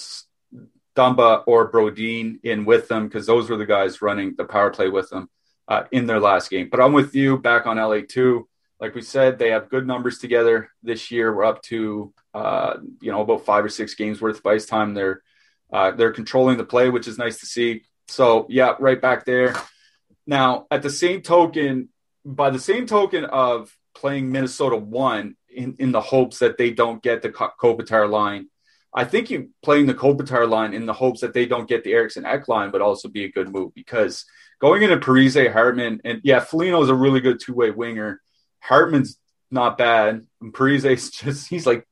dumba 0.96 1.42
or 1.46 1.70
brodin 1.70 2.38
in 2.42 2.64
with 2.64 2.88
them 2.88 3.06
because 3.06 3.26
those 3.26 3.48
were 3.48 3.56
the 3.56 3.66
guys 3.66 4.02
running 4.02 4.34
the 4.36 4.44
power 4.44 4.70
play 4.70 4.88
with 4.88 5.08
them 5.10 5.28
uh, 5.68 5.84
in 5.92 6.06
their 6.06 6.20
last 6.20 6.50
game 6.50 6.68
but 6.70 6.80
i'm 6.80 6.92
with 6.92 7.14
you 7.14 7.38
back 7.38 7.66
on 7.66 7.76
la2 7.76 8.44
like 8.80 8.94
we 8.94 9.02
said, 9.02 9.38
they 9.38 9.50
have 9.50 9.68
good 9.68 9.86
numbers 9.86 10.18
together 10.18 10.70
this 10.82 11.10
year. 11.10 11.34
We're 11.34 11.44
up 11.44 11.62
to 11.64 12.12
uh, 12.32 12.78
you 13.00 13.12
know 13.12 13.20
about 13.20 13.44
five 13.44 13.64
or 13.64 13.68
six 13.68 13.94
games 13.94 14.20
worth 14.20 14.38
of 14.38 14.46
ice 14.46 14.66
time. 14.66 14.94
They're 14.94 15.22
uh, 15.72 15.90
they're 15.92 16.12
controlling 16.12 16.56
the 16.56 16.64
play, 16.64 16.88
which 16.88 17.06
is 17.06 17.18
nice 17.18 17.40
to 17.40 17.46
see. 17.46 17.82
So 18.08 18.46
yeah, 18.48 18.74
right 18.80 19.00
back 19.00 19.24
there. 19.26 19.54
Now, 20.30 20.68
at 20.70 20.82
the 20.82 20.90
same 20.90 21.22
token, 21.22 21.88
by 22.24 22.50
the 22.50 22.60
same 22.60 22.86
token 22.86 23.24
of 23.24 23.76
playing 23.96 24.30
Minnesota 24.30 24.76
one 24.76 25.34
in, 25.52 25.74
in 25.80 25.90
the 25.90 26.00
hopes 26.00 26.38
that 26.38 26.56
they 26.56 26.70
don't 26.70 27.02
get 27.02 27.22
the 27.22 27.30
Kopitar 27.30 28.08
line, 28.08 28.46
I 28.94 29.04
think 29.04 29.30
you 29.30 29.50
playing 29.60 29.86
the 29.86 29.94
Kopitar 29.94 30.48
line 30.48 30.72
in 30.72 30.86
the 30.86 30.92
hopes 30.92 31.22
that 31.22 31.34
they 31.34 31.46
don't 31.46 31.68
get 31.68 31.82
the 31.82 31.94
Eriksson 31.94 32.24
Ek 32.24 32.46
line 32.46 32.70
would 32.70 32.80
also 32.80 33.08
be 33.08 33.24
a 33.24 33.32
good 33.32 33.50
move 33.50 33.74
because 33.74 34.24
going 34.60 34.84
into 34.84 34.98
Parise, 34.98 35.52
Hartman, 35.52 36.00
and 36.04 36.20
yeah, 36.22 36.38
Foligno 36.38 36.80
is 36.80 36.90
a 36.90 36.94
really 36.94 37.20
good 37.20 37.40
two 37.40 37.54
way 37.54 37.72
winger 37.72 38.20
Hartman's 38.60 39.18
not 39.50 39.76
bad. 39.76 40.26
And 40.40 40.52
Parise's 40.52 41.10
just 41.10 41.48
he's 41.48 41.66
like 41.66 41.84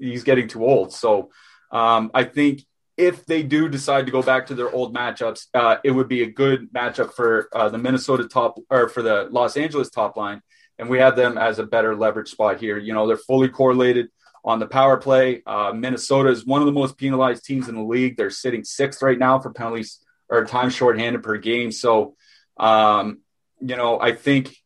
he's 0.00 0.24
getting 0.24 0.48
too 0.48 0.64
old. 0.64 0.92
So 0.92 1.30
um, 1.70 2.10
I 2.12 2.24
think 2.24 2.62
if 2.98 3.24
they 3.24 3.44
do 3.44 3.68
decide 3.68 4.06
to 4.06 4.12
go 4.12 4.22
back 4.22 4.46
to 4.46 4.54
their 4.54 4.70
old 4.70 4.94
matchups, 4.94 5.46
uh, 5.54 5.76
it 5.84 5.92
would 5.92 6.08
be 6.08 6.22
a 6.22 6.30
good 6.30 6.72
matchup 6.72 7.14
for 7.14 7.48
uh, 7.52 7.68
the 7.68 7.78
Minnesota 7.78 8.26
top 8.26 8.58
or 8.68 8.88
for 8.88 9.02
the 9.02 9.28
Los 9.30 9.56
Angeles 9.56 9.88
top 9.88 10.16
line. 10.16 10.42
And 10.78 10.88
we 10.88 10.98
have 10.98 11.16
them 11.16 11.38
as 11.38 11.58
a 11.58 11.66
better 11.66 11.96
leverage 11.96 12.28
spot 12.28 12.58
here. 12.60 12.76
You 12.76 12.92
know, 12.92 13.06
they're 13.06 13.16
fully 13.16 13.48
correlated 13.48 14.08
on 14.44 14.58
the 14.58 14.66
power 14.66 14.96
play. 14.96 15.42
Uh, 15.46 15.72
Minnesota 15.74 16.30
is 16.30 16.44
one 16.44 16.60
of 16.60 16.66
the 16.66 16.72
most 16.72 16.98
penalized 16.98 17.44
teams 17.44 17.68
in 17.68 17.76
the 17.76 17.82
league. 17.82 18.16
They're 18.16 18.30
sitting 18.30 18.64
sixth 18.64 19.00
right 19.00 19.18
now 19.18 19.38
for 19.38 19.52
penalties 19.52 20.00
or 20.28 20.44
time 20.44 20.70
shorthanded 20.70 21.22
per 21.22 21.36
game. 21.38 21.72
So, 21.72 22.16
um, 22.56 23.20
you 23.60 23.76
know, 23.76 24.00
I 24.00 24.12
think 24.12 24.56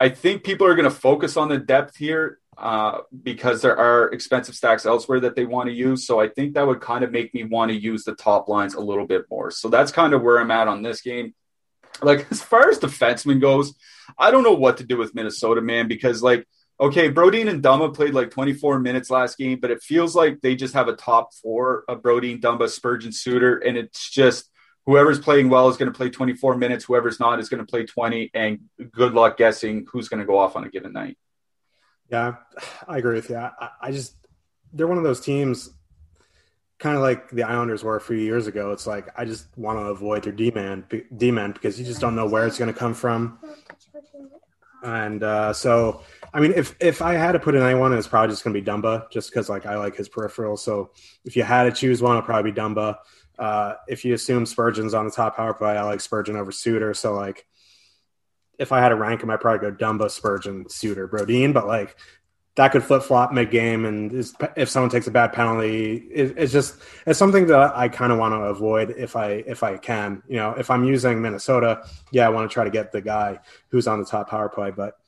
I 0.00 0.08
think 0.08 0.44
people 0.44 0.66
are 0.66 0.74
going 0.74 0.88
to 0.88 0.94
focus 0.94 1.36
on 1.36 1.48
the 1.48 1.58
depth 1.58 1.96
here 1.96 2.39
uh, 2.60 3.00
because 3.22 3.62
there 3.62 3.76
are 3.76 4.08
expensive 4.12 4.54
stacks 4.54 4.86
elsewhere 4.86 5.20
that 5.20 5.34
they 5.34 5.44
want 5.44 5.68
to 5.68 5.74
use. 5.74 6.06
So 6.06 6.20
I 6.20 6.28
think 6.28 6.54
that 6.54 6.66
would 6.66 6.80
kind 6.80 7.02
of 7.02 7.10
make 7.10 7.32
me 7.34 7.44
want 7.44 7.70
to 7.70 7.76
use 7.76 8.04
the 8.04 8.14
top 8.14 8.48
lines 8.48 8.74
a 8.74 8.80
little 8.80 9.06
bit 9.06 9.24
more. 9.30 9.50
So 9.50 9.68
that's 9.68 9.90
kind 9.90 10.12
of 10.12 10.22
where 10.22 10.38
I'm 10.38 10.50
at 10.50 10.68
on 10.68 10.82
this 10.82 11.00
game. 11.00 11.34
Like 12.02 12.26
as 12.30 12.42
far 12.42 12.68
as 12.68 12.78
defenseman 12.78 13.40
goes, 13.40 13.74
I 14.18 14.30
don't 14.30 14.42
know 14.42 14.54
what 14.54 14.76
to 14.76 14.84
do 14.84 14.96
with 14.96 15.14
Minnesota, 15.14 15.60
man, 15.60 15.88
because 15.88 16.22
like 16.22 16.46
okay, 16.78 17.12
Brodin 17.12 17.48
and 17.48 17.62
Dumba 17.62 17.94
played 17.94 18.14
like 18.14 18.30
24 18.30 18.78
minutes 18.78 19.10
last 19.10 19.36
game, 19.36 19.60
but 19.60 19.70
it 19.70 19.82
feels 19.82 20.16
like 20.16 20.40
they 20.40 20.56
just 20.56 20.72
have 20.72 20.88
a 20.88 20.96
top 20.96 21.34
four 21.34 21.84
of 21.88 22.00
Brodin, 22.00 22.40
Dumba, 22.40 22.70
Spurgeon, 22.70 23.12
Suter, 23.12 23.58
and 23.58 23.76
it's 23.76 24.08
just 24.08 24.50
whoever's 24.86 25.18
playing 25.18 25.50
well 25.50 25.68
is 25.68 25.76
going 25.76 25.92
to 25.92 25.96
play 25.96 26.08
24 26.08 26.56
minutes. 26.56 26.84
Whoever's 26.84 27.20
not 27.20 27.38
is 27.38 27.48
going 27.48 27.64
to 27.64 27.70
play 27.70 27.84
20. 27.84 28.30
And 28.34 28.60
good 28.92 29.12
luck 29.12 29.36
guessing 29.36 29.86
who's 29.92 30.08
going 30.08 30.20
to 30.20 30.26
go 30.26 30.38
off 30.38 30.56
on 30.56 30.64
a 30.64 30.70
given 30.70 30.92
night. 30.92 31.18
Yeah, 32.10 32.36
I 32.88 32.98
agree 32.98 33.14
with 33.14 33.30
you. 33.30 33.36
I, 33.36 33.68
I 33.80 33.92
just, 33.92 34.14
they're 34.72 34.88
one 34.88 34.98
of 34.98 35.04
those 35.04 35.20
teams, 35.20 35.70
kind 36.78 36.96
of 36.96 37.02
like 37.02 37.30
the 37.30 37.44
Islanders 37.44 37.84
were 37.84 37.96
a 37.96 38.00
few 38.00 38.16
years 38.16 38.46
ago. 38.46 38.72
It's 38.72 38.86
like, 38.86 39.08
I 39.16 39.24
just 39.24 39.46
want 39.56 39.78
to 39.78 39.84
avoid 39.84 40.24
their 40.24 40.32
D-man, 40.32 40.84
D-man 41.16 41.52
because 41.52 41.78
you 41.78 41.84
just 41.86 42.00
don't 42.00 42.16
know 42.16 42.26
where 42.26 42.46
it's 42.46 42.58
going 42.58 42.72
to 42.72 42.78
come 42.78 42.94
from. 42.94 43.38
And 44.82 45.22
uh, 45.22 45.52
so, 45.52 46.02
I 46.32 46.40
mean, 46.40 46.52
if 46.56 46.74
if 46.80 47.02
I 47.02 47.12
had 47.12 47.32
to 47.32 47.38
put 47.38 47.54
in 47.54 47.62
anyone, 47.62 47.92
it's 47.92 48.08
probably 48.08 48.32
just 48.32 48.42
going 48.42 48.54
to 48.54 48.60
be 48.60 48.66
Dumba, 48.66 49.10
just 49.10 49.30
because 49.30 49.50
like 49.50 49.66
I 49.66 49.76
like 49.76 49.94
his 49.94 50.08
peripheral. 50.08 50.56
So 50.56 50.92
if 51.24 51.36
you 51.36 51.42
had 51.42 51.64
to 51.64 51.72
choose 51.72 52.00
one, 52.00 52.16
it'd 52.16 52.24
probably 52.24 52.50
be 52.50 52.58
Dumba. 52.58 52.96
Uh, 53.38 53.74
if 53.88 54.04
you 54.04 54.14
assume 54.14 54.46
Spurgeon's 54.46 54.94
on 54.94 55.04
the 55.04 55.10
top 55.10 55.36
power 55.36 55.52
play, 55.52 55.76
I 55.76 55.82
like 55.82 56.00
Spurgeon 56.00 56.36
over 56.36 56.50
Suter. 56.50 56.94
So 56.94 57.12
like, 57.12 57.46
if 58.60 58.72
I 58.72 58.78
had 58.78 58.90
to 58.90 58.94
rank 58.94 59.22
him, 59.22 59.30
I'd 59.30 59.40
probably 59.40 59.70
go 59.70 59.74
Dumba, 59.74 60.10
Spurgeon, 60.10 60.68
Suter, 60.68 61.08
Brodin. 61.08 61.52
But 61.52 61.66
like, 61.66 61.96
that 62.56 62.72
could 62.72 62.84
flip 62.84 63.02
flop 63.02 63.32
mid 63.32 63.50
game, 63.50 63.86
and 63.86 64.12
if 64.54 64.68
someone 64.68 64.90
takes 64.90 65.06
a 65.06 65.10
bad 65.10 65.32
penalty, 65.32 65.94
it, 66.12 66.34
it's 66.36 66.52
just 66.52 66.76
it's 67.06 67.18
something 67.18 67.46
that 67.46 67.76
I 67.76 67.88
kind 67.88 68.12
of 68.12 68.18
want 68.18 68.34
to 68.34 68.38
avoid 68.38 68.90
if 68.98 69.16
I 69.16 69.44
if 69.46 69.62
I 69.62 69.78
can. 69.78 70.22
You 70.28 70.36
know, 70.36 70.50
if 70.52 70.70
I'm 70.70 70.84
using 70.84 71.22
Minnesota, 71.22 71.82
yeah, 72.12 72.26
I 72.26 72.28
want 72.28 72.50
to 72.50 72.52
try 72.52 72.64
to 72.64 72.70
get 72.70 72.92
the 72.92 73.00
guy 73.00 73.38
who's 73.68 73.86
on 73.86 73.98
the 73.98 74.04
top 74.04 74.28
power 74.28 74.48
play. 74.48 74.72
But 74.72 74.98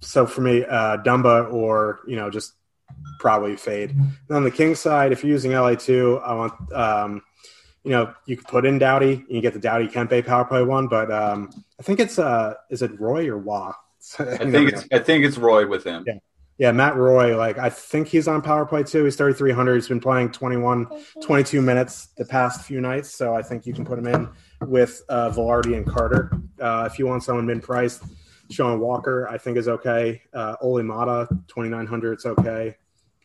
so 0.00 0.24
for 0.24 0.40
me, 0.40 0.64
uh, 0.64 0.98
Dumba 0.98 1.52
or 1.52 2.00
you 2.06 2.16
know 2.16 2.30
just 2.30 2.54
probably 3.18 3.56
fade. 3.56 3.90
And 3.90 4.30
on 4.30 4.44
the 4.44 4.50
king 4.50 4.74
side, 4.74 5.12
if 5.12 5.22
you're 5.22 5.32
using 5.32 5.52
LA 5.52 5.74
two, 5.74 6.18
I 6.24 6.34
want 6.34 6.72
um, 6.72 7.22
you 7.84 7.90
know 7.90 8.14
you 8.26 8.36
could 8.36 8.46
put 8.46 8.64
in 8.64 8.78
Doughty 8.78 9.14
and 9.14 9.28
you 9.28 9.40
get 9.40 9.52
the 9.54 9.58
Doughty 9.58 9.88
Kempe 9.88 10.24
power 10.24 10.44
play 10.44 10.62
one, 10.62 10.86
but 10.86 11.10
um, 11.10 11.50
I 11.82 11.84
think 11.84 11.98
it's 11.98 12.16
uh, 12.16 12.54
is 12.70 12.80
it 12.80 13.00
Roy 13.00 13.26
or 13.26 13.36
Wah? 13.36 13.72
I 14.20 14.36
think 14.36 14.72
it's 14.72 14.84
I 14.92 15.00
think 15.00 15.24
it's 15.24 15.36
Roy 15.36 15.66
with 15.66 15.82
him. 15.82 16.04
Yeah. 16.06 16.18
Yeah, 16.58 16.70
Matt 16.70 16.94
Roy, 16.94 17.36
like 17.36 17.58
I 17.58 17.70
think 17.70 18.06
he's 18.06 18.28
on 18.28 18.40
power 18.40 18.64
play 18.64 18.84
too. 18.84 19.02
He's 19.02 19.16
3,300. 19.16 19.74
He's 19.74 19.88
been 19.88 19.98
playing 19.98 20.30
21, 20.30 20.86
22 21.20 21.60
minutes 21.60 22.08
the 22.16 22.24
past 22.24 22.64
few 22.64 22.80
nights. 22.80 23.12
So 23.12 23.34
I 23.34 23.42
think 23.42 23.66
you 23.66 23.72
can 23.72 23.84
put 23.84 23.98
him 23.98 24.06
in 24.06 24.28
with 24.60 25.02
uh, 25.08 25.30
Vilardi 25.30 25.76
and 25.76 25.84
Carter. 25.84 26.30
Uh, 26.60 26.88
if 26.88 27.00
you 27.00 27.06
want 27.08 27.24
someone 27.24 27.46
mid 27.46 27.64
priced, 27.64 28.04
Sean 28.50 28.78
Walker, 28.78 29.26
I 29.28 29.38
think 29.38 29.56
is 29.56 29.66
okay. 29.66 30.22
Uh, 30.32 30.54
Olli 30.60 30.84
Maatta, 30.84 31.26
2,900, 31.48 32.12
it's 32.12 32.26
okay. 32.26 32.76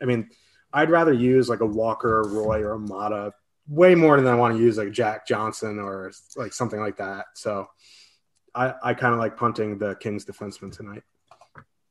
I 0.02 0.06
mean, 0.06 0.30
I'd 0.74 0.90
rather 0.90 1.14
use 1.14 1.48
like 1.48 1.60
a 1.60 1.66
Walker, 1.66 2.24
Roy, 2.24 2.62
or 2.62 2.74
a 2.74 2.80
Maatta 2.80 3.34
way 3.68 3.94
more 3.94 4.20
than 4.20 4.34
I 4.34 4.36
want 4.36 4.56
to 4.56 4.64
use 4.64 4.78
like 4.78 4.92
Jack 4.92 5.28
Johnson 5.28 5.78
or 5.78 6.12
like 6.36 6.54
something 6.54 6.80
like 6.80 6.98
that. 6.98 7.26
So 7.36 7.68
I, 8.58 8.74
I 8.84 8.94
kind 8.96 9.14
of 9.14 9.20
like 9.20 9.38
punting 9.38 9.78
the 9.78 9.96
Kings 9.96 10.26
defenseman 10.26 10.76
tonight. 10.76 11.04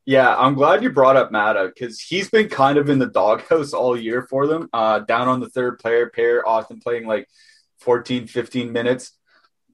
Yeah, 0.05 0.37
I'm 0.37 0.55
glad 0.55 0.83
you 0.83 0.91
brought 0.91 1.17
up 1.17 1.31
Maatta 1.31 1.73
because 1.73 2.01
he's 2.01 2.29
been 2.29 2.49
kind 2.49 2.77
of 2.77 2.89
in 2.89 2.99
the 2.99 3.07
doghouse 3.07 3.73
all 3.73 3.97
year 3.97 4.23
for 4.23 4.47
them. 4.47 4.69
Uh, 4.73 5.01
down 5.01 5.29
on 5.29 5.41
the 5.41 5.49
third 5.49 5.79
player 5.79 6.11
pair, 6.11 6.47
often 6.47 6.81
playing 6.81 7.07
like 7.07 7.29
14, 7.81 8.27
15 8.27 8.73
minutes. 8.73 9.13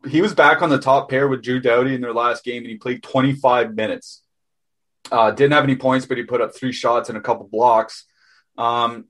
He 0.09 0.21
was 0.21 0.35
back 0.35 0.63
on 0.63 0.69
the 0.69 0.79
top 0.79 1.09
pair 1.09 1.29
with 1.29 1.43
Drew 1.43 1.61
Doughty 1.61 1.95
in 1.95 2.01
their 2.01 2.13
last 2.13 2.45
game, 2.45 2.63
and 2.63 2.71
he 2.71 2.77
played 2.77 3.03
25 3.03 3.75
minutes. 3.75 4.23
Uh, 5.11 5.31
didn't 5.31 5.53
have 5.53 5.65
any 5.65 5.77
points, 5.77 6.07
but 6.07 6.17
he 6.17 6.25
put 6.25 6.41
up 6.41 6.55
three 6.55 6.73
shots 6.73 7.09
and 7.09 7.19
a 7.19 7.23
couple 7.23 7.49
blocks. 7.51 8.05
Um, 8.59 9.07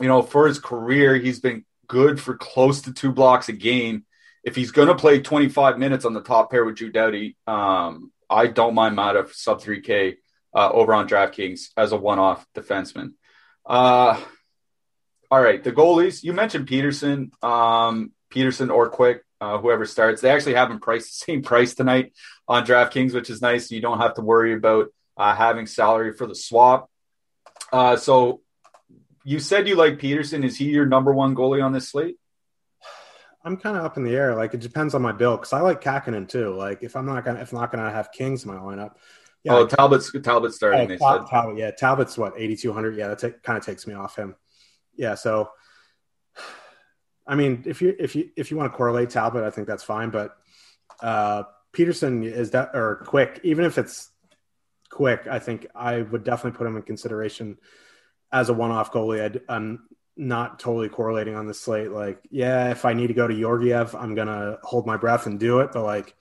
you 0.00 0.06
know, 0.06 0.22
for 0.22 0.46
his 0.46 0.58
career, 0.58 1.16
he's 1.16 1.40
been 1.40 1.64
good 1.86 2.20
for 2.20 2.36
close 2.36 2.82
to 2.82 2.92
two 2.92 3.12
blocks 3.12 3.48
a 3.48 3.52
game. 3.52 4.04
If 4.48 4.56
he's 4.56 4.70
going 4.70 4.88
to 4.88 4.94
play 4.94 5.20
25 5.20 5.78
minutes 5.78 6.06
on 6.06 6.14
the 6.14 6.22
top 6.22 6.50
pair 6.50 6.64
with 6.64 6.76
Drew 6.76 6.90
Doughty, 6.90 7.36
um, 7.46 8.10
I 8.30 8.46
don't 8.46 8.74
mind 8.74 8.96
Maatta 8.96 9.28
sub 9.30 9.60
3K 9.60 10.16
uh, 10.54 10.70
over 10.70 10.94
on 10.94 11.06
DraftKings 11.06 11.68
as 11.76 11.92
a 11.92 11.98
one 11.98 12.18
off 12.18 12.46
defenseman. 12.56 13.12
Uh, 13.66 14.18
all 15.30 15.42
right, 15.42 15.62
the 15.62 15.70
goalies. 15.70 16.24
You 16.24 16.32
mentioned 16.32 16.66
Petersen, 16.66 17.30
um, 17.42 18.12
Petersen 18.30 18.70
or 18.70 18.88
Quick, 18.88 19.22
uh, 19.38 19.58
whoever 19.58 19.84
starts. 19.84 20.22
They 20.22 20.30
actually 20.30 20.54
have 20.54 20.70
him 20.70 20.80
priced 20.80 21.08
the 21.08 21.24
same 21.32 21.42
price 21.42 21.74
tonight 21.74 22.14
on 22.48 22.64
DraftKings, 22.64 23.12
which 23.12 23.28
is 23.28 23.42
nice. 23.42 23.70
You 23.70 23.82
don't 23.82 23.98
have 23.98 24.14
to 24.14 24.22
worry 24.22 24.54
about 24.54 24.86
uh, 25.18 25.34
having 25.34 25.66
salary 25.66 26.14
for 26.14 26.26
the 26.26 26.34
swap. 26.34 26.88
Uh, 27.70 27.96
so 27.96 28.40
you 29.24 29.40
said 29.40 29.68
you 29.68 29.74
like 29.74 29.98
Petersen. 29.98 30.42
Is 30.42 30.56
he 30.56 30.70
your 30.70 30.86
number 30.86 31.12
one 31.12 31.34
goalie 31.34 31.62
on 31.62 31.74
this 31.74 31.90
slate? 31.90 32.16
I'm 33.44 33.56
kind 33.56 33.76
of 33.76 33.84
up 33.84 33.96
in 33.96 34.04
the 34.04 34.14
air. 34.14 34.34
Like 34.34 34.54
it 34.54 34.60
depends 34.60 34.94
on 34.94 35.02
my 35.02 35.12
bill 35.12 35.36
because 35.36 35.52
I 35.52 35.60
like 35.60 35.82
Kahkonen 35.82 36.28
too. 36.28 36.54
Like 36.54 36.82
if 36.82 36.96
I'm 36.96 37.06
not 37.06 37.24
gonna 37.24 37.40
if 37.40 37.52
I'm 37.52 37.60
not 37.60 37.70
gonna 37.70 37.90
have 37.90 38.12
Kings 38.12 38.44
in 38.44 38.50
my 38.50 38.56
lineup. 38.56 38.94
Yeah, 39.44 39.54
oh, 39.54 39.66
Talbot's 39.66 40.12
Talbot's 40.22 40.56
starting. 40.56 40.98
Tal- 40.98 41.26
Talbot, 41.26 41.56
yeah, 41.56 41.70
Talbot's 41.70 42.18
what 42.18 42.34
8200. 42.36 42.96
Yeah, 42.96 43.08
that 43.08 43.18
t- 43.20 43.38
kind 43.42 43.56
of 43.56 43.64
takes 43.64 43.86
me 43.86 43.94
off 43.94 44.16
him. 44.16 44.34
Yeah, 44.96 45.14
so 45.14 45.50
I 47.26 47.34
mean, 47.34 47.62
if 47.66 47.82
you 47.82 47.94
if 47.98 48.16
you 48.16 48.30
if 48.36 48.50
you 48.50 48.56
want 48.56 48.72
to 48.72 48.76
correlate 48.76 49.10
Talbot, 49.10 49.44
I 49.44 49.50
think 49.50 49.68
that's 49.68 49.84
fine. 49.84 50.10
But 50.10 50.34
uh, 51.00 51.44
Petersen 51.72 52.24
is 52.24 52.50
that 52.52 52.70
or 52.74 53.04
quick, 53.06 53.40
even 53.44 53.64
if 53.66 53.76
it's 53.76 54.10
quick, 54.90 55.26
I 55.30 55.38
think 55.38 55.66
I 55.74 56.02
would 56.02 56.24
definitely 56.24 56.56
put 56.56 56.66
him 56.66 56.76
in 56.76 56.82
consideration 56.82 57.58
as 58.32 58.48
a 58.48 58.54
one-off 58.54 58.92
goalie. 58.92 59.22
I'd, 59.22 59.40
I'm 59.48 59.87
not 60.18 60.58
totally 60.58 60.88
correlating 60.88 61.36
on 61.36 61.46
the 61.46 61.54
slate. 61.54 61.92
Like, 61.92 62.20
yeah, 62.30 62.70
if 62.70 62.84
I 62.84 62.92
need 62.92 63.06
to 63.06 63.14
go 63.14 63.28
to 63.28 63.40
Georgiev, 63.40 63.94
I'm 63.94 64.14
gonna 64.14 64.58
hold 64.62 64.86
my 64.86 64.96
breath 64.96 65.26
and 65.26 65.38
do 65.38 65.60
it. 65.60 65.70
But 65.72 65.84
like, 65.84 66.14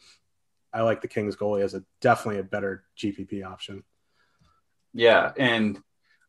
I 0.72 0.82
like 0.82 1.02
the 1.02 1.08
Kings 1.08 1.36
goalie 1.36 1.64
as 1.64 1.74
a 1.74 1.84
definitely 2.00 2.40
a 2.40 2.44
better 2.44 2.84
GPP 2.98 3.44
option. 3.44 3.84
Yeah, 4.94 5.32
and 5.36 5.82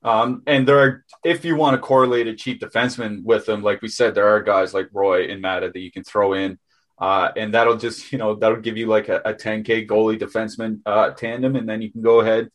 um, 0.02 0.42
and 0.46 0.66
there 0.66 0.78
are 0.78 1.04
if 1.22 1.44
you 1.44 1.56
want 1.56 1.74
to 1.74 1.80
correlate 1.80 2.26
a 2.26 2.34
cheap 2.34 2.60
defenseman 2.60 3.22
with 3.22 3.44
them, 3.46 3.62
like 3.62 3.82
we 3.82 3.88
said, 3.88 4.14
there 4.14 4.28
are 4.28 4.42
guys 4.42 4.72
like 4.72 4.88
Roy 4.92 5.30
and 5.30 5.42
Maatta 5.42 5.70
that 5.72 5.80
you 5.80 5.92
can 5.92 6.04
throw 6.04 6.32
in. 6.32 6.58
Uh, 7.00 7.30
and 7.36 7.54
that'll 7.54 7.76
just, 7.76 8.10
you 8.10 8.18
know, 8.18 8.34
that'll 8.34 8.60
give 8.60 8.76
you 8.76 8.86
like 8.86 9.08
a, 9.08 9.20
a 9.24 9.32
10K 9.32 9.86
goalie 9.86 10.18
defenseman 10.18 10.80
uh, 10.84 11.10
tandem, 11.10 11.54
and 11.54 11.68
then 11.68 11.80
you 11.80 11.92
can 11.92 12.02
go 12.02 12.20
ahead 12.20 12.50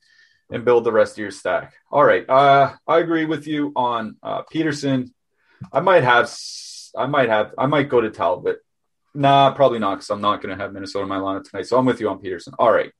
and 0.51 0.65
build 0.65 0.83
the 0.83 0.91
rest 0.91 1.13
of 1.13 1.19
your 1.19 1.31
stack. 1.31 1.73
All 1.91 2.03
right. 2.03 2.27
Uh, 2.29 2.73
I 2.87 2.99
agree 2.99 3.25
with 3.25 3.47
you 3.47 3.71
on 3.75 4.17
uh, 4.21 4.43
Petersen. 4.43 5.13
I 5.71 5.79
might 5.79 6.03
have, 6.03 6.31
I 6.97 7.05
might 7.07 7.29
have, 7.29 7.53
I 7.57 7.65
might 7.65 7.89
go 7.89 8.01
to 8.01 8.09
Talbot. 8.09 8.59
Nah, 9.15 9.53
probably 9.53 9.79
not 9.79 9.95
because 9.95 10.09
I'm 10.09 10.21
not 10.21 10.41
going 10.41 10.55
to 10.55 10.61
have 10.61 10.73
Minnesota 10.73 11.03
in 11.03 11.09
my 11.09 11.17
lineup 11.17 11.49
tonight. 11.49 11.67
So 11.67 11.77
I'm 11.77 11.85
with 11.85 11.99
you 11.99 12.09
on 12.09 12.19
Petersen. 12.19 12.53
All 12.57 12.71
right. 12.71 12.91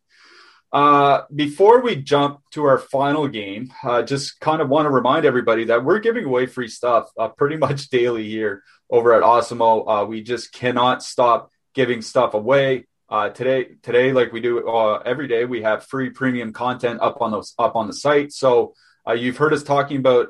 Uh, 0.72 1.22
before 1.34 1.82
we 1.82 1.96
jump 1.96 2.42
to 2.52 2.64
our 2.64 2.80
final 2.80 3.28
game, 3.28 3.72
uh, 3.84 4.02
just 4.02 4.40
kind 4.40 4.60
of 4.60 4.70
want 4.70 4.88
to 4.88 4.90
remind 4.90 5.24
everybody 5.24 5.66
that 5.66 5.84
we're 5.84 6.00
giving 6.00 6.26
away 6.26 6.48
free 6.48 6.68
stuff 6.68 7.10
uh, 7.20 7.28
pretty 7.28 7.58
much 7.66 7.90
daily 7.90 8.28
here 8.28 8.64
over 8.90 9.14
at 9.14 9.22
Awesemo. 9.22 9.84
Uh, 9.88 10.06
we 10.06 10.22
just 10.22 10.52
cannot 10.52 11.04
stop 11.04 11.52
giving 11.76 12.02
stuff 12.02 12.34
away. 12.34 12.86
Uh, 13.14 13.30
today, 13.30 13.68
today, 13.84 14.12
like 14.12 14.34
we 14.34 14.42
do 14.42 14.68
uh, 14.68 15.00
every 15.06 15.28
day, 15.28 15.46
we 15.46 15.62
have 15.62 15.86
free 15.86 16.10
premium 16.10 16.52
content 16.52 17.00
up 17.00 17.22
on 17.22 17.30
those 17.30 17.54
up 17.60 17.76
on 17.76 17.86
the 17.86 17.94
site. 17.94 18.34
So 18.34 18.74
you've 19.16 19.38
heard 19.38 19.54
us 19.54 19.62
talking 19.62 19.98
about 19.98 20.30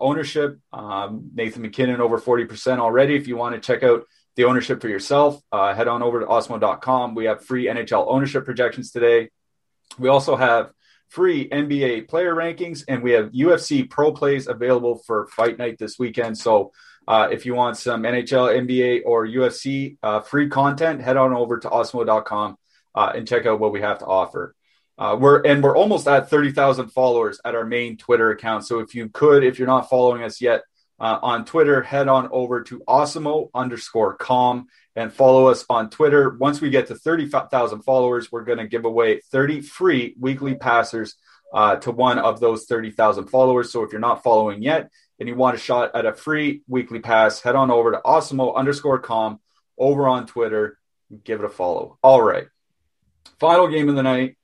ownership. 0.00 0.58
Um, 0.72 1.30
Nathan 1.32 1.62
MacKinnon 1.62 2.00
over 2.00 2.18
forty 2.18 2.44
percent 2.44 2.80
already. 2.80 3.14
If 3.14 3.28
you 3.28 3.36
want 3.36 3.54
to 3.54 3.60
check 3.60 3.84
out 3.84 4.02
the 4.34 4.46
ownership 4.46 4.80
for 4.80 4.88
yourself, 4.88 5.40
head 5.52 5.86
on 5.86 6.02
over 6.02 6.18
to 6.18 6.26
Awesemo.com. 6.26 7.14
We 7.14 7.26
have 7.26 7.44
free 7.44 7.66
NHL 7.66 8.06
ownership 8.08 8.44
projections 8.44 8.90
today. 8.90 9.30
We 9.96 10.08
also 10.08 10.34
have 10.34 10.72
free 11.10 11.48
NBA 11.48 12.08
player 12.08 12.34
rankings, 12.34 12.82
and 12.88 13.04
we 13.04 13.12
have 13.12 13.30
UFC 13.30 13.88
pro 13.88 14.10
plays 14.10 14.48
available 14.48 15.00
for 15.06 15.28
fight 15.28 15.56
night 15.56 15.78
this 15.78 16.00
weekend. 16.00 16.36
So 16.36 16.72
uh, 17.06 17.28
if 17.30 17.44
you 17.46 17.54
want 17.54 17.76
some 17.76 18.02
NHL, 18.02 18.66
NBA, 18.66 19.02
or 19.04 19.26
UFC 19.26 19.96
uh, 20.02 20.20
free 20.20 20.48
content, 20.48 21.00
head 21.00 21.16
on 21.16 21.32
over 21.32 21.58
to 21.58 21.68
awesemo.com 21.68 22.56
uh, 22.94 23.12
and 23.14 23.28
check 23.28 23.46
out 23.46 23.60
what 23.60 23.72
we 23.72 23.80
have 23.80 23.98
to 23.98 24.06
offer. 24.06 24.54
Uh, 24.96 25.16
we're 25.18 25.42
and 25.42 25.62
we're 25.62 25.76
almost 25.76 26.06
at 26.06 26.30
30,000 26.30 26.88
followers 26.88 27.40
at 27.44 27.54
our 27.54 27.64
main 27.64 27.96
Twitter 27.96 28.30
account. 28.30 28.64
So 28.64 28.78
if 28.78 28.94
you 28.94 29.08
could, 29.08 29.42
if 29.42 29.58
you're 29.58 29.66
not 29.66 29.90
following 29.90 30.22
us 30.22 30.40
yet 30.40 30.62
uh, 31.00 31.18
on 31.20 31.44
Twitter, 31.44 31.82
head 31.82 32.06
on 32.06 32.28
over 32.30 32.62
to 32.62 32.78
awesemo 32.86 33.50
underscore 33.54 34.14
com 34.14 34.66
and 34.94 35.12
follow 35.12 35.48
us 35.48 35.64
on 35.68 35.90
Twitter. 35.90 36.36
Once 36.38 36.60
we 36.60 36.70
get 36.70 36.86
to 36.86 36.94
30,000 36.94 37.82
followers, 37.82 38.30
we're 38.30 38.44
going 38.44 38.58
to 38.58 38.68
give 38.68 38.84
away 38.84 39.20
30 39.32 39.62
free 39.62 40.14
weekly 40.20 40.54
passers 40.54 41.16
uh, 41.52 41.76
to 41.76 41.90
one 41.90 42.20
of 42.20 42.38
those 42.38 42.66
30,000 42.66 43.26
followers. 43.26 43.72
So 43.72 43.82
if 43.82 43.90
you're 43.90 44.00
not 44.00 44.22
following 44.22 44.62
yet 44.62 44.90
and 45.18 45.28
you 45.28 45.34
want 45.34 45.56
a 45.56 45.58
shot 45.60 45.94
at 45.94 46.06
a 46.06 46.12
free 46.12 46.62
weekly 46.68 47.00
pass, 47.00 47.40
head 47.40 47.54
on 47.54 47.70
over 47.70 47.92
to 47.92 48.00
awesemo 48.04 48.54
underscore 48.54 48.98
com 48.98 49.40
over 49.78 50.08
on 50.08 50.26
Twitter. 50.26 50.78
Give 51.24 51.40
it 51.40 51.46
a 51.46 51.50
follow. 51.50 51.98
All 52.02 52.22
right. 52.22 52.46
Final 53.38 53.68
game 53.68 53.88
of 53.88 53.96
the 53.96 54.02
night. 54.02 54.36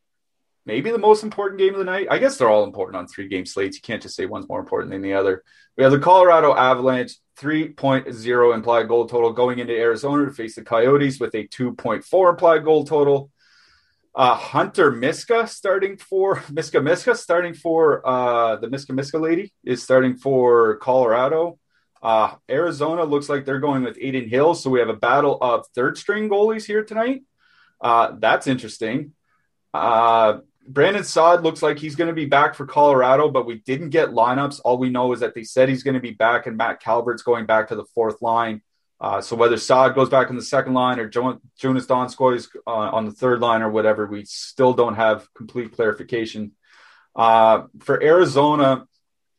Maybe 0.66 0.90
the 0.90 0.98
most 0.98 1.24
important 1.24 1.58
game 1.58 1.72
of 1.72 1.78
the 1.78 1.84
night. 1.84 2.06
I 2.10 2.18
guess 2.18 2.36
they're 2.36 2.48
all 2.48 2.64
important 2.64 2.96
on 2.96 3.08
three 3.08 3.28
game 3.28 3.46
slates. 3.46 3.76
You 3.76 3.82
can't 3.82 4.02
just 4.02 4.14
say 4.14 4.26
one's 4.26 4.48
more 4.48 4.60
important 4.60 4.92
than 4.92 5.02
the 5.02 5.14
other. 5.14 5.42
We 5.76 5.82
have 5.82 5.92
the 5.92 5.98
Colorado 5.98 6.54
Avalanche 6.54 7.12
3.0 7.40 8.54
implied 8.54 8.86
goal 8.86 9.08
total 9.08 9.32
going 9.32 9.58
into 9.58 9.72
Arizona 9.76 10.26
to 10.26 10.32
face 10.32 10.54
the 10.54 10.62
Coyotes 10.62 11.18
with 11.18 11.34
a 11.34 11.48
2.4 11.48 12.30
implied 12.30 12.64
goal 12.64 12.84
total. 12.84 13.30
Uh, 14.14 14.34
Hunter 14.34 14.90
Miska 14.90 15.46
starting 15.46 15.96
for 15.96 16.42
Miska 16.50 16.80
Miska 16.80 17.14
starting 17.14 17.54
for 17.54 18.06
uh, 18.06 18.56
the 18.56 18.68
Miska 18.68 18.92
Miska 18.92 19.18
lady 19.18 19.52
is 19.64 19.82
starting 19.82 20.16
for 20.16 20.76
Colorado. 20.76 21.58
Uh, 22.02 22.34
Arizona 22.50 23.04
looks 23.04 23.28
like 23.28 23.44
they're 23.44 23.60
going 23.60 23.84
with 23.84 23.96
Adin 23.98 24.28
Hill, 24.28 24.54
so 24.54 24.70
we 24.70 24.80
have 24.80 24.88
a 24.88 24.94
battle 24.94 25.38
of 25.40 25.66
third 25.74 25.98
string 25.98 26.28
goalies 26.28 26.64
here 26.64 26.82
tonight. 26.82 27.22
Uh, 27.80 28.12
that's 28.18 28.46
interesting. 28.46 29.12
Uh, 29.72 30.38
Brandon 30.66 31.04
Saad 31.04 31.42
looks 31.42 31.62
like 31.62 31.78
he's 31.78 31.96
going 31.96 32.08
to 32.08 32.14
be 32.14 32.26
back 32.26 32.54
for 32.54 32.66
Colorado, 32.66 33.28
but 33.28 33.46
we 33.46 33.56
didn't 33.60 33.90
get 33.90 34.10
lineups. 34.10 34.60
All 34.64 34.78
we 34.78 34.90
know 34.90 35.12
is 35.12 35.20
that 35.20 35.34
they 35.34 35.44
said 35.44 35.68
he's 35.68 35.82
going 35.82 35.94
to 35.94 36.00
be 36.00 36.12
back, 36.12 36.46
and 36.46 36.56
Matt 36.56 36.80
Calvert's 36.80 37.22
going 37.22 37.46
back 37.46 37.68
to 37.68 37.76
the 37.76 37.86
fourth 37.94 38.22
line. 38.22 38.62
Uh, 39.00 39.20
so 39.20 39.34
whether 39.34 39.56
Saad 39.56 39.94
goes 39.94 40.10
back 40.10 40.28
in 40.28 40.36
the 40.36 40.42
second 40.42 40.74
line 40.74 41.00
or 41.00 41.08
jo- 41.08 41.40
Jonas 41.58 41.86
Donskoi 41.86 42.36
is 42.36 42.48
uh, 42.66 42.70
on 42.70 43.06
the 43.06 43.12
third 43.12 43.40
line 43.40 43.62
or 43.62 43.70
whatever, 43.70 44.06
we 44.06 44.24
still 44.26 44.74
don't 44.74 44.96
have 44.96 45.32
complete 45.34 45.72
clarification. 45.72 46.52
Uh, 47.16 47.62
for 47.80 48.02
Arizona, 48.02 48.86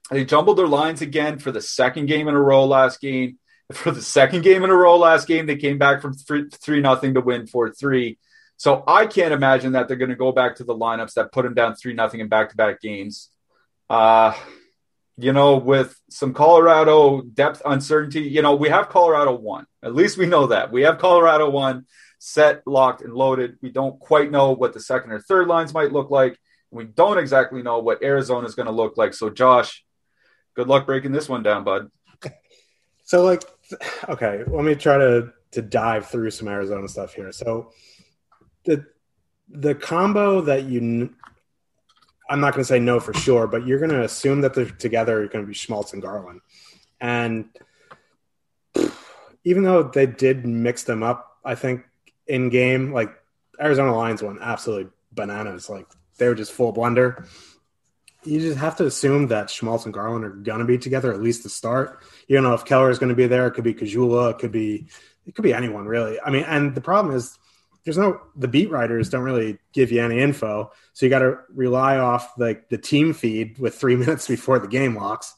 they 0.09 0.25
jumbled 0.25 0.57
their 0.57 0.67
lines 0.67 1.01
again 1.01 1.37
for 1.37 1.51
the 1.51 1.61
second 1.61 2.07
game 2.07 2.27
in 2.27 2.33
a 2.33 2.41
row 2.41 2.65
last 2.65 2.99
game. 2.99 3.37
For 3.71 3.91
the 3.91 4.01
second 4.01 4.41
game 4.41 4.65
in 4.65 4.69
a 4.69 4.75
row 4.75 4.97
last 4.97 5.29
game, 5.29 5.45
they 5.45 5.55
came 5.55 5.77
back 5.77 6.01
from 6.01 6.13
three, 6.13 6.49
three 6.49 6.81
nothing 6.81 7.13
to 7.13 7.21
win 7.21 7.47
four 7.47 7.69
three. 7.69 8.19
So 8.57 8.83
I 8.85 9.05
can't 9.05 9.31
imagine 9.31 9.71
that 9.71 9.87
they're 9.87 9.95
going 9.95 10.09
to 10.09 10.17
go 10.17 10.33
back 10.33 10.57
to 10.57 10.65
the 10.65 10.75
lineups 10.75 11.13
that 11.13 11.31
put 11.31 11.43
them 11.43 11.53
down 11.53 11.75
three 11.75 11.93
nothing 11.93 12.19
in 12.19 12.27
back 12.27 12.49
to 12.49 12.57
back 12.57 12.81
games. 12.81 13.29
Uh, 13.89 14.33
you 15.21 15.33
know, 15.33 15.57
with 15.57 15.99
some 16.09 16.33
Colorado 16.33 17.21
depth 17.21 17.61
uncertainty, 17.65 18.21
you 18.21 18.41
know, 18.41 18.55
we 18.55 18.69
have 18.69 18.89
Colorado 18.89 19.35
one. 19.35 19.65
At 19.83 19.95
least 19.95 20.17
we 20.17 20.25
know 20.25 20.47
that 20.47 20.71
we 20.71 20.81
have 20.83 20.97
Colorado 20.97 21.49
one 21.49 21.85
set, 22.19 22.61
locked, 22.65 23.01
and 23.01 23.13
loaded. 23.13 23.57
We 23.61 23.71
don't 23.71 23.99
quite 23.99 24.31
know 24.31 24.51
what 24.51 24.73
the 24.73 24.79
second 24.79 25.11
or 25.11 25.19
third 25.19 25.47
lines 25.47 25.73
might 25.73 25.91
look 25.91 26.11
like. 26.11 26.37
We 26.69 26.85
don't 26.85 27.17
exactly 27.17 27.61
know 27.63 27.79
what 27.79 28.03
Arizona 28.03 28.47
is 28.47 28.55
going 28.55 28.67
to 28.67 28.71
look 28.71 28.97
like. 28.97 29.13
So, 29.13 29.29
Josh, 29.29 29.83
good 30.55 30.67
luck 30.67 30.85
breaking 30.85 31.11
this 31.11 31.27
one 31.29 31.43
down, 31.43 31.63
bud. 31.63 31.89
So, 33.03 33.23
like, 33.23 33.43
okay, 34.07 34.43
let 34.47 34.63
me 34.63 34.73
try 34.75 34.97
to 34.97 35.33
to 35.51 35.61
dive 35.61 36.07
through 36.07 36.31
some 36.31 36.47
Arizona 36.47 36.87
stuff 36.87 37.13
here. 37.13 37.33
So, 37.33 37.71
the 38.63 38.85
the 39.49 39.75
combo 39.75 40.39
that 40.41 40.63
you 40.63 41.13
I'm 42.31 42.39
not 42.39 42.53
going 42.53 42.61
to 42.63 42.67
say 42.67 42.79
no 42.79 43.01
for 43.01 43.13
sure, 43.13 43.45
but 43.45 43.67
you're 43.67 43.79
going 43.79 43.91
to 43.91 44.03
assume 44.03 44.41
that 44.41 44.53
they're 44.53 44.63
together 44.65 45.21
are 45.21 45.27
going 45.27 45.43
to 45.43 45.47
be 45.47 45.53
Schmaltz 45.53 45.91
and 45.91 46.01
Garland. 46.01 46.39
And 47.01 47.49
even 49.43 49.63
though 49.63 49.83
they 49.83 50.05
did 50.05 50.45
mix 50.45 50.83
them 50.83 51.03
up, 51.03 51.39
I 51.43 51.55
think 51.55 51.83
in 52.27 52.47
game, 52.47 52.93
like 52.93 53.13
Arizona 53.59 53.93
Lions 53.93 54.23
went 54.23 54.39
absolutely 54.41 54.91
bananas. 55.11 55.69
Like 55.69 55.87
they 56.19 56.27
were 56.29 56.35
just 56.35 56.53
full 56.53 56.73
blender. 56.73 57.27
You 58.23 58.39
just 58.39 58.59
have 58.59 58.77
to 58.77 58.85
assume 58.85 59.27
that 59.27 59.49
Schmaltz 59.49 59.83
and 59.83 59.93
Garland 59.93 60.23
are 60.23 60.29
going 60.29 60.59
to 60.59 60.65
be 60.65 60.77
together 60.77 61.11
at 61.11 61.21
least 61.21 61.43
to 61.43 61.49
start. 61.49 62.01
You 62.29 62.37
don't 62.37 62.45
know 62.45 62.53
if 62.53 62.63
Keller 62.63 62.89
is 62.89 62.99
going 62.99 63.09
to 63.09 63.15
be 63.15 63.27
there. 63.27 63.47
It 63.47 63.51
could 63.51 63.65
be 63.65 63.73
Caggiula. 63.73 64.31
It 64.31 64.37
could 64.37 64.53
be 64.53 64.87
it 65.25 65.35
could 65.35 65.43
be 65.43 65.53
anyone 65.53 65.85
really. 65.85 66.17
I 66.21 66.29
mean, 66.29 66.45
and 66.45 66.73
the 66.73 66.81
problem 66.81 67.13
is 67.13 67.37
there's 67.83 67.97
no 67.97 68.21
the 68.35 68.47
beat 68.47 68.69
writers 68.69 69.09
don't 69.09 69.23
really 69.23 69.57
give 69.73 69.91
you 69.91 70.03
any 70.03 70.19
info, 70.19 70.71
so 70.93 71.05
you 71.05 71.09
got 71.09 71.19
to 71.19 71.37
rely 71.53 71.97
off 71.97 72.33
like 72.37 72.69
the 72.69 72.77
team 72.77 73.13
feed 73.13 73.57
with 73.57 73.75
three 73.75 73.95
minutes 73.97 74.27
before 74.27 74.59
the 74.59 74.67
game 74.67 74.95
locks. 74.95 75.33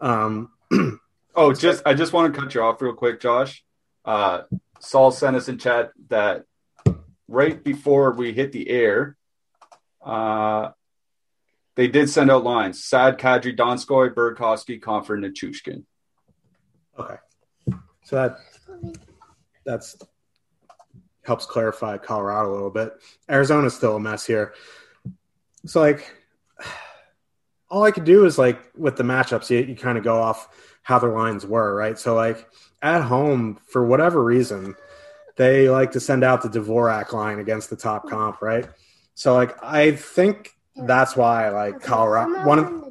Um, 0.00 0.50
oh, 1.34 1.52
just 1.52 1.82
I 1.86 1.94
just 1.94 2.12
want 2.12 2.32
to 2.32 2.40
cut 2.40 2.54
you 2.54 2.62
off 2.62 2.80
real 2.80 2.94
quick, 2.94 3.20
Josh. 3.20 3.62
Uh, 4.04 4.42
Saul 4.80 5.10
sent 5.10 5.36
us 5.36 5.48
in 5.48 5.58
chat 5.58 5.92
that 6.08 6.44
right 7.28 7.62
before 7.62 8.12
we 8.12 8.32
hit 8.32 8.52
the 8.52 8.68
air, 8.68 9.16
uh, 10.04 10.70
they 11.76 11.88
did 11.88 12.08
send 12.08 12.30
out 12.30 12.42
lines: 12.42 12.82
Saad, 12.82 13.18
Kadri, 13.18 13.56
Donskoi, 13.56 14.14
Burakovsky, 14.14 14.80
Compher, 14.80 15.14
and 15.14 15.36
Chushkin. 15.36 15.84
Okay, 16.98 17.16
so 18.04 18.16
that 18.16 18.36
that's 19.64 19.96
helps 21.24 21.46
clarify 21.46 21.98
Colorado 21.98 22.50
a 22.50 22.52
little 22.52 22.70
bit. 22.70 22.92
Arizona's 23.28 23.74
still 23.74 23.96
a 23.96 24.00
mess 24.00 24.26
here. 24.26 24.54
So 25.66 25.80
like 25.80 26.12
all 27.70 27.84
I 27.84 27.90
could 27.90 28.04
do 28.04 28.24
is 28.24 28.38
like 28.38 28.60
with 28.76 28.96
the 28.96 29.04
matchups, 29.04 29.50
you, 29.50 29.58
you 29.58 29.76
kind 29.76 29.98
of 29.98 30.04
go 30.04 30.20
off 30.20 30.48
how 30.82 30.98
their 30.98 31.12
lines 31.12 31.46
were, 31.46 31.74
right? 31.74 31.98
So 31.98 32.14
like 32.14 32.48
at 32.82 33.02
home, 33.02 33.58
for 33.68 33.84
whatever 33.84 34.22
reason, 34.22 34.74
they 35.36 35.68
like 35.68 35.92
to 35.92 36.00
send 36.00 36.24
out 36.24 36.42
the 36.42 36.48
Dvorak 36.48 37.12
line 37.12 37.38
against 37.38 37.70
the 37.70 37.76
top 37.76 38.08
comp, 38.08 38.42
right? 38.42 38.68
So 39.14 39.34
like 39.34 39.62
I 39.62 39.92
think 39.92 40.50
that's 40.74 41.16
why 41.16 41.50
like 41.50 41.80
Colorado 41.80 42.44
one 42.46 42.58
of 42.58 42.82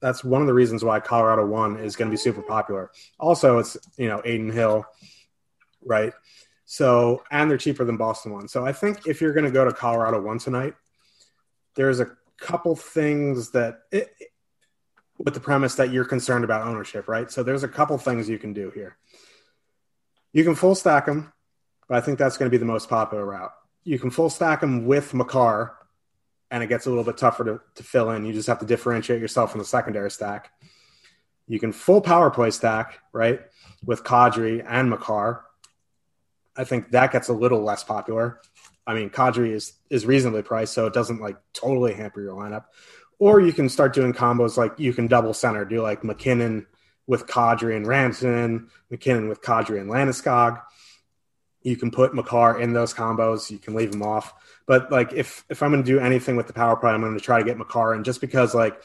that's 0.00 0.22
one 0.22 0.40
of 0.42 0.46
the 0.46 0.54
reasons 0.54 0.84
why 0.84 1.00
Colorado 1.00 1.46
one 1.46 1.78
is 1.78 1.96
going 1.96 2.08
to 2.08 2.12
be 2.12 2.18
super 2.18 2.42
popular. 2.42 2.90
Also, 3.18 3.58
it's 3.58 3.76
you 3.96 4.08
know 4.08 4.20
Adin 4.20 4.50
Hill 4.50 4.86
right? 5.84 6.12
So, 6.66 7.22
and 7.30 7.50
they're 7.50 7.58
cheaper 7.58 7.84
than 7.84 7.96
Boston 7.96 8.32
one. 8.32 8.48
So, 8.48 8.64
I 8.64 8.72
think 8.72 9.06
if 9.06 9.20
you're 9.20 9.32
going 9.32 9.44
to 9.44 9.50
go 9.50 9.64
to 9.64 9.72
Colorado 9.72 10.20
one 10.20 10.38
tonight, 10.38 10.74
there's 11.74 12.00
a 12.00 12.10
couple 12.38 12.74
things 12.74 13.50
that, 13.50 13.80
it, 13.92 14.10
with 15.18 15.34
the 15.34 15.40
premise 15.40 15.74
that 15.76 15.90
you're 15.92 16.04
concerned 16.04 16.44
about 16.44 16.66
ownership, 16.66 17.06
right? 17.08 17.30
So, 17.30 17.42
there's 17.42 17.64
a 17.64 17.68
couple 17.68 17.98
things 17.98 18.28
you 18.28 18.38
can 18.38 18.52
do 18.52 18.70
here. 18.70 18.96
You 20.32 20.42
can 20.42 20.54
full 20.54 20.74
stack 20.74 21.06
them, 21.06 21.32
but 21.88 21.98
I 21.98 22.00
think 22.00 22.18
that's 22.18 22.36
going 22.36 22.50
to 22.50 22.54
be 22.54 22.58
the 22.58 22.64
most 22.64 22.88
popular 22.88 23.24
route. 23.24 23.52
You 23.84 23.98
can 23.98 24.10
full 24.10 24.30
stack 24.30 24.60
them 24.60 24.86
with 24.86 25.12
Makar, 25.12 25.76
and 26.50 26.62
it 26.62 26.68
gets 26.68 26.86
a 26.86 26.88
little 26.88 27.04
bit 27.04 27.18
tougher 27.18 27.44
to, 27.44 27.60
to 27.74 27.82
fill 27.82 28.10
in. 28.10 28.24
You 28.24 28.32
just 28.32 28.48
have 28.48 28.58
to 28.60 28.66
differentiate 28.66 29.20
yourself 29.20 29.52
from 29.52 29.58
the 29.58 29.64
secondary 29.66 30.10
stack. 30.10 30.50
You 31.46 31.60
can 31.60 31.72
full 31.72 32.00
power 32.00 32.30
play 32.30 32.50
stack, 32.50 33.00
right, 33.12 33.40
with 33.84 34.02
Kadri 34.02 34.64
and 34.66 34.88
Makar. 34.88 35.44
I 36.56 36.64
think 36.64 36.90
that 36.92 37.12
gets 37.12 37.28
a 37.28 37.32
little 37.32 37.62
less 37.62 37.84
popular. 37.84 38.40
I 38.86 38.94
mean, 38.94 39.10
Kadri 39.10 39.52
is 39.52 39.72
is 39.90 40.06
reasonably 40.06 40.42
priced, 40.42 40.74
so 40.74 40.86
it 40.86 40.92
doesn't 40.92 41.20
like 41.20 41.36
totally 41.52 41.94
hamper 41.94 42.20
your 42.20 42.34
lineup. 42.34 42.64
Or 43.18 43.40
you 43.40 43.52
can 43.52 43.68
start 43.68 43.94
doing 43.94 44.12
combos 44.12 44.56
like 44.56 44.78
you 44.78 44.92
can 44.92 45.06
double 45.06 45.34
center, 45.34 45.64
do 45.64 45.80
like 45.82 46.04
MacKinnon 46.04 46.66
with 47.06 47.26
Kadri 47.26 47.76
and 47.76 47.86
Rantanen, 47.86 48.68
MacKinnon 48.90 49.28
with 49.28 49.42
Kadri 49.42 49.80
and 49.80 49.90
Landeskog. 49.90 50.60
You 51.62 51.76
can 51.76 51.90
put 51.90 52.14
Makar 52.14 52.60
in 52.60 52.74
those 52.74 52.92
combos. 52.92 53.50
You 53.50 53.58
can 53.58 53.74
leave 53.74 53.92
them 53.92 54.02
off. 54.02 54.34
But 54.66 54.90
like 54.90 55.12
if 55.12 55.44
if 55.48 55.62
I'm 55.62 55.70
going 55.70 55.82
to 55.82 55.90
do 55.90 55.98
anything 55.98 56.36
with 56.36 56.46
the 56.46 56.52
power 56.52 56.76
play, 56.76 56.90
I'm 56.90 57.00
going 57.00 57.14
to 57.14 57.20
try 57.20 57.38
to 57.38 57.44
get 57.44 57.56
Makar 57.56 57.94
in 57.94 58.04
just 58.04 58.20
because 58.20 58.54
like 58.54 58.82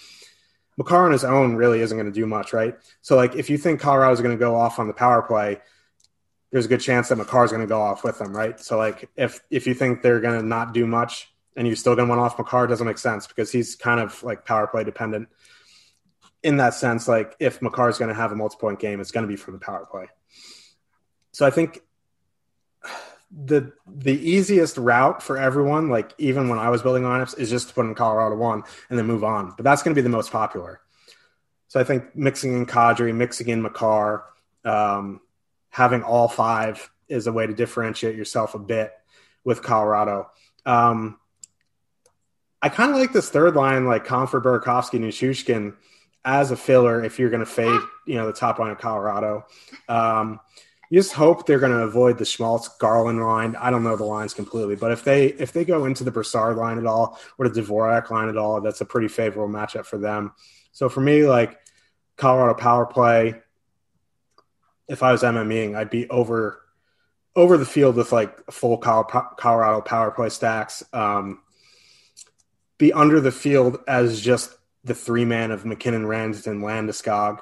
Makar 0.78 1.06
on 1.06 1.12
his 1.12 1.26
own 1.26 1.56
really 1.56 1.82
isn't 1.82 1.98
going 1.98 2.12
to 2.12 2.20
do 2.20 2.26
much, 2.26 2.54
right? 2.54 2.76
So 3.02 3.16
like 3.16 3.36
if 3.36 3.50
you 3.50 3.58
think 3.58 3.82
Colorado 3.82 4.14
is 4.14 4.22
going 4.22 4.36
to 4.36 4.40
go 4.40 4.56
off 4.56 4.80
on 4.80 4.88
the 4.88 4.94
power 4.94 5.22
play, 5.22 5.58
there's 6.52 6.66
a 6.66 6.70
good 6.70 6.82
chance 6.82 7.10
that 7.10 7.18
Makar 7.18 7.46
is 7.46 7.52
going 7.52 7.62
to 7.62 7.68
go 7.68 7.82
off 7.82 8.04
with 8.04 8.18
them, 8.18 8.36
right? 8.36 8.60
So 8.60 8.78
like 8.78 9.10
if 9.16 9.42
if 9.50 9.68
you 9.68 9.74
think 9.74 10.02
they're 10.02 10.20
going 10.20 10.40
to 10.40 10.46
not 10.46 10.74
do 10.74 10.88
much 10.88 11.32
and 11.56 11.68
you're 11.68 11.76
still 11.76 11.96
going 11.96 12.08
to 12.08 12.10
want 12.10 12.22
off 12.22 12.38
Makar, 12.38 12.68
doesn't 12.68 12.86
make 12.86 12.98
sense 12.98 13.28
because 13.28 13.52
he's 13.52 13.76
kind 13.76 14.00
of 14.00 14.22
like 14.24 14.46
power 14.46 14.68
play 14.68 14.84
dependent. 14.84 15.30
In 16.42 16.58
that 16.58 16.74
sense, 16.74 17.08
like 17.08 17.36
if 17.40 17.62
Makar 17.62 17.90
is 17.90 17.98
going 17.98 18.10
to 18.10 18.16
have 18.16 18.32
a 18.32 18.36
multi 18.36 18.58
point 18.58 18.80
game, 18.80 19.00
it's 19.00 19.12
going 19.12 19.24
to 19.24 19.28
be 19.28 19.36
from 19.36 19.54
the 19.54 19.60
power 19.60 19.86
play. 19.86 20.08
So 21.34 21.46
I 21.46 21.52
think 21.52 21.82
the 23.32 23.72
the 23.88 24.14
easiest 24.14 24.78
route 24.78 25.22
for 25.22 25.38
everyone, 25.38 25.90
like 25.90 26.14
even 26.18 26.50
when 26.50 26.58
I 26.58 26.70
was 26.70 26.82
building 26.82 27.04
lineups, 27.04 27.38
is 27.38 27.50
just 27.50 27.70
to 27.70 27.74
put 27.74 27.86
in 27.86 27.94
Colorado 27.94 28.36
one 28.36 28.64
and 28.90 28.98
then 28.98 29.06
move 29.06 29.24
on. 29.24 29.54
But 29.56 29.64
that's 29.64 29.84
going 29.84 29.94
to 29.94 30.00
be 30.00 30.04
the 30.04 30.10
most 30.10 30.32
popular. 30.32 30.82
So 31.68 31.80
I 31.80 31.84
think 31.84 32.16
mixing 32.16 32.56
in 32.56 32.66
Kadri, 32.66 33.14
mixing 33.14 33.50
in 33.50 33.62
Makar, 33.62 34.24
um, 34.66 35.22
having 35.70 36.04
all 36.04 36.28
five 36.28 36.90
is 37.08 37.28
a 37.28 37.32
way 37.32 37.48
to 37.48 37.54
differentiate 37.54 38.16
yourself 38.16 38.56
a 38.56 38.60
bit 38.60 38.92
with 39.44 39.62
Colorado. 39.64 40.30
Um, 40.66 41.18
I 42.62 42.70
kind 42.70 42.92
of 42.92 42.98
like 42.98 43.14
this 43.14 43.30
third 43.30 43.56
line, 43.56 43.86
like 43.86 44.06
Compher, 44.06 44.42
Burakovsky, 44.42 45.00
Nichushkin, 45.00 45.76
as 46.26 46.52
a 46.52 46.58
filler 46.58 47.04
if 47.04 47.18
you're 47.18 47.30
going 47.30 47.40
to 47.40 47.46
fade, 47.46 47.80
you 48.06 48.16
know, 48.16 48.26
the 48.28 48.34
top 48.34 48.60
line 48.60 48.72
of 48.72 48.78
Colorado. 48.78 49.46
Um, 49.88 50.40
you 50.90 51.00
just 51.00 51.14
hope 51.14 51.46
they're 51.46 51.60
going 51.60 51.72
to 51.72 51.84
avoid 51.84 52.18
the 52.18 52.26
Schmaltz 52.26 52.68
Garland 52.80 53.22
line. 53.22 53.56
I 53.56 53.70
don't 53.70 53.84
know 53.84 53.96
the 53.96 54.04
lines 54.04 54.34
completely, 54.34 54.76
but 54.76 54.92
if 54.92 55.04
they 55.04 55.28
if 55.28 55.54
they 55.54 55.64
go 55.64 55.86
into 55.86 56.04
the 56.04 56.12
Brassard 56.12 56.58
line 56.58 56.80
at 56.80 56.88
all 56.88 57.20
or 57.38 57.48
the 57.48 57.62
Dvorak 57.62 58.10
line 58.10 58.28
at 58.28 58.38
all, 58.38 58.60
that's 58.60 58.82
a 58.82 58.86
pretty 58.86 59.08
favorable 59.08 59.54
matchup 59.54 59.86
for 59.86 59.98
them. 59.98 60.34
So 60.72 60.90
for 60.90 61.02
me, 61.02 61.24
like 61.24 61.60
Colorado 62.18 62.56
power 62.56 62.86
play, 62.88 63.36
if 64.90 65.04
I 65.04 65.12
was 65.12 65.24
MMEing, 65.24 65.76
I'd 65.76 65.92
be 65.92 66.10
over 66.10 66.60
over 67.36 67.58
the 67.58 67.66
field 67.66 67.96
with 67.96 68.12
like 68.12 68.52
full 68.52 68.78
Colorado 68.78 69.82
power 69.82 70.12
play 70.12 70.30
stacks. 70.30 70.84
Um, 70.92 71.42
be 72.78 72.92
under 72.92 73.22
the 73.22 73.32
field 73.32 73.78
as 73.88 74.20
just 74.20 74.54
the 74.84 74.96
three 74.96 75.26
man 75.26 75.52
of 75.52 75.66
MacKinnon, 75.66 76.06
Rantanen, 76.06 76.62
Landeskog. 76.62 77.40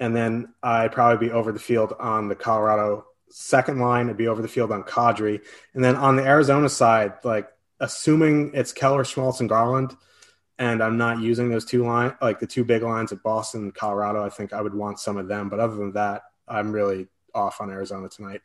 And 0.00 0.16
then 0.16 0.54
I'd 0.62 0.92
probably 0.92 1.28
be 1.28 1.32
over 1.32 1.52
the 1.52 1.60
field 1.60 1.92
on 2.00 2.28
the 2.28 2.34
Colorado 2.34 3.06
second 3.30 3.78
line. 3.78 4.08
I'd 4.08 4.16
be 4.16 4.28
over 4.28 4.42
the 4.42 4.48
field 4.48 4.72
on 4.72 4.82
Kadri. 4.82 5.40
And 5.74 5.84
then 5.84 5.96
on 5.96 6.16
the 6.16 6.24
Arizona 6.24 6.68
side, 6.68 7.14
like 7.24 7.48
assuming 7.80 8.52
it's 8.54 8.72
Keller, 8.72 9.04
Schmaltz, 9.04 9.40
and 9.40 9.48
Garland, 9.48 9.94
and 10.58 10.82
I'm 10.82 10.96
not 10.96 11.20
using 11.20 11.50
those 11.50 11.64
two 11.64 11.84
line 11.84 12.16
like 12.22 12.40
the 12.40 12.46
two 12.46 12.64
big 12.64 12.82
lines 12.82 13.12
at 13.12 13.22
Boston 13.22 13.64
and 13.64 13.74
Colorado, 13.74 14.24
I 14.24 14.30
think 14.30 14.52
I 14.52 14.62
would 14.62 14.74
want 14.74 14.98
some 14.98 15.16
of 15.16 15.28
them. 15.28 15.48
But 15.48 15.60
other 15.60 15.76
than 15.76 15.92
that, 15.92 16.22
I'm 16.48 16.72
really 16.72 17.08
off 17.34 17.60
on 17.60 17.70
Arizona 17.70 18.08
tonight. 18.08 18.42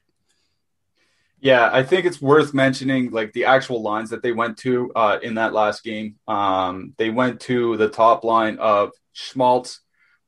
Yeah, 1.41 1.69
I 1.71 1.83
think 1.83 2.05
it's 2.05 2.21
worth 2.21 2.53
mentioning 2.53 3.11
like 3.11 3.31
the 3.31 3.45
actual 3.45 3.81
lines 3.81 4.09
that 4.09 4.21
they 4.21 4.33
went 4.33 4.57
to 4.59 4.91
uh, 4.93 5.19
in 5.21 5.35
that 5.35 5.53
last 5.53 5.83
game. 5.83 6.15
Um, 6.27 6.93
they 6.97 7.09
went 7.09 7.39
to 7.41 7.77
the 7.77 7.87
top 7.87 8.25
line 8.25 8.57
of 8.57 8.91
Schmaltz 9.13 9.79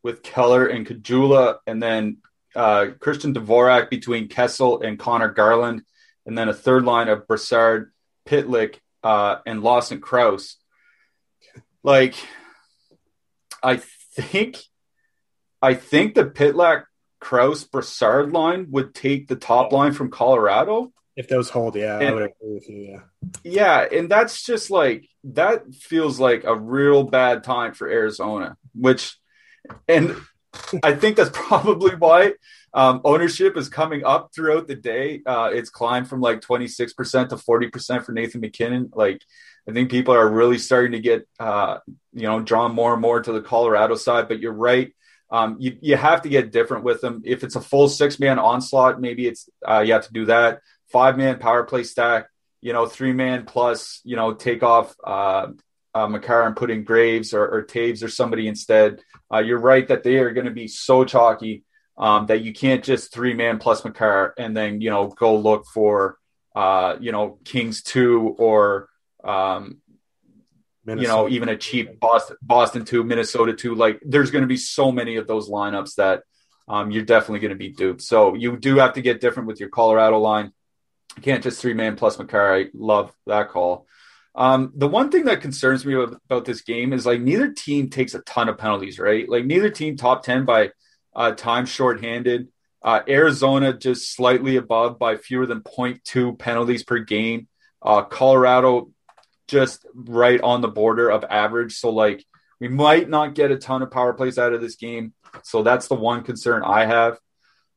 with 0.04 0.24
Keller 0.24 0.68
and 0.68 0.88
Caggiula, 0.88 1.58
and 1.68 1.84
then 1.84 2.18
uh, 2.56 2.88
Christian 3.00 3.34
Dvorak 3.34 3.90
between 3.90 4.30
Kessel 4.30 4.82
and 4.82 4.98
Connor 4.98 5.30
Garland, 5.30 5.84
and 6.26 6.38
then 6.38 6.50
a 6.50 6.54
third 6.54 6.86
line 6.86 7.10
of 7.10 7.28
Brassard, 7.28 7.92
Pitlick, 8.26 8.80
uh, 9.04 9.38
and 9.46 9.62
Lawson 9.62 10.00
Crouse. 10.00 10.58
Like, 11.84 12.16
I 13.62 13.82
think, 14.16 14.58
I 15.62 15.74
think 15.74 16.16
the 16.16 16.26
Pitlick 16.26 16.84
Crouse 17.22 17.64
Brassard 17.64 18.34
line 18.34 18.68
would 18.72 18.94
take 18.94 19.28
the 19.30 19.38
top 19.38 19.72
line 19.72 19.94
from 19.94 20.10
Colorado. 20.10 20.92
If 21.16 21.28
those 21.28 21.50
hold, 21.50 21.76
yeah, 21.76 22.00
And- 22.00 22.08
I 22.08 22.12
would 22.14 22.24
agree 22.24 22.54
with 22.54 22.70
you. 22.70 22.82
Yeah. 22.92 23.00
Yeah, 23.44 23.98
and 24.00 24.10
that's 24.10 24.44
just 24.44 24.72
like 24.72 25.08
that 25.24 25.74
feels 25.74 26.20
like 26.20 26.44
a 26.44 26.56
real 26.56 27.04
bad 27.04 27.44
time 27.44 27.74
for 27.74 27.88
Arizona, 27.88 28.58
which, 28.74 29.16
and 29.88 30.16
I 30.84 30.94
think 30.94 31.16
that's 31.16 31.30
probably 31.34 31.96
why 31.96 32.34
um, 32.74 33.02
ownership 33.04 33.58
is 33.58 33.70
coming 33.70 34.04
up 34.04 34.32
throughout 34.34 34.68
the 34.68 34.76
day. 34.76 35.22
Uh, 35.26 35.52
it's 35.54 35.70
climbed 35.70 36.08
from 36.10 36.22
like 36.22 36.42
26% 36.42 37.30
to 37.30 37.36
40% 37.36 38.06
for 38.06 38.12
Nathan 38.14 38.42
MacKinnon. 38.42 38.92
Like, 38.94 39.22
I 39.70 39.74
think 39.74 39.92
people 39.92 40.16
are 40.16 40.28
really 40.28 40.58
starting 40.58 40.94
to 40.94 41.00
get, 41.00 41.28
uh, 41.40 41.80
you 42.14 42.24
know, 42.24 42.42
drawn 42.42 42.74
more 42.74 42.94
and 42.94 43.02
more 43.02 43.22
to 43.22 43.32
the 43.32 43.42
Colorado 43.42 43.96
side. 43.96 44.28
But 44.28 44.40
you're 44.40 44.54
right. 44.54 44.94
Um, 45.32 45.56
you, 45.60 45.78
you 45.82 45.96
have 45.96 46.24
to 46.24 46.30
get 46.30 46.52
different 46.52 46.84
with 46.84 47.00
them. 47.02 47.22
If 47.26 47.44
it's 47.44 47.56
a 47.56 47.62
full 47.62 47.88
six 47.88 48.20
man 48.20 48.38
onslaught, 48.38 49.00
maybe 49.00 49.28
it's 49.28 49.50
uh, 49.68 49.80
you 49.80 49.94
have 49.94 50.06
to 50.08 50.14
do 50.14 50.26
that. 50.26 50.60
Five 50.92 51.18
man 51.18 51.40
power 51.40 51.64
play 51.64 51.84
stack, 51.84 52.28
you 52.60 52.74
know, 52.74 52.86
three 52.86 53.14
man 53.14 53.46
plus, 53.46 54.02
you 54.04 54.18
know, 54.18 54.34
take 54.34 54.62
off 54.62 54.94
uh, 55.06 55.48
uh, 55.94 56.08
Makar 56.08 56.48
and 56.48 56.56
put 56.56 56.70
in 56.70 56.84
Graves 56.84 57.34
or, 57.34 57.48
or 57.48 57.64
Toews 57.64 58.04
or 58.04 58.10
somebody 58.10 58.48
instead. 58.48 59.02
Uh, 59.34 59.40
you're 59.40 59.60
right 59.60 59.88
that 59.88 60.04
they 60.04 60.18
are 60.18 60.32
going 60.32 60.46
to 60.46 60.52
be 60.52 60.68
so 60.68 61.06
chalky 61.06 61.64
um, 61.98 62.26
that 62.26 62.42
you 62.42 62.54
can't 62.54 62.84
just 62.84 63.14
three 63.14 63.34
man 63.34 63.58
plus 63.58 63.86
Makar 63.86 64.34
and 64.38 64.56
then, 64.56 64.82
you 64.82 64.90
know, 64.90 65.08
go 65.08 65.38
look 65.38 65.66
for, 65.74 66.18
uh, 66.56 66.98
you 67.00 67.12
know, 67.14 67.40
Kings 67.46 67.84
two 67.84 68.36
or, 68.38 68.90
um, 69.24 69.82
you 70.86 71.08
know, 71.08 71.30
even 71.30 71.50
a 71.50 71.58
cheap 71.58 72.00
Boston, 72.00 72.38
Boston 72.42 72.86
two, 72.86 73.04
Minnesota 73.04 73.54
two. 73.54 73.76
Like 73.76 74.00
there's 74.04 74.32
going 74.32 74.44
to 74.44 74.48
be 74.48 74.58
so 74.58 74.92
many 74.92 75.18
of 75.18 75.28
those 75.28 75.50
lineups 75.50 75.96
that 75.96 76.24
um, 76.68 76.92
you're 76.92 77.04
definitely 77.04 77.40
going 77.40 77.50
to 77.50 77.56
be 77.56 77.70
duped. 77.70 78.02
So 78.02 78.34
you 78.34 78.58
do 78.58 78.78
have 78.78 78.94
to 78.94 79.02
get 79.02 79.22
different 79.22 79.48
with 79.48 79.60
your 79.60 79.70
Colorado 79.70 80.20
line. 80.20 80.52
You 81.18 81.24
can't 81.24 81.44
just 81.44 81.62
three 81.62 81.74
man 81.74 81.96
plus 81.96 82.18
Makar. 82.18 82.56
I 82.56 82.66
love 82.74 83.14
that 83.28 83.50
call. 83.50 83.86
Um, 84.34 84.72
the 84.76 84.88
one 84.88 85.12
thing 85.12 85.26
that 85.26 85.42
concerns 85.42 85.86
me 85.86 85.94
about, 85.94 86.22
about 86.26 86.46
this 86.46 86.62
game 86.62 86.94
is 86.94 87.06
like 87.06 87.20
neither 87.20 87.52
team 87.52 87.90
takes 87.90 88.14
a 88.14 88.22
ton 88.22 88.48
of 88.48 88.58
penalties, 88.58 88.98
right? 88.98 89.28
Like 89.28 89.46
neither 89.46 89.70
team 89.70 89.98
top 89.98 90.24
10 90.24 90.46
by 90.46 90.72
uh, 91.14 91.32
time 91.32 91.66
shorthanded. 91.66 92.48
Uh, 92.82 93.02
Arizona 93.08 93.78
just 93.78 94.16
slightly 94.16 94.56
above 94.56 94.98
by 94.98 95.18
fewer 95.18 95.46
than 95.46 95.62
0.2 95.62 96.40
penalties 96.40 96.84
per 96.84 97.00
game. 97.00 97.48
Uh, 97.82 98.04
Colorado 98.04 98.91
just 99.52 99.86
right 99.94 100.40
on 100.42 100.62
the 100.62 100.70
border 100.70 101.10
of 101.10 101.26
average. 101.30 101.74
So 101.76 101.90
like 101.90 102.26
we 102.60 102.70
might 102.70 103.10
not 103.10 103.36
get 103.36 103.52
a 103.52 103.58
ton 103.58 103.82
of 103.82 103.92
power 103.92 104.14
plays 104.14 104.40
out 104.40 104.54
of 104.54 104.62
this 104.62 104.76
game. 104.76 105.14
So 105.44 105.62
that's 105.62 105.88
the 105.88 105.96
one 105.96 106.24
concern 106.24 106.64
I 106.64 106.86
have. 106.86 107.20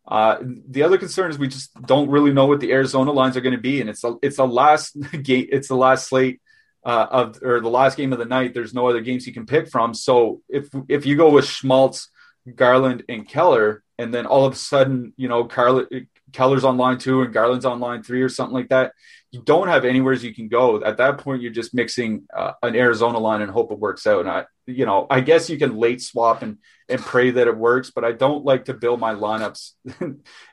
Uh, 0.07 0.39
the 0.69 0.83
other 0.83 0.99
concern 0.99 1.31
is 1.31 1.39
we 1.39 1.49
just 1.49 1.75
don't 1.83 2.11
really 2.11 2.33
know 2.33 2.47
what 2.47 2.61
the 2.61 2.71
Arizona 2.71 3.11
lines 3.11 3.37
are 3.37 3.41
going 3.41 3.57
to 3.57 3.61
be, 3.61 3.81
and 3.81 3.89
it's 3.89 4.05
a, 4.05 4.17
it's 4.23 4.37
the 4.37 4.47
last 4.47 4.97
game, 5.23 5.49
it's 5.51 5.69
the 5.69 5.77
last 5.77 6.09
slate 6.09 6.41
uh, 6.85 7.07
of 7.11 7.43
or 7.43 7.61
the 7.61 7.71
last 7.71 7.97
game 7.97 8.13
of 8.13 8.19
the 8.19 8.27
night. 8.27 8.53
There's 8.53 8.75
no 8.75 8.89
other 8.89 9.01
games 9.01 9.27
you 9.27 9.33
can 9.33 9.47
pick 9.47 9.69
from. 9.69 9.95
So 9.95 10.43
if 10.49 10.69
if 10.89 11.07
you 11.07 11.17
go 11.17 11.31
with 11.31 11.47
Schmaltz, 11.47 12.11
Garland, 12.55 13.05
and 13.09 13.27
Keller, 13.27 13.83
and 13.99 14.13
then 14.13 14.27
all 14.27 14.45
of 14.45 14.53
a 14.53 14.57
sudden 14.57 15.15
you 15.17 15.29
know 15.29 15.45
Carl, 15.45 15.87
Keller's 16.33 16.65
on 16.65 16.77
line 16.77 16.99
two 16.99 17.23
and 17.23 17.33
Garland's 17.33 17.65
on 17.65 17.81
line 17.81 18.03
three 18.03 18.21
or 18.21 18.29
something 18.29 18.55
like 18.55 18.69
that, 18.69 18.93
you 19.35 19.43
don't 19.43 19.67
have 19.67 19.85
anywhere 19.85 20.13
you 20.13 20.33
can 20.33 20.47
go. 20.47 20.81
At 20.85 20.99
that 20.99 21.19
point, 21.19 21.43
you're 21.43 21.51
just 21.51 21.75
mixing 21.75 22.29
uh, 22.33 22.53
an 22.63 22.77
Arizona 22.77 23.19
line 23.19 23.43
and 23.43 23.51
hope 23.51 23.73
it 23.73 23.81
works 23.81 24.07
out. 24.07 24.21
And 24.21 24.31
I 24.31 24.45
you 24.67 24.87
know, 24.87 25.09
I 25.11 25.21
guess 25.21 25.51
you 25.51 25.59
can 25.59 25.77
late 25.77 26.01
swap 26.01 26.43
and 26.43 26.59
and 26.89 27.01
pray 27.01 27.33
that 27.33 27.49
it 27.49 27.57
works, 27.57 27.91
but 27.91 28.05
I 28.05 28.13
don't 28.13 28.45
like 28.45 28.67
to 28.67 28.75
build 28.75 29.01
my 29.01 29.15
lineups 29.15 29.73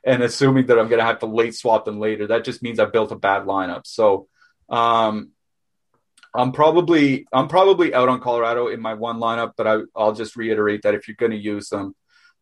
and 0.03 0.23
assuming 0.23 0.65
that 0.65 0.79
I'm 0.79 0.87
going 0.87 0.99
to 0.99 1.05
have 1.05 1.19
to 1.19 1.27
late 1.27 1.53
swap 1.55 1.85
them 1.85 1.99
later. 1.99 2.27
That 2.27 2.43
just 2.43 2.63
means 2.63 2.79
I 2.79 2.85
built 2.85 3.11
a 3.11 3.17
bad 3.17 3.43
lineup. 3.43 3.85
So, 3.85 4.27
um, 4.67 5.31
I'm 6.33 6.53
probably 6.53 7.27
I'm 7.31 7.49
probably 7.49 7.93
out 7.93 8.09
on 8.09 8.19
Colorado 8.19 8.67
in 8.67 8.81
my 8.81 8.95
one 8.95 9.19
lineup, 9.19 9.51
but 9.57 9.67
I, 9.67 9.77
I'll 9.95 10.13
just 10.13 10.35
reiterate 10.35 10.83
that 10.83 10.95
if 10.95 11.07
you're 11.07 11.17
going 11.19 11.33
to 11.33 11.37
use 11.37 11.69
them, 11.69 11.93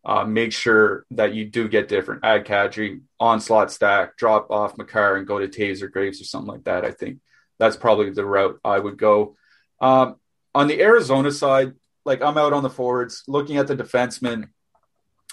uh, 0.04 0.24
make 0.24 0.52
sure 0.52 1.04
that 1.10 1.34
you 1.34 1.44
do 1.44 1.68
get 1.68 1.88
different. 1.88 2.24
Add 2.24 2.46
Kadri, 2.46 3.02
onslaught 3.18 3.70
stack, 3.70 4.16
drop 4.16 4.50
off 4.50 4.78
Makar, 4.78 5.16
and 5.16 5.26
go 5.26 5.38
to 5.38 5.48
Toews 5.48 5.82
or 5.82 5.88
Graves 5.88 6.20
or 6.20 6.24
something 6.24 6.50
like 6.50 6.64
that. 6.64 6.84
I 6.84 6.90
think 6.90 7.18
that's 7.58 7.76
probably 7.76 8.10
the 8.10 8.24
route 8.24 8.58
I 8.64 8.78
would 8.78 8.96
go. 8.96 9.36
Um, 9.80 10.16
on 10.54 10.66
the 10.66 10.80
Arizona 10.80 11.30
side, 11.30 11.74
like 12.04 12.22
I'm 12.22 12.38
out 12.38 12.52
on 12.52 12.62
the 12.62 12.70
forwards, 12.70 13.22
looking 13.28 13.58
at 13.58 13.66
the 13.66 13.76
defenseman. 13.76 14.48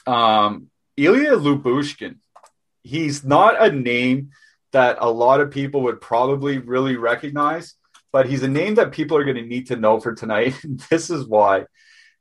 Um, 0.05 0.69
Ilya 0.97 1.31
Lyubushkin, 1.31 2.17
he's 2.83 3.23
not 3.23 3.61
a 3.61 3.71
name 3.71 4.31
that 4.73 4.97
a 4.99 5.09
lot 5.09 5.39
of 5.39 5.51
people 5.51 5.81
would 5.83 6.01
probably 6.01 6.57
really 6.57 6.97
recognize, 6.97 7.75
but 8.11 8.27
he's 8.27 8.43
a 8.43 8.47
name 8.47 8.75
that 8.75 8.91
people 8.91 9.17
are 9.17 9.23
going 9.23 9.37
to 9.37 9.41
need 9.43 9.67
to 9.67 9.75
know 9.75 9.99
for 9.99 10.13
tonight. 10.13 10.55
this 10.89 11.09
is 11.09 11.25
why. 11.25 11.65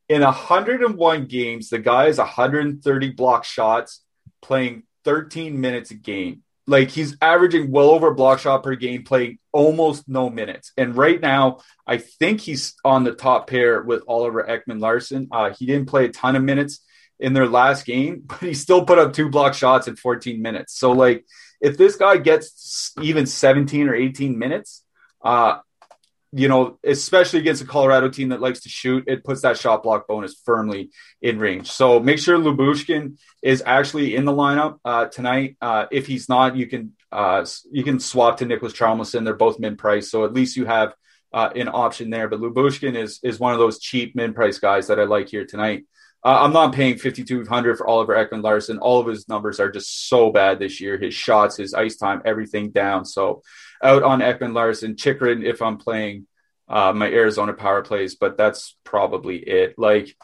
In 0.08 0.22
101 0.22 1.26
games, 1.26 1.68
the 1.68 1.78
guy 1.78 2.06
has 2.06 2.18
130 2.18 3.10
block 3.10 3.44
shots, 3.44 4.02
playing 4.40 4.84
13 5.04 5.60
minutes 5.60 5.90
a 5.90 5.94
game. 5.94 6.42
Like 6.68 6.90
he's 6.90 7.16
averaging 7.20 7.70
well 7.70 7.90
over 7.90 8.12
block 8.12 8.40
shot 8.40 8.62
per 8.62 8.74
game, 8.74 9.04
playing 9.04 9.38
almost 9.52 10.08
no 10.08 10.28
minutes. 10.30 10.72
And 10.76 10.96
right 10.96 11.20
now, 11.20 11.58
I 11.86 11.98
think 11.98 12.40
he's 12.40 12.74
on 12.84 13.04
the 13.04 13.12
top 13.12 13.48
pair 13.48 13.82
with 13.82 14.02
Oliver 14.08 14.42
Ekman 14.42 14.80
Larsson. 14.80 15.28
Uh, 15.30 15.50
he 15.50 15.66
didn't 15.66 15.86
play 15.86 16.06
a 16.06 16.08
ton 16.08 16.34
of 16.34 16.42
minutes 16.42 16.80
in 17.18 17.32
their 17.32 17.48
last 17.48 17.86
game, 17.86 18.22
but 18.26 18.40
he 18.40 18.54
still 18.54 18.84
put 18.84 18.98
up 18.98 19.12
two 19.12 19.28
block 19.28 19.54
shots 19.54 19.88
in 19.88 19.96
14 19.96 20.42
minutes. 20.42 20.76
So, 20.78 20.92
like, 20.92 21.24
if 21.60 21.78
this 21.78 21.96
guy 21.96 22.16
gets 22.18 22.92
even 23.00 23.26
17 23.26 23.88
or 23.88 23.94
18 23.94 24.38
minutes, 24.38 24.82
uh, 25.22 25.58
you 26.36 26.48
know, 26.48 26.78
especially 26.84 27.38
against 27.38 27.62
a 27.62 27.66
Colorado 27.66 28.10
team 28.10 28.28
that 28.28 28.42
likes 28.42 28.60
to 28.60 28.68
shoot, 28.68 29.04
it 29.06 29.24
puts 29.24 29.40
that 29.40 29.56
shot 29.56 29.82
block 29.82 30.06
bonus 30.06 30.34
firmly 30.44 30.90
in 31.22 31.38
range. 31.38 31.70
So 31.70 31.98
make 31.98 32.18
sure 32.18 32.38
Lyubushkin 32.38 33.16
is 33.42 33.62
actually 33.64 34.14
in 34.14 34.26
the 34.26 34.32
lineup 34.32 34.78
uh, 34.84 35.06
tonight. 35.06 35.56
Uh, 35.62 35.86
if 35.90 36.06
he's 36.06 36.28
not, 36.28 36.54
you 36.54 36.66
can 36.66 36.92
uh, 37.10 37.46
you 37.72 37.82
can 37.82 37.98
swap 38.00 38.36
to 38.38 38.44
Niklas 38.44 38.76
Hjalmarsson. 38.76 39.24
They're 39.24 39.34
both 39.34 39.58
mid 39.58 39.78
price, 39.78 40.10
so 40.10 40.26
at 40.26 40.34
least 40.34 40.58
you 40.58 40.66
have 40.66 40.92
uh, 41.32 41.50
an 41.56 41.68
option 41.68 42.10
there. 42.10 42.28
But 42.28 42.40
Lyubushkin 42.40 42.96
is 42.96 43.18
is 43.22 43.40
one 43.40 43.54
of 43.54 43.58
those 43.58 43.78
cheap 43.78 44.14
mid 44.14 44.34
price 44.34 44.58
guys 44.58 44.88
that 44.88 45.00
I 45.00 45.04
like 45.04 45.30
here 45.30 45.46
tonight. 45.46 45.84
Uh, 46.22 46.42
I'm 46.42 46.52
not 46.52 46.74
paying 46.74 46.98
5,200 46.98 47.78
for 47.78 47.86
Oliver 47.86 48.14
Ekman 48.14 48.42
Larsson. 48.42 48.78
All 48.78 48.98
of 48.98 49.06
his 49.06 49.28
numbers 49.28 49.60
are 49.60 49.70
just 49.70 50.08
so 50.08 50.32
bad 50.32 50.58
this 50.58 50.80
year. 50.80 50.98
His 50.98 51.14
shots, 51.14 51.56
his 51.56 51.72
ice 51.72 51.96
time, 51.96 52.20
everything 52.24 52.70
down. 52.70 53.04
So 53.04 53.42
out 53.82 54.02
on 54.02 54.20
Ekman 54.20 54.54
Larsson, 54.54 54.96
Chychrun 54.96 55.44
if 55.44 55.62
I'm 55.62 55.78
playing 55.78 56.26
uh, 56.68 56.92
my 56.92 57.10
Arizona 57.10 57.52
power 57.52 57.82
plays, 57.82 58.14
but 58.14 58.36
that's 58.36 58.76
probably 58.84 59.36
it. 59.36 59.78
Like, 59.78 60.16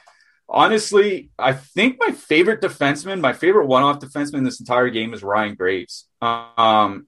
honestly, 0.49 1.31
I 1.39 1.53
think 1.53 1.99
my 2.01 2.13
favorite 2.13 2.61
defenseman, 2.61 3.21
my 3.21 3.33
favorite 3.33 3.67
one 3.67 3.83
off 3.83 4.01
defenseman 4.01 4.45
this 4.45 4.61
entire 4.61 4.91
game 4.91 5.15
is 5.15 5.23
Ryan 5.23 5.55
Graves. 5.55 6.09
Um, 6.21 7.07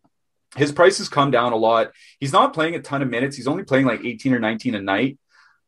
his 0.57 0.73
price 0.73 0.99
has 0.99 1.09
come 1.09 1.31
down 1.31 1.53
a 1.53 1.57
lot. 1.57 1.91
He's 2.21 2.33
not 2.33 2.55
playing 2.55 2.75
a 2.75 2.83
ton 2.83 3.03
of 3.03 3.09
minutes. 3.09 3.37
He's 3.37 3.49
only 3.49 3.65
playing 3.65 3.87
like 3.87 4.05
18 4.05 4.35
or 4.35 4.39
19 4.39 4.75
a 4.75 4.81
night. 4.81 5.19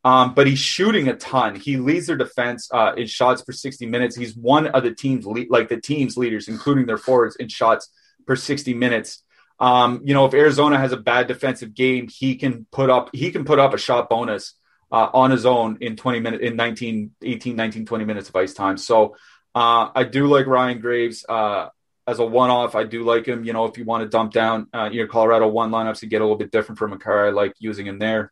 Um, 0.03 0.33
but 0.33 0.47
he's 0.47 0.59
shooting 0.59 1.09
a 1.09 1.15
ton. 1.15 1.55
He 1.55 1.75
leads 1.75 2.07
their 2.07 2.15
defense 2.15 2.69
uh, 2.73 2.93
in 2.95 3.07
shots 3.07 3.41
per 3.41 3.51
60 3.51 3.85
minutes. 3.87 4.15
He's 4.15 4.37
one 4.37 4.67
of 4.67 4.83
the 4.83 4.93
team's 4.95 5.25
le- 5.25 5.49
like 5.49 5.67
the 5.67 5.81
team's 5.81 6.15
leaders, 6.15 6.47
including 6.47 6.85
their 6.85 6.97
forwards 6.97 7.35
in 7.35 7.49
shots 7.49 7.89
per 8.25 8.37
60 8.37 8.73
minutes. 8.73 9.23
Um, 9.59 10.01
you 10.03 10.13
know, 10.13 10.25
if 10.25 10.33
Arizona 10.33 10.77
has 10.77 10.91
a 10.91 10.97
bad 10.97 11.27
defensive 11.27 11.73
game, 11.73 12.07
he 12.09 12.35
can 12.35 12.65
put 12.71 12.89
up 12.89 13.09
he 13.13 13.31
can 13.31 13.43
put 13.43 13.59
up 13.59 13.73
a 13.73 13.77
shot 13.77 14.09
bonus 14.09 14.53
uh, 14.91 15.09
on 15.13 15.31
his 15.31 15.45
own 15.45 15.77
in 15.81 15.95
20 15.95 16.19
minutes 16.19 16.43
in 16.43 16.55
19 16.55 17.11
18 17.21 17.55
19 17.55 17.85
20 17.85 18.05
minutes 18.05 18.29
of 18.29 18.35
ice 18.35 18.53
time. 18.53 18.77
So 18.77 19.15
uh, 19.55 19.89
I 19.95 20.03
do 20.03 20.27
like 20.27 20.45
Ryan 20.45 20.79
Graves 20.79 21.25
uh, 21.27 21.69
as 22.05 22.19
a 22.19 22.25
one 22.25 22.49
off. 22.49 22.75
I 22.75 22.83
do 22.83 23.03
like 23.03 23.25
him. 23.25 23.43
You 23.43 23.53
know, 23.53 23.65
if 23.65 23.77
you 23.77 23.85
want 23.85 24.03
to 24.03 24.09
dump 24.09 24.31
down 24.31 24.67
uh, 24.73 24.89
your 24.91 25.07
Colorado 25.07 25.47
one 25.47 25.71
lineups 25.71 25.99
to 25.99 26.05
get 26.05 26.21
a 26.21 26.23
little 26.23 26.37
bit 26.37 26.51
different 26.51 26.77
from 26.77 26.91
Makar, 26.91 27.27
I 27.27 27.29
like 27.31 27.53
using 27.59 27.87
him 27.87 27.99
there. 27.99 28.31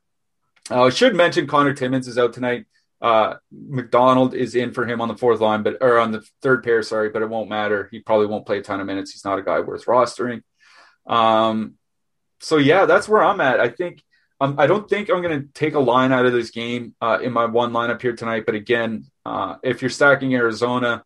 Uh, 0.69 0.83
I 0.83 0.89
should 0.89 1.15
mention 1.15 1.47
Connor 1.47 1.73
Timmins 1.73 2.07
is 2.07 2.17
out 2.17 2.33
tonight. 2.33 2.65
Uh, 3.01 3.35
MacDonald 3.51 4.33
is 4.33 4.55
in 4.55 4.71
for 4.71 4.85
him 4.85 5.01
on 5.01 5.07
the 5.07 5.17
fourth 5.17 5.39
line, 5.39 5.63
but 5.63 5.77
or 5.81 5.99
on 5.99 6.11
the 6.11 6.25
third 6.41 6.63
pair, 6.63 6.81
sorry, 6.81 7.09
but 7.09 7.21
it 7.21 7.29
won't 7.29 7.49
matter. 7.49 7.87
He 7.91 7.99
probably 7.99 8.27
won't 8.27 8.45
play 8.45 8.59
a 8.59 8.61
ton 8.61 8.79
of 8.79 8.87
minutes. 8.87 9.11
He's 9.11 9.25
not 9.25 9.37
a 9.37 9.43
guy 9.43 9.59
worth 9.59 9.85
rostering. 9.85 10.41
Um, 11.07 11.75
so 12.39 12.57
yeah, 12.57 12.85
that's 12.85 13.07
where 13.07 13.23
I'm 13.23 13.41
at. 13.41 13.59
I 13.59 13.69
think 13.69 14.03
um, 14.41 14.55
I 14.57 14.67
don't 14.67 14.89
think 14.89 15.09
I'm 15.09 15.21
going 15.21 15.41
to 15.41 15.47
take 15.53 15.75
a 15.75 15.79
line 15.79 16.11
out 16.11 16.25
of 16.25 16.33
this 16.33 16.51
game 16.51 16.93
uh, 17.01 17.19
in 17.21 17.31
my 17.31 17.45
one 17.45 17.71
lineup 17.71 18.01
here 18.01 18.15
tonight. 18.15 18.43
But 18.45 18.55
again, 18.55 19.05
uh, 19.25 19.55
if 19.63 19.81
you're 19.81 19.89
stacking 19.89 20.35
Arizona, 20.35 21.03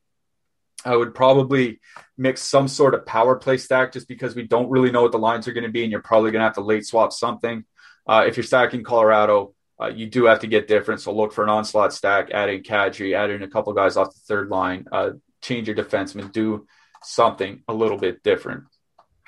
I 0.83 0.95
would 0.95 1.13
probably 1.13 1.79
mix 2.17 2.41
some 2.41 2.67
sort 2.67 2.95
of 2.95 3.05
power 3.05 3.35
play 3.35 3.57
stack 3.57 3.91
just 3.91 4.07
because 4.07 4.35
we 4.35 4.43
don't 4.47 4.69
really 4.69 4.91
know 4.91 5.03
what 5.03 5.11
the 5.11 5.19
lines 5.19 5.47
are 5.47 5.53
going 5.53 5.65
to 5.65 5.71
be, 5.71 5.83
and 5.83 5.91
you're 5.91 6.01
probably 6.01 6.31
going 6.31 6.39
to 6.39 6.45
have 6.45 6.55
to 6.55 6.61
late 6.61 6.85
swap 6.85 7.11
something. 7.13 7.65
Uh, 8.07 8.23
if 8.27 8.37
you're 8.37 8.43
stacking 8.43 8.83
Colorado, 8.83 9.53
uh, 9.79 9.87
you 9.87 10.07
do 10.07 10.25
have 10.25 10.39
to 10.39 10.47
get 10.47 10.67
different. 10.67 11.01
So 11.01 11.13
look 11.13 11.31
for 11.31 11.43
an 11.43 11.49
onslaught 11.49 11.93
stack, 11.93 12.31
add 12.31 12.49
in 12.49 12.63
Kadri, 12.63 13.15
add 13.15 13.29
in 13.29 13.43
a 13.43 13.47
couple 13.47 13.71
guys 13.73 13.97
off 13.97 14.13
the 14.13 14.19
third 14.21 14.49
line, 14.49 14.85
uh, 14.91 15.11
change 15.41 15.67
your 15.67 15.77
defenseman, 15.77 16.31
do 16.31 16.65
something 17.03 17.63
a 17.67 17.73
little 17.73 17.97
bit 17.97 18.23
different. 18.23 18.63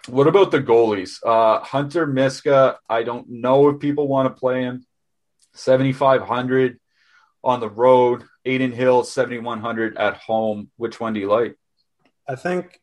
What 0.07 0.27
about 0.27 0.51
the 0.51 0.61
goalies? 0.61 1.19
Uh, 1.23 1.59
Hunter 1.59 2.07
Miska, 2.07 2.79
I 2.89 3.03
don't 3.03 3.29
know 3.29 3.69
if 3.69 3.79
people 3.79 4.07
want 4.07 4.27
to 4.27 4.39
play 4.39 4.61
him. 4.61 4.85
7,500 5.53 6.79
on 7.43 7.59
the 7.59 7.69
road. 7.69 8.23
Adin 8.45 8.71
Hill, 8.71 9.03
7,100 9.03 9.97
at 9.97 10.17
home. 10.17 10.71
Which 10.77 10.99
one 10.99 11.13
do 11.13 11.19
you 11.19 11.29
like? 11.29 11.55
I 12.27 12.35
think 12.35 12.79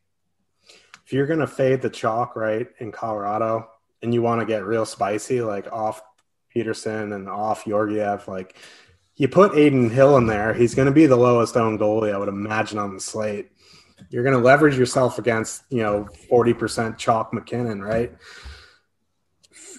if 1.04 1.12
you're 1.12 1.26
going 1.26 1.40
to 1.40 1.46
fade 1.46 1.82
the 1.82 1.90
chalk, 1.90 2.36
right, 2.36 2.68
in 2.78 2.92
Colorado, 2.92 3.68
and 4.02 4.14
you 4.14 4.22
want 4.22 4.40
to 4.40 4.46
get 4.46 4.64
real 4.64 4.86
spicy, 4.86 5.40
like 5.40 5.72
off 5.72 6.00
Petersen 6.50 7.12
and 7.12 7.28
off 7.28 7.64
Georgiev, 7.64 8.28
like 8.28 8.56
you 9.16 9.26
put 9.26 9.52
Aiden 9.52 9.90
Hill 9.90 10.16
in 10.18 10.26
there, 10.26 10.54
he's 10.54 10.76
going 10.76 10.86
to 10.86 10.92
be 10.92 11.06
the 11.06 11.16
lowest 11.16 11.56
owned 11.56 11.80
goalie, 11.80 12.14
I 12.14 12.18
would 12.18 12.28
imagine, 12.28 12.78
on 12.78 12.94
the 12.94 13.00
slate 13.00 13.50
you're 14.10 14.22
going 14.22 14.36
to 14.36 14.42
leverage 14.42 14.76
yourself 14.76 15.18
against 15.18 15.62
you 15.70 15.82
know 15.82 16.08
40% 16.30 16.98
chalk 16.98 17.32
MacKinnon, 17.32 17.82
right? 17.82 18.12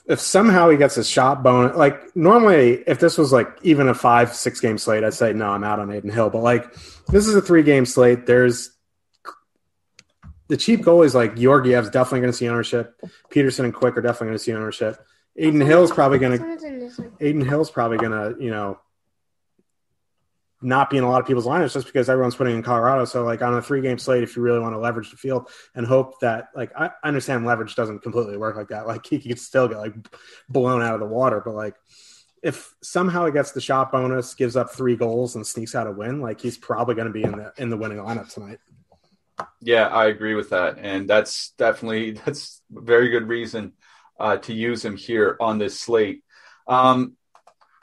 If 0.08 0.20
somehow 0.20 0.70
he 0.70 0.78
gets 0.78 0.98
a 0.98 1.04
shot 1.04 1.44
bonus, 1.44 1.78
like 1.78 2.16
normally, 2.16 2.84
if 2.88 3.00
this 3.00 3.18
was 3.18 3.32
like 3.32 3.48
even 3.62 3.88
a 3.88 3.94
five, 3.94 4.34
six 4.34 4.60
game 4.60 4.78
slate, 4.78 5.04
I'd 5.04 5.14
say 5.14 5.34
no, 5.34 5.50
I'm 5.50 5.64
out 5.64 5.80
on 5.80 5.92
Adin 5.92 6.10
Hill. 6.10 6.30
But 6.30 6.42
like 6.42 6.74
this 7.08 7.28
is 7.28 7.36
a 7.36 7.42
three 7.42 7.64
game 7.64 7.86
slate. 7.86 8.26
There's 8.26 8.72
the 10.48 10.58
cheap 10.58 10.82
goalies 10.82 11.14
like 11.14 11.36
Georgiev's 11.36 11.92
definitely 11.92 12.22
going 12.22 12.32
to 12.32 12.38
see 12.38 12.50
ownership. 12.50 13.00
Petersen 13.30 13.66
and 13.66 13.74
Quick 13.74 13.96
are 13.98 14.02
definitely 14.02 14.28
going 14.28 14.38
to 14.40 14.44
see 14.44 14.54
ownership. 14.54 15.06
Adin 15.38 15.62
Hill's 15.62 15.92
probably 15.92 16.18
going 16.18 16.40
to. 16.40 17.12
Adin 17.22 17.46
Hill's 17.46 17.70
probably 17.70 17.98
going 17.98 18.12
to 18.12 18.44
you 18.44 18.50
know 18.50 18.80
not 20.62 20.90
be 20.90 20.98
in 20.98 21.04
a 21.04 21.10
lot 21.10 21.22
of 21.22 21.28
people's 21.28 21.46
lineups 21.46 21.74
just 21.74 21.86
because 21.86 22.10
everyone's 22.10 22.36
putting 22.36 22.56
in 22.56 22.64
Colorado. 22.64 23.06
So 23.06 23.24
like 23.24 23.42
on 23.42 23.54
a 23.54 23.62
three 23.62 23.82
game 23.82 23.98
slate, 23.98 24.24
if 24.24 24.36
you 24.36 24.42
really 24.42 24.60
want 24.60 24.74
to 24.74 24.80
leverage 24.80 25.12
the 25.12 25.18
field 25.18 25.50
and 25.76 25.86
hope 25.86 26.20
that 26.20 26.50
like 26.56 26.72
I 26.76 26.92
understand 27.04 27.46
leverage 27.46 27.76
doesn't 27.76 28.00
completely 28.00 28.38
work 28.38 28.56
like 28.56 28.70
that. 28.70 28.88
Like 28.88 29.06
he 29.10 29.20
could 29.20 29.40
still 29.40 29.68
get 29.68 29.78
like 29.78 29.94
blown 30.50 30.82
out 30.82 30.96
of 30.96 31.00
the 31.00 31.06
water, 31.06 31.42
but 31.44 31.54
like 31.54 31.76
if 32.42 32.74
somehow 32.82 33.26
he 33.26 33.32
gets 33.32 33.52
the 33.52 33.62
shot 33.62 33.92
bonus, 33.92 34.34
gives 34.34 34.56
up 34.56 34.72
three 34.72 34.96
goals 34.96 35.36
and 35.36 35.46
sneaks 35.46 35.76
out 35.76 35.88
a 35.88 35.92
win, 35.92 36.22
like 36.22 36.40
he's 36.40 36.58
probably 36.58 36.96
going 36.96 37.08
to 37.08 37.14
be 37.14 37.24
in 37.24 37.32
the 37.32 37.54
in 37.58 37.70
the 37.70 37.78
winning 37.78 37.98
lineup 37.98 38.34
tonight. 38.34 38.60
Yeah, 39.62 39.88
I 39.88 40.08
agree 40.08 40.36
with 40.36 40.50
that, 40.50 40.78
and 40.80 41.10
that's 41.10 41.52
definitely 41.58 42.12
that's 42.26 42.62
very 42.70 43.10
good 43.10 43.28
reason 43.28 43.74
uh, 44.20 44.38
to 44.38 44.54
use 44.54 44.84
him 44.84 44.98
here 44.98 45.38
on 45.40 45.58
this 45.58 45.80
slate. 45.80 46.24
Um, 46.68 47.16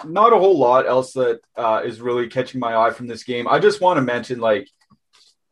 not 0.04 0.32
a 0.32 0.38
whole 0.38 0.58
lot 0.58 0.86
else 0.86 1.12
that 1.14 1.40
uh, 1.56 1.82
is 1.84 2.00
really 2.00 2.28
catching 2.28 2.60
my 2.60 2.76
eye 2.76 2.90
from 2.90 3.06
this 3.06 3.24
game. 3.24 3.48
I 3.48 3.58
just 3.58 3.80
want 3.80 3.98
to 3.98 4.02
mention, 4.02 4.40
like, 4.40 4.68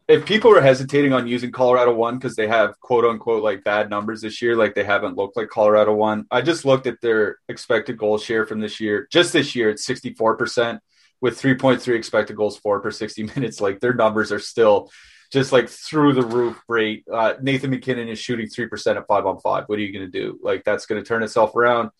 if 0.07 0.27
people 0.27 0.55
are 0.55 0.61
hesitating 0.61 1.13
on 1.13 1.27
using 1.27 1.51
Colorado 1.51 1.95
one 1.95 2.19
because 2.19 2.37
they 2.37 2.47
have 2.47 2.79
quote 2.81 3.05
unquote 3.05 3.43
like 3.43 3.65
bad 3.65 3.89
numbers 3.89 4.21
this 4.21 4.43
year, 4.43 4.55
like 4.55 4.75
they 4.75 4.85
haven't 4.85 5.17
looked 5.17 5.37
like 5.37 5.49
Colorado 5.49 5.95
one. 5.95 6.27
I 6.31 6.43
just 6.43 6.65
looked 6.65 6.87
at 6.87 7.01
their 7.01 7.39
expected 7.49 7.97
goal 7.97 8.19
share 8.19 8.45
from 8.45 8.61
this 8.61 8.81
year. 8.81 9.09
Just 9.11 9.33
this 9.33 9.55
year, 9.55 9.71
it's 9.71 9.85
sixty 9.85 10.13
four 10.13 10.37
percent 10.37 10.81
with 11.23 11.39
three 11.39 11.55
point 11.55 11.81
three 11.81 11.97
expected 11.97 12.37
goals 12.37 12.59
for 12.59 12.81
per 12.81 12.91
sixty 12.91 13.23
minutes. 13.35 13.61
Like 13.61 13.81
their 13.81 13.95
numbers 13.95 14.31
are 14.31 14.39
still 14.39 14.91
just 15.33 15.53
like 15.53 15.71
through 15.71 16.13
the 16.13 16.23
roof 16.23 16.61
great. 16.69 17.05
Uh, 17.11 17.35
Nathan 17.41 17.71
MacKinnon 17.71 18.09
is 18.09 18.19
shooting 18.19 18.49
three 18.49 18.67
percent 18.67 18.99
at 18.99 19.07
five 19.07 19.25
on 19.25 19.41
five. 19.41 19.65
What 19.67 19.79
are 19.79 19.83
you 19.83 19.93
going 19.93 20.11
to 20.11 20.21
do? 20.21 20.39
Like 20.43 20.65
that's 20.65 20.85
going 20.85 21.03
to 21.03 21.07
turn 21.07 21.23
itself 21.23 21.57
around. 21.57 21.91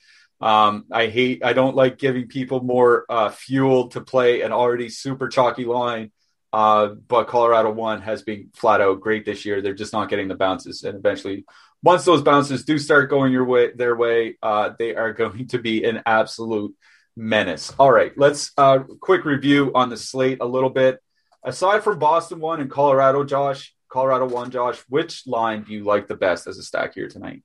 Um, 0.41 0.85
I 0.91 1.07
hate, 1.07 1.45
I 1.45 1.53
don't 1.53 1.77
like 1.77 1.99
giving 1.99 2.29
people 2.29 2.63
more 2.63 3.05
uh, 3.09 3.31
fuel 3.31 3.89
to 3.89 4.01
play 4.01 4.43
an 4.43 4.53
already 4.53 4.89
super 4.89 5.29
chalky 5.29 5.65
line. 5.65 6.11
Uh, 6.55 6.95
but 7.09 7.27
Colorado 7.27 7.73
one 7.73 8.01
has 8.03 8.23
been 8.23 8.51
flat 8.55 8.81
out 8.81 9.01
great 9.01 9.25
this 9.25 9.45
year. 9.45 9.61
They're 9.61 9.75
just 9.75 9.93
not 9.93 10.09
getting 10.09 10.29
the 10.29 10.37
bounces, 10.37 10.85
and 10.85 10.97
eventually, 10.97 11.45
once 11.83 12.05
those 12.05 12.23
bounces 12.23 12.65
do 12.65 12.79
start 12.79 13.11
going 13.11 13.33
your 13.33 13.45
way, 13.45 13.73
their 13.73 13.97
way, 13.97 14.37
uh, 14.41 14.71
they 14.79 14.95
are 14.95 15.13
going 15.21 15.49
to 15.49 15.59
be 15.59 15.83
an 15.83 16.03
absolute 16.07 16.73
menace. 17.17 17.73
All 17.77 17.91
right, 17.91 18.13
let's 18.17 18.53
uh, 18.57 18.79
quick 19.01 19.25
review 19.25 19.73
on 19.75 19.89
the 19.89 19.97
slate 19.97 20.39
a 20.41 20.47
little 20.47 20.71
bit. 20.71 21.01
Aside 21.43 21.83
from 21.83 21.99
Boston 21.99 22.39
one 22.39 22.61
and 22.61 22.71
Colorado, 22.71 23.25
Josh, 23.25 23.75
Colorado 23.89 24.29
one, 24.29 24.53
Josh, 24.53 24.79
which 24.89 25.27
line 25.27 25.65
do 25.65 25.73
you 25.73 25.83
like 25.83 26.07
the 26.07 26.17
best 26.17 26.47
as 26.47 26.59
a 26.59 26.63
stack 26.63 26.95
here 26.95 27.09
tonight? 27.09 27.43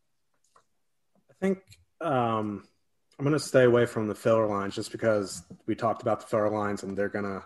I 1.32 1.34
think 1.42 1.60
um, 2.00 2.64
I'm 3.20 3.26
going 3.26 3.34
to 3.34 3.40
stay 3.40 3.66
away 3.66 3.86
from 3.86 4.08
the 4.08 4.16
filler 4.16 4.48
lines 4.48 4.76
just 4.76 4.94
because 4.94 5.44
we 5.68 5.76
talked 5.76 6.02
about 6.02 6.22
the 6.22 6.28
filler 6.28 6.50
lines 6.50 6.84
and 6.84 6.98
they're 6.98 7.10
going 7.10 7.26
to, 7.26 7.44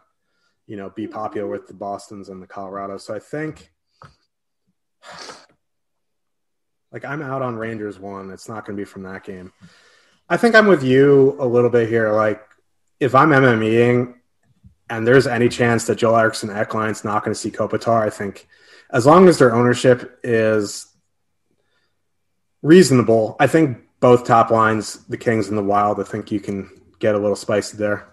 you 0.68 0.78
know, 0.78 0.92
be 0.92 1.08
popular 1.08 1.48
with 1.48 1.68
the 1.68 1.74
Boston's 1.74 2.30
and 2.30 2.40
the 2.40 2.46
Colorado. 2.46 2.98
So 2.98 3.16
I 3.16 3.18
think, 3.18 3.72
like, 6.92 7.04
I'm 7.04 7.24
out 7.24 7.42
on 7.42 7.56
Rangers 7.56 7.98
one. 7.98 8.30
It's 8.30 8.48
not 8.48 8.68
going 8.68 8.78
to 8.78 8.82
be 8.82 8.86
from 8.86 9.02
that 9.04 9.24
game. 9.24 9.52
I 10.30 10.38
think 10.38 10.54
I'm 10.54 10.68
with 10.68 10.84
you 10.84 11.36
a 11.40 11.48
little 11.48 11.72
bit 11.72 11.90
here. 11.90 12.12
Like, 12.12 12.44
if 13.00 13.16
I'm 13.16 13.32
MMEing 13.32 14.14
and 14.92 15.08
there's 15.08 15.26
any 15.26 15.50
chance 15.50 15.88
that 15.88 15.96
Joel 15.96 16.18
Eriksson 16.18 16.52
Ek 16.52 16.76
line's 16.76 17.04
not 17.04 17.26
going 17.26 17.34
to 17.34 17.40
see 17.40 17.50
Kopitar, 17.50 18.04
I 18.04 18.12
think 18.12 18.48
as 18.92 19.08
long 19.08 19.28
as 19.28 19.40
their 19.40 19.56
ownership 19.56 20.20
is 20.24 20.86
reasonable, 22.62 23.36
I 23.40 23.48
think 23.48 23.80
both 24.04 24.26
top 24.26 24.52
lines, 24.52 24.98
the 25.06 25.16
Kings 25.16 25.48
and 25.48 25.58
the 25.58 25.64
Wild, 25.64 25.98
I 25.98 26.04
think 26.04 26.30
you 26.30 26.42
can 26.42 26.70
get 27.00 27.16
a 27.16 27.18
little 27.18 27.38
spicy 27.38 27.78
there. 27.78 28.10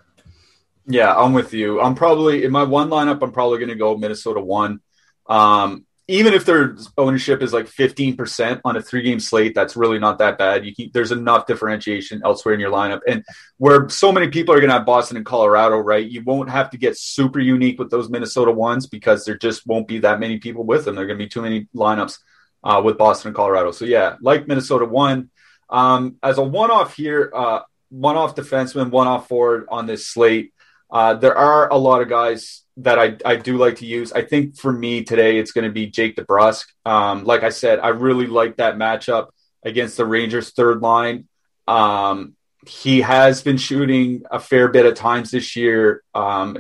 Yeah, 0.87 1.13
I'm 1.13 1.33
with 1.33 1.53
you. 1.53 1.81
I'm 1.81 1.97
probably 1.97 2.45
in 2.45 2.53
my 2.53 2.63
one 2.63 2.91
lineup. 2.91 3.21
I'm 3.23 3.33
probably 3.33 3.59
going 3.59 3.71
to 3.71 3.75
go 3.75 3.97
Minnesota 3.97 4.41
one. 4.41 4.79
Um, 5.27 5.85
even 6.07 6.33
if 6.33 6.45
their 6.45 6.77
ownership 6.97 7.43
is 7.43 7.53
like 7.53 7.67
15% 7.67 8.61
on 8.65 8.77
a 8.77 8.81
three 8.81 9.03
game 9.03 9.19
slate, 9.19 9.53
that's 9.53 9.75
really 9.75 9.99
not 9.99 10.19
that 10.19 10.39
bad. 10.39 10.65
You 10.65 10.73
can, 10.73 10.93
there's 10.95 11.11
enough 11.11 11.47
differentiation 11.47 12.23
elsewhere 12.25 12.55
in 12.55 12.61
your 12.61 12.71
lineup. 12.71 13.01
And 13.09 13.25
where 13.59 13.89
so 13.89 14.13
many 14.13 14.29
people 14.29 14.55
are 14.55 14.59
going 14.59 14.71
to 14.71 14.77
have 14.77 14.87
Boston 14.87 15.17
and 15.17 15.27
Colorado, 15.27 15.79
right? 15.79 16.09
You 16.09 16.23
won't 16.23 16.51
have 16.51 16.71
to 16.71 16.79
get 16.79 16.97
super 16.99 17.41
unique 17.41 17.81
with 17.81 17.91
those 17.91 18.09
Minnesota 18.09 18.53
ones 18.53 18.87
because 18.87 19.25
there 19.25 19.37
just 19.37 19.67
won't 19.67 19.89
be 19.89 19.99
that 19.99 20.21
many 20.21 20.39
people 20.39 20.63
with 20.63 20.85
them. 20.85 20.95
There 20.95 21.03
are 21.03 21.09
going 21.09 21.19
to 21.19 21.25
be 21.25 21.29
too 21.29 21.43
many 21.43 21.67
lineups 21.75 22.21
uh, 22.63 22.81
with 22.85 22.97
Boston 22.97 23.31
and 23.31 23.37
Colorado. 23.37 23.73
So, 23.73 23.87
yeah, 23.87 24.15
like 24.21 24.47
Minnesota 24.47 24.85
one. 24.85 25.31
Um, 25.71 26.17
as 26.23 26.39
a 26.39 26.43
one 26.43 26.71
off 26.71 26.97
here, 26.97 27.31
uh, 27.35 27.61
one 27.91 28.17
off 28.17 28.35
defenseman, 28.35 28.91
one 28.91 29.07
off 29.07 29.29
forward 29.29 29.67
on 29.69 29.87
this 29.87 30.07
slate. 30.07 30.53
Uh, 30.91 31.15
there 31.15 31.37
are 31.37 31.69
a 31.69 31.77
lot 31.77 32.03
of 32.03 32.09
guys 32.09 32.63
that 32.79 32.99
I, 32.99 33.17
I 33.25 33.37
do 33.37 33.57
like 33.57 33.77
to 33.77 33.87
use. 33.87 34.13
I 34.13 34.23
think 34.23 34.57
for 34.57 34.73
me 34.73 35.05
today, 35.05 35.39
it's 35.39 35.53
going 35.53 35.65
to 35.65 35.73
be 35.73 35.87
Jake 35.87 36.17
DeBrusk. 36.17 36.67
Um, 36.85 37.25
like 37.25 37.43
I 37.43 37.51
said, 37.51 37.79
I 37.79 37.89
really 37.89 38.27
like 38.27 38.57
that 38.57 38.77
matchup 38.77 39.29
against 39.63 39.97
the 39.97 40.07
Rangers 40.07 40.51
third 40.53 40.81
line. 40.81 41.29
Um, 41.69 42.35
he 42.67 43.03
has 43.03 43.43
been 43.43 43.57
shooting 43.57 44.23
a 44.31 44.41
fair 44.41 44.69
bit 44.69 44.87
of 44.87 44.95
times 44.95 45.31
this 45.31 45.57
year. 45.57 46.03
Um, 46.15 46.59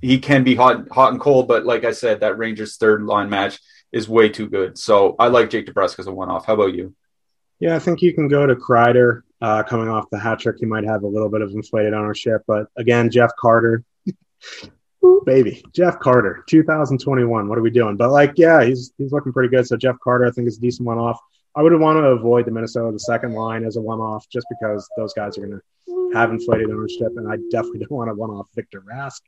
he 0.00 0.18
can 0.18 0.44
be 0.44 0.54
hot, 0.54 0.88
hot 0.90 1.12
and 1.12 1.20
cold, 1.20 1.48
but 1.48 1.64
like 1.64 1.84
I 1.84 1.92
said, 1.92 2.20
that 2.20 2.38
Rangers 2.38 2.76
third 2.76 3.02
line 3.02 3.30
match 3.30 3.58
is 3.92 4.08
way 4.08 4.28
too 4.28 4.48
good. 4.48 4.78
So 4.78 5.16
I 5.18 5.28
like 5.28 5.50
Jake 5.50 5.66
DeBrusk 5.66 5.98
as 5.98 6.06
a 6.06 6.12
one 6.12 6.28
off. 6.28 6.46
How 6.46 6.54
about 6.54 6.74
you? 6.74 6.94
Yeah, 7.60 7.74
I 7.74 7.78
think 7.78 8.02
you 8.02 8.14
can 8.14 8.28
go 8.28 8.46
to 8.46 8.54
Kreider 8.54 9.22
uh, 9.40 9.62
coming 9.64 9.88
off 9.88 10.10
the 10.10 10.18
hat 10.18 10.38
trick. 10.38 10.56
He 10.60 10.66
might 10.66 10.84
have 10.84 11.02
a 11.02 11.08
little 11.08 11.28
bit 11.28 11.40
of 11.40 11.50
inflated 11.50 11.92
ownership, 11.92 12.42
but 12.46 12.66
again, 12.76 13.10
Jeff 13.10 13.30
Carter, 13.38 13.84
Ooh, 15.04 15.22
baby, 15.24 15.62
Jeff 15.72 15.98
Carter, 16.00 16.44
2021. 16.48 17.48
What 17.48 17.58
are 17.58 17.62
we 17.62 17.70
doing? 17.70 17.96
But 17.96 18.10
like, 18.10 18.32
yeah, 18.36 18.64
he's 18.64 18.92
he's 18.98 19.12
looking 19.12 19.32
pretty 19.32 19.48
good. 19.48 19.66
So 19.66 19.76
Jeff 19.76 19.96
Carter, 20.02 20.26
I 20.26 20.30
think, 20.30 20.48
is 20.48 20.58
a 20.58 20.60
decent 20.60 20.86
one 20.86 20.98
off. 20.98 21.18
I 21.54 21.62
would 21.62 21.78
want 21.78 21.98
to 21.98 22.04
avoid 22.08 22.46
the 22.46 22.50
Minnesota 22.50 22.92
the 22.92 22.98
second 22.98 23.32
line 23.32 23.64
as 23.64 23.76
a 23.76 23.80
one 23.80 24.00
off, 24.00 24.28
just 24.28 24.46
because 24.50 24.88
those 24.96 25.12
guys 25.14 25.38
are 25.38 25.46
going 25.46 25.60
to 25.60 26.18
have 26.18 26.30
inflated 26.30 26.70
ownership, 26.70 27.12
and 27.16 27.30
I 27.30 27.36
definitely 27.50 27.78
don't 27.88 27.92
want 27.92 28.10
to 28.10 28.14
one 28.14 28.30
off 28.30 28.48
Victor 28.54 28.80
Rask. 28.80 29.20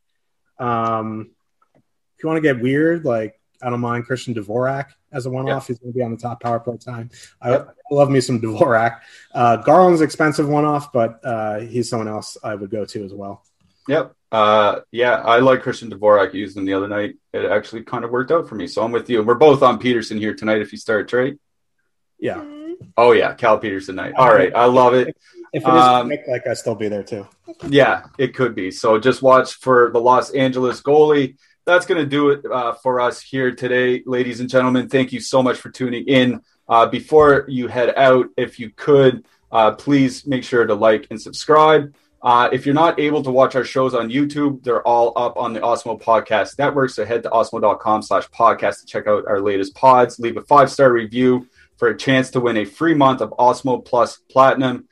Um, 0.58 1.30
if 1.76 2.24
you 2.24 2.28
want 2.28 2.36
to 2.36 2.42
get 2.42 2.60
weird, 2.60 3.04
like 3.04 3.40
I 3.62 3.70
don't 3.70 3.80
mind 3.80 4.06
Christian 4.06 4.34
Dvorak 4.34 4.86
as 5.12 5.26
a 5.26 5.30
one-off. 5.30 5.66
He's 5.66 5.78
going 5.78 5.92
to 5.92 5.96
be 5.96 6.02
on 6.02 6.10
the 6.10 6.16
top 6.16 6.42
power 6.42 6.60
play 6.60 6.76
time. 6.76 7.10
I, 7.40 7.56
I 7.56 7.64
love 7.90 8.10
me 8.10 8.20
some 8.20 8.40
Dvorak. 8.40 9.00
Uh, 9.34 9.56
Garland's 9.56 10.00
expensive 10.00 10.48
one-off, 10.48 10.92
but 10.92 11.20
uh, 11.24 11.60
he's 11.60 11.88
someone 11.88 12.08
else 12.08 12.36
I 12.42 12.54
would 12.54 12.70
go 12.70 12.84
to 12.84 13.04
as 13.04 13.12
well. 13.12 13.44
Yep. 13.88 14.14
Uh, 14.32 14.80
yeah, 14.92 15.14
I 15.14 15.40
like 15.40 15.62
Christian 15.62 15.90
Dvorak. 15.90 16.34
Used 16.34 16.56
him 16.56 16.64
the 16.64 16.74
other 16.74 16.86
night. 16.86 17.16
It 17.32 17.50
actually 17.50 17.82
kind 17.82 18.04
of 18.04 18.10
worked 18.10 18.30
out 18.30 18.48
for 18.48 18.54
me. 18.54 18.68
So 18.68 18.84
I'm 18.84 18.92
with 18.92 19.10
you. 19.10 19.22
We're 19.22 19.34
both 19.34 19.62
on 19.62 19.78
Petersen 19.78 20.18
here 20.18 20.34
tonight. 20.34 20.60
If 20.60 20.70
you 20.70 20.78
start 20.78 21.08
trade. 21.08 21.38
Yeah. 22.18 22.44
Oh 22.96 23.12
yeah, 23.12 23.34
Cal 23.34 23.58
Petersen 23.58 23.96
night. 23.96 24.14
All 24.16 24.32
right, 24.32 24.54
I 24.54 24.66
love 24.66 24.94
it. 24.94 25.08
If 25.52 25.64
it 25.64 25.68
is 25.68 25.74
um, 25.74 26.06
quick, 26.06 26.22
like 26.28 26.46
I 26.46 26.54
still 26.54 26.74
be 26.74 26.88
there 26.88 27.02
too. 27.02 27.26
Yeah, 27.66 28.04
it 28.18 28.34
could 28.34 28.54
be. 28.54 28.70
So 28.70 28.98
just 28.98 29.20
watch 29.20 29.54
for 29.54 29.90
the 29.92 30.00
Los 30.00 30.30
Angeles 30.30 30.80
goalie 30.80 31.36
that's 31.66 31.86
going 31.86 32.00
to 32.02 32.06
do 32.08 32.30
it 32.30 32.44
uh, 32.50 32.72
for 32.74 33.00
us 33.00 33.20
here 33.22 33.54
today, 33.54 34.02
ladies 34.06 34.40
and 34.40 34.48
gentlemen. 34.48 34.88
Thank 34.88 35.12
you 35.12 35.20
so 35.20 35.42
much 35.42 35.58
for 35.58 35.70
tuning 35.70 36.04
in. 36.06 36.40
Uh, 36.68 36.86
before 36.86 37.44
you 37.48 37.68
head 37.68 37.94
out, 37.96 38.26
if 38.36 38.58
you 38.58 38.70
could, 38.70 39.24
uh, 39.50 39.72
please 39.72 40.26
make 40.26 40.44
sure 40.44 40.64
to 40.66 40.74
like 40.74 41.06
and 41.10 41.20
subscribe. 41.20 41.94
Uh, 42.22 42.50
if 42.52 42.66
you're 42.66 42.74
not 42.74 43.00
able 43.00 43.22
to 43.22 43.30
watch 43.30 43.54
our 43.54 43.64
shows 43.64 43.94
on 43.94 44.10
YouTube, 44.10 44.62
they're 44.62 44.86
all 44.86 45.12
up 45.16 45.36
on 45.36 45.52
the 45.52 45.60
Awesemo 45.60 46.00
Podcast 46.00 46.58
Network. 46.58 46.90
So 46.90 47.04
head 47.04 47.22
to 47.22 47.30
awesemo.com 47.30 48.02
slash 48.02 48.28
podcast 48.28 48.80
to 48.80 48.86
check 48.86 49.06
out 49.06 49.26
our 49.26 49.40
latest 49.40 49.74
pods. 49.74 50.18
Leave 50.18 50.36
a 50.36 50.42
five 50.42 50.70
star 50.70 50.92
review 50.92 51.46
for 51.78 51.88
a 51.88 51.96
chance 51.96 52.30
to 52.30 52.40
win 52.40 52.58
a 52.58 52.64
free 52.64 52.94
month 52.94 53.22
of 53.22 53.30
Awesemo 53.30 53.84
Plus 53.84 54.18
Platinum. 54.30 54.86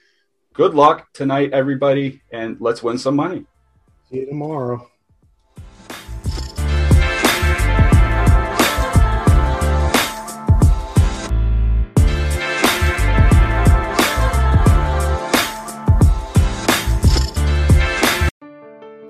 Good 0.54 0.74
luck 0.74 1.12
tonight, 1.12 1.52
everybody, 1.52 2.22
and 2.32 2.56
let's 2.60 2.82
win 2.82 2.98
some 2.98 3.14
money. 3.14 3.44
See 4.10 4.20
you 4.20 4.26
tomorrow. 4.26 4.90